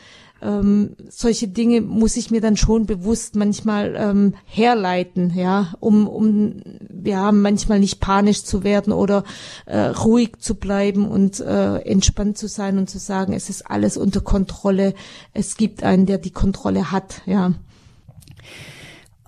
ähm, 0.42 0.96
solche 1.10 1.48
Dinge 1.48 1.82
muss 1.82 2.18
ich 2.18 2.32
mir 2.32 2.42
dann 2.42 2.58
schon 2.58 2.86
bewusst 2.86 3.36
manchmal 3.36 3.96
ähm, 3.98 4.36
herleiten, 4.46 5.34
ja, 5.36 5.74
um, 5.80 6.08
um 6.08 6.62
ja 7.04 7.32
manchmal 7.32 7.80
nicht 7.80 8.00
panisch 8.00 8.44
zu 8.44 8.64
werden 8.64 8.94
oder 8.94 9.24
äh, 9.66 9.80
ruhig 9.80 10.40
zu 10.40 10.56
bleiben 10.56 11.08
und 11.08 11.40
äh, 11.40 11.78
entspannt 11.80 12.38
zu 12.38 12.48
sein 12.48 12.78
und 12.78 12.90
zu 12.90 13.00
sagen, 13.00 13.34
es 13.34 13.50
ist 13.50 13.70
alles 13.70 13.98
unter 13.98 14.22
Kontrolle. 14.22 14.94
Es 15.34 15.58
gibt 15.58 15.84
einen, 15.84 16.06
der 16.06 16.18
die 16.18 16.32
Kontrolle 16.32 16.92
hat, 16.92 17.22
ja. 17.26 17.54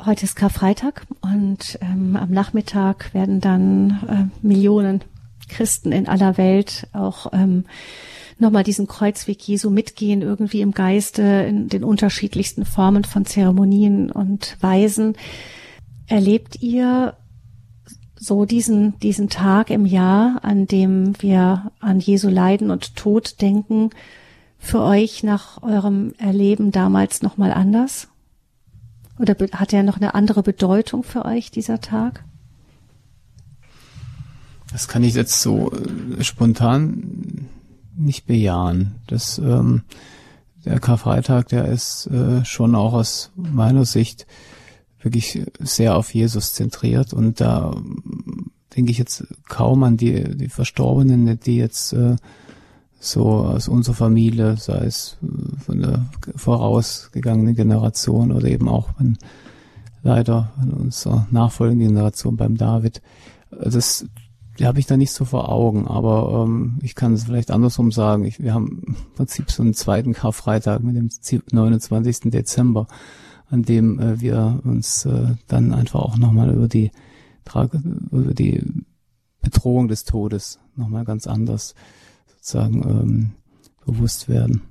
Heute 0.03 0.25
ist 0.25 0.35
Karfreitag 0.35 1.05
und 1.21 1.77
ähm, 1.81 2.15
am 2.15 2.31
Nachmittag 2.31 3.13
werden 3.13 3.39
dann 3.39 4.31
äh, 4.41 4.45
Millionen 4.45 5.03
Christen 5.47 5.91
in 5.91 6.07
aller 6.07 6.37
Welt 6.37 6.87
auch 6.93 7.27
ähm, 7.33 7.65
nochmal 8.41 8.63
diesen 8.63 8.87
Kreuzweg 8.87 9.41
Jesu 9.47 9.69
mitgehen, 9.69 10.21
irgendwie 10.21 10.61
im 10.61 10.71
Geiste, 10.71 11.21
in 11.21 11.69
den 11.69 11.83
unterschiedlichsten 11.83 12.65
Formen 12.65 13.03
von 13.03 13.25
Zeremonien 13.25 14.11
und 14.11 14.57
Weisen. 14.59 15.15
Erlebt 16.07 16.61
ihr 16.61 17.15
so 18.15 18.45
diesen, 18.45 18.99
diesen 18.99 19.29
Tag 19.29 19.69
im 19.69 19.85
Jahr, 19.85 20.39
an 20.43 20.67
dem 20.67 21.13
wir 21.21 21.71
an 21.79 21.99
Jesu 21.99 22.29
Leiden 22.29 22.69
und 22.69 22.95
Tod 22.95 23.41
denken, 23.41 23.89
für 24.59 24.81
euch 24.81 25.23
nach 25.23 25.63
eurem 25.63 26.13
Erleben 26.19 26.71
damals 26.71 27.23
nochmal 27.23 27.51
anders? 27.51 28.09
Oder 29.17 29.35
hat 29.53 29.73
er 29.73 29.83
noch 29.83 29.97
eine 29.97 30.13
andere 30.13 30.43
Bedeutung 30.43 31.03
für 31.03 31.25
euch, 31.25 31.51
dieser 31.51 31.81
Tag? 31.81 32.23
Das 34.71 34.87
kann 34.87 35.03
ich 35.03 35.15
jetzt 35.15 35.41
so 35.41 35.71
äh, 35.71 36.23
spontan 36.23 37.49
nicht 37.95 38.25
bejahen. 38.25 38.95
Das, 39.07 39.37
ähm, 39.37 39.83
der 40.65 40.79
Karfreitag, 40.79 41.49
der 41.49 41.65
ist 41.65 42.07
äh, 42.07 42.45
schon 42.45 42.75
auch 42.75 42.93
aus 42.93 43.31
meiner 43.35 43.85
Sicht 43.85 44.27
wirklich 45.01 45.43
sehr 45.59 45.95
auf 45.95 46.13
Jesus 46.13 46.53
zentriert 46.53 47.13
und 47.13 47.41
da 47.41 47.75
denke 48.75 48.91
ich 48.91 48.97
jetzt 48.97 49.25
kaum 49.49 49.83
an 49.83 49.97
die, 49.97 50.37
die 50.37 50.49
Verstorbenen, 50.49 51.39
die 51.39 51.57
jetzt 51.57 51.93
äh, 51.93 52.15
so 52.99 53.25
aus 53.45 53.67
unserer 53.67 53.95
Familie, 53.95 54.57
sei 54.57 54.85
es 54.85 55.17
äh, 55.23 55.59
von 55.59 55.79
der 55.79 56.05
vorausgegangenen 56.35 57.55
Generation 57.55 58.31
oder 58.31 58.47
eben 58.47 58.69
auch 58.69 58.93
von, 58.95 59.17
leider 60.03 60.51
von 60.59 60.71
unserer 60.71 61.27
nachfolgenden 61.31 61.89
Generation 61.89 62.37
beim 62.37 62.57
David. 62.57 63.01
Das 63.49 64.05
die 64.61 64.67
habe 64.67 64.79
ich 64.79 64.85
da 64.85 64.95
nicht 64.95 65.11
so 65.11 65.25
vor 65.25 65.49
Augen, 65.49 65.87
aber 65.87 66.43
ähm, 66.45 66.77
ich 66.83 66.93
kann 66.93 67.13
es 67.13 67.23
vielleicht 67.23 67.49
andersrum 67.49 67.91
sagen. 67.91 68.25
Ich, 68.25 68.39
wir 68.39 68.53
haben 68.53 68.83
im 68.85 68.95
Prinzip 69.15 69.49
so 69.49 69.63
einen 69.63 69.73
zweiten 69.73 70.13
Karfreitag 70.13 70.83
mit 70.83 70.95
dem 70.95 71.09
29. 71.51 72.29
Dezember, 72.29 72.85
an 73.49 73.63
dem 73.63 73.99
äh, 73.99 74.21
wir 74.21 74.59
uns 74.63 75.05
äh, 75.05 75.33
dann 75.47 75.73
einfach 75.73 76.01
auch 76.01 76.15
nochmal 76.15 76.53
über 76.53 76.67
die 76.67 76.91
über 78.11 78.35
die 78.35 78.63
Bedrohung 79.41 79.87
des 79.87 80.03
Todes 80.03 80.59
nochmal 80.75 81.05
ganz 81.05 81.25
anders 81.25 81.73
sozusagen 82.27 82.83
ähm, 82.83 83.31
bewusst 83.83 84.29
werden. 84.29 84.61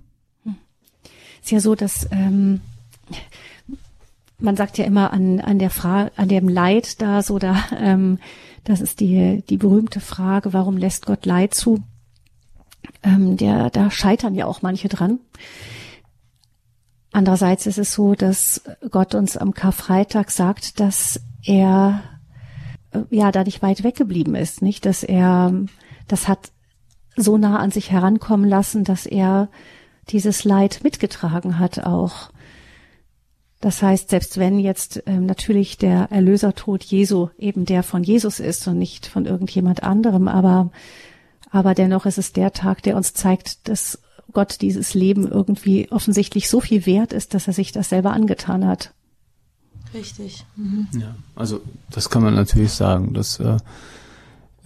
Es 1.40 1.46
ist 1.46 1.50
ja 1.50 1.60
so, 1.60 1.74
dass 1.74 2.06
ähm, 2.12 2.60
man 4.40 4.56
sagt 4.56 4.78
ja 4.78 4.84
immer 4.84 5.12
an, 5.12 5.40
an 5.40 5.58
der 5.58 5.70
Frage, 5.70 6.12
an 6.16 6.28
dem 6.28 6.48
Leid 6.48 7.00
da 7.00 7.22
so 7.22 7.38
da, 7.38 7.56
ähm, 7.78 8.18
das 8.64 8.80
ist 8.80 9.00
die, 9.00 9.42
die 9.48 9.56
berühmte 9.56 10.00
Frage, 10.00 10.52
warum 10.52 10.76
lässt 10.76 11.06
Gott 11.06 11.26
Leid 11.26 11.54
zu? 11.54 11.82
Ähm, 13.02 13.36
der, 13.36 13.70
da 13.70 13.90
scheitern 13.90 14.34
ja 14.34 14.46
auch 14.46 14.62
manche 14.62 14.88
dran. 14.88 15.20
Andererseits 17.12 17.66
ist 17.66 17.78
es 17.78 17.92
so, 17.92 18.14
dass 18.14 18.62
Gott 18.90 19.14
uns 19.14 19.36
am 19.36 19.52
Karfreitag 19.52 20.30
sagt, 20.30 20.78
dass 20.80 21.20
er 21.44 22.02
äh, 22.92 23.00
ja 23.10 23.32
da 23.32 23.44
nicht 23.44 23.62
weit 23.62 23.82
weggeblieben 23.82 24.34
ist, 24.34 24.62
nicht, 24.62 24.86
dass 24.86 25.02
er 25.02 25.52
das 26.06 26.28
hat 26.28 26.52
so 27.16 27.38
nah 27.38 27.58
an 27.58 27.70
sich 27.70 27.90
herankommen 27.90 28.48
lassen, 28.48 28.84
dass 28.84 29.06
er 29.06 29.48
dieses 30.08 30.44
Leid 30.44 30.80
mitgetragen 30.82 31.58
hat 31.58 31.80
auch. 31.84 32.29
Das 33.60 33.82
heißt, 33.82 34.08
selbst 34.08 34.38
wenn 34.38 34.58
jetzt 34.58 35.02
ähm, 35.06 35.26
natürlich 35.26 35.76
der 35.76 36.10
Erlösertod 36.10 36.82
Jesu 36.82 37.28
eben 37.38 37.66
der 37.66 37.82
von 37.82 38.02
Jesus 38.02 38.40
ist 38.40 38.66
und 38.66 38.78
nicht 38.78 39.06
von 39.06 39.26
irgendjemand 39.26 39.82
anderem, 39.82 40.28
aber, 40.28 40.70
aber 41.50 41.74
dennoch 41.74 42.06
ist 42.06 42.16
es 42.16 42.32
der 42.32 42.52
Tag, 42.52 42.82
der 42.82 42.96
uns 42.96 43.12
zeigt, 43.12 43.68
dass 43.68 43.98
Gott 44.32 44.62
dieses 44.62 44.94
Leben 44.94 45.28
irgendwie 45.28 45.90
offensichtlich 45.90 46.48
so 46.48 46.60
viel 46.60 46.86
wert 46.86 47.12
ist, 47.12 47.34
dass 47.34 47.48
er 47.48 47.52
sich 47.52 47.72
das 47.72 47.90
selber 47.90 48.12
angetan 48.12 48.66
hat. 48.66 48.94
Richtig. 49.92 50.46
Mhm. 50.56 50.88
Ja, 50.98 51.14
also 51.34 51.60
das 51.90 52.08
kann 52.10 52.22
man 52.22 52.34
natürlich 52.34 52.72
sagen, 52.72 53.12
das 53.12 53.40
äh, 53.40 53.58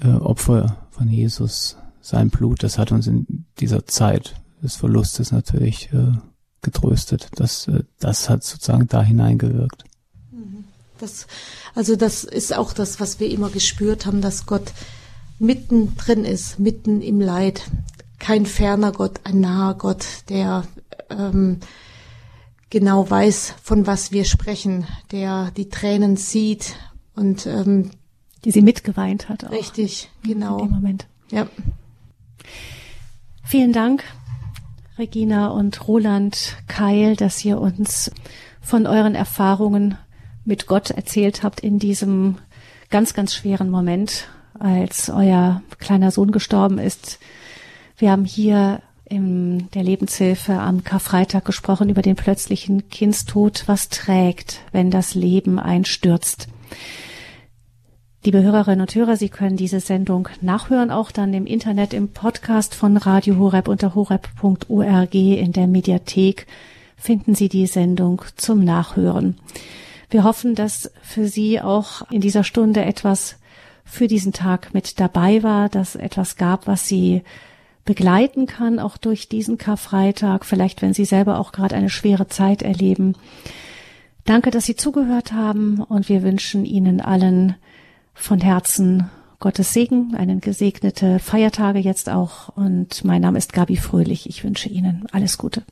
äh, 0.03 0.09
Opfer 0.09 0.77
von 0.91 1.09
Jesus, 1.09 1.77
sein 2.01 2.31
Blut, 2.31 2.63
das 2.63 2.79
hat 2.79 2.93
uns 2.93 3.07
in 3.07 3.47
dieser 3.59 3.87
Zeit 3.87 4.35
des 4.63 4.77
Verlustes 4.77 5.33
natürlich 5.33 5.93
äh, 5.93 6.13
getröstet. 6.65 7.29
Das, 7.37 7.69
äh, 7.69 7.85
das 8.01 8.29
hat 8.29 8.43
sozusagen 8.43 8.89
da 8.89 9.03
hineingewirkt. 9.03 9.85
Mhm. 10.33 10.65
Das, 10.99 11.27
also 11.75 11.95
das 11.95 12.25
ist 12.25 12.55
auch 12.55 12.73
das, 12.73 12.99
was 12.99 13.21
wir 13.21 13.31
immer 13.31 13.51
gespürt 13.51 14.07
haben, 14.07 14.21
dass 14.21 14.47
Gott 14.47 14.73
mitten 15.39 15.97
drin 15.97 16.25
ist, 16.25 16.59
mitten 16.59 17.01
im 17.01 17.21
Leid. 17.21 17.63
Kein 18.19 18.47
ferner 18.47 18.93
Gott, 18.93 19.21
ein 19.25 19.41
naher 19.41 19.75
Gott, 19.75 20.07
der 20.29 20.65
ähm, 21.11 21.61
genau 22.71 23.09
weiß, 23.09 23.55
von 23.63 23.87
was 23.87 24.11
wir 24.11 24.25
sprechen, 24.25 24.87
der 25.13 25.51
die 25.57 25.69
Tränen 25.69 26.17
sieht 26.17 26.75
und 27.15 27.47
ähm, 27.47 27.91
die 28.45 28.51
sie 28.51 28.63
mitgeweint 28.63 29.29
hat. 29.29 29.45
Auch. 29.45 29.53
Richtig, 29.53 30.11
genau. 30.23 30.59
In 30.59 30.67
dem 30.67 30.75
Moment. 30.75 31.07
Ja. 31.31 31.47
Vielen 33.43 33.73
Dank 33.73 34.05
Regina 34.97 35.49
und 35.49 35.89
Roland 35.89 36.57
Keil, 36.69 37.17
dass 37.17 37.45
ihr 37.45 37.61
uns 37.61 38.13
von 38.61 38.87
euren 38.87 39.17
Erfahrungen 39.17 39.99
mit 40.45 40.67
Gott 40.67 40.91
erzählt 40.91 41.43
habt 41.43 41.61
in 41.61 41.81
diesem 41.81 42.37
ganz, 42.91 43.13
ganz 43.13 43.35
schweren 43.35 43.71
Moment, 43.71 44.29
als 44.59 45.11
euer 45.11 45.63
kleiner 45.81 46.13
Sohn 46.13 46.31
gestorben 46.31 46.79
ist. 46.79 47.19
Wir 47.97 48.13
haben 48.13 48.25
hier 48.25 48.83
in 49.05 49.69
der 49.73 49.83
Lebenshilfe 49.83 50.55
am 50.55 50.85
Karfreitag 50.85 51.45
gesprochen 51.45 51.89
über 51.89 52.03
den 52.03 52.15
plötzlichen 52.15 52.89
Kindstod, 52.89 53.65
was 53.67 53.89
trägt, 53.89 54.61
wenn 54.71 54.93
das 54.93 55.15
Leben 55.15 55.59
einstürzt. 55.59 56.49
Liebe 58.25 58.43
Hörerinnen 58.43 58.81
und 58.81 58.95
Hörer, 58.95 59.19
Sie 59.19 59.29
können 59.29 59.59
diese 59.59 59.81
Sendung 59.81 60.31
nachhören, 60.41 60.91
auch 60.91 61.11
dann 61.11 61.35
im 61.35 61.45
Internet 61.45 61.93
im 61.93 62.09
Podcast 62.09 62.75
von 62.75 62.97
Radio 62.97 63.37
Horeb 63.37 63.69
unter 63.69 63.95
horeb.org 63.95 65.15
in 65.15 65.53
der 65.53 65.67
Mediathek 65.67 66.47
finden 66.97 67.35
Sie 67.35 67.51
die 67.51 67.67
Sendung 67.67 68.23
zum 68.37 68.65
Nachhören. 68.65 69.37
Wir 70.09 70.25
hoffen, 70.25 70.55
dass 70.55 70.91
für 71.03 71.29
Sie 71.29 71.61
auch 71.61 72.11
in 72.11 72.23
dieser 72.23 72.45
Stunde 72.45 72.83
etwas 72.87 73.37
für 73.85 74.09
diesen 74.09 74.33
Tag 74.33 74.73
mit 74.73 75.01
dabei 75.01 75.43
war, 75.43 75.69
dass 75.69 75.95
etwas 75.95 76.37
gab, 76.37 76.67
was 76.67 76.89
Sie 76.89 77.25
begleiten 77.85 78.47
kann, 78.47 78.79
auch 78.79 78.97
durch 78.97 79.29
diesen 79.29 79.59
Karfreitag, 79.59 80.47
vielleicht 80.47 80.81
wenn 80.81 80.95
Sie 80.95 81.05
selber 81.05 81.39
auch 81.39 81.53
gerade 81.53 81.75
eine 81.75 81.91
schwere 81.91 82.27
Zeit 82.29 82.63
erleben. 82.63 83.17
Danke, 84.25 84.51
dass 84.51 84.65
Sie 84.65 84.77
zugehört 84.77 85.35
haben 85.35 85.83
und 85.83 86.09
wir 86.09 86.23
wünschen 86.23 86.65
Ihnen 86.65 87.03
allen 87.03 87.57
von 88.15 88.41
Herzen 88.41 89.11
Gottes 89.41 89.73
Segen, 89.73 90.15
einen 90.17 90.41
gesegnete 90.41 91.19
Feiertage 91.19 91.79
jetzt 91.79 92.09
auch. 92.09 92.49
Und 92.57 93.05
mein 93.05 93.21
Name 93.21 93.37
ist 93.39 93.53
Gabi 93.53 93.77
Fröhlich. 93.77 94.29
Ich 94.29 94.43
wünsche 94.43 94.69
Ihnen 94.69 95.05
alles 95.13 95.37
Gute. 95.37 95.65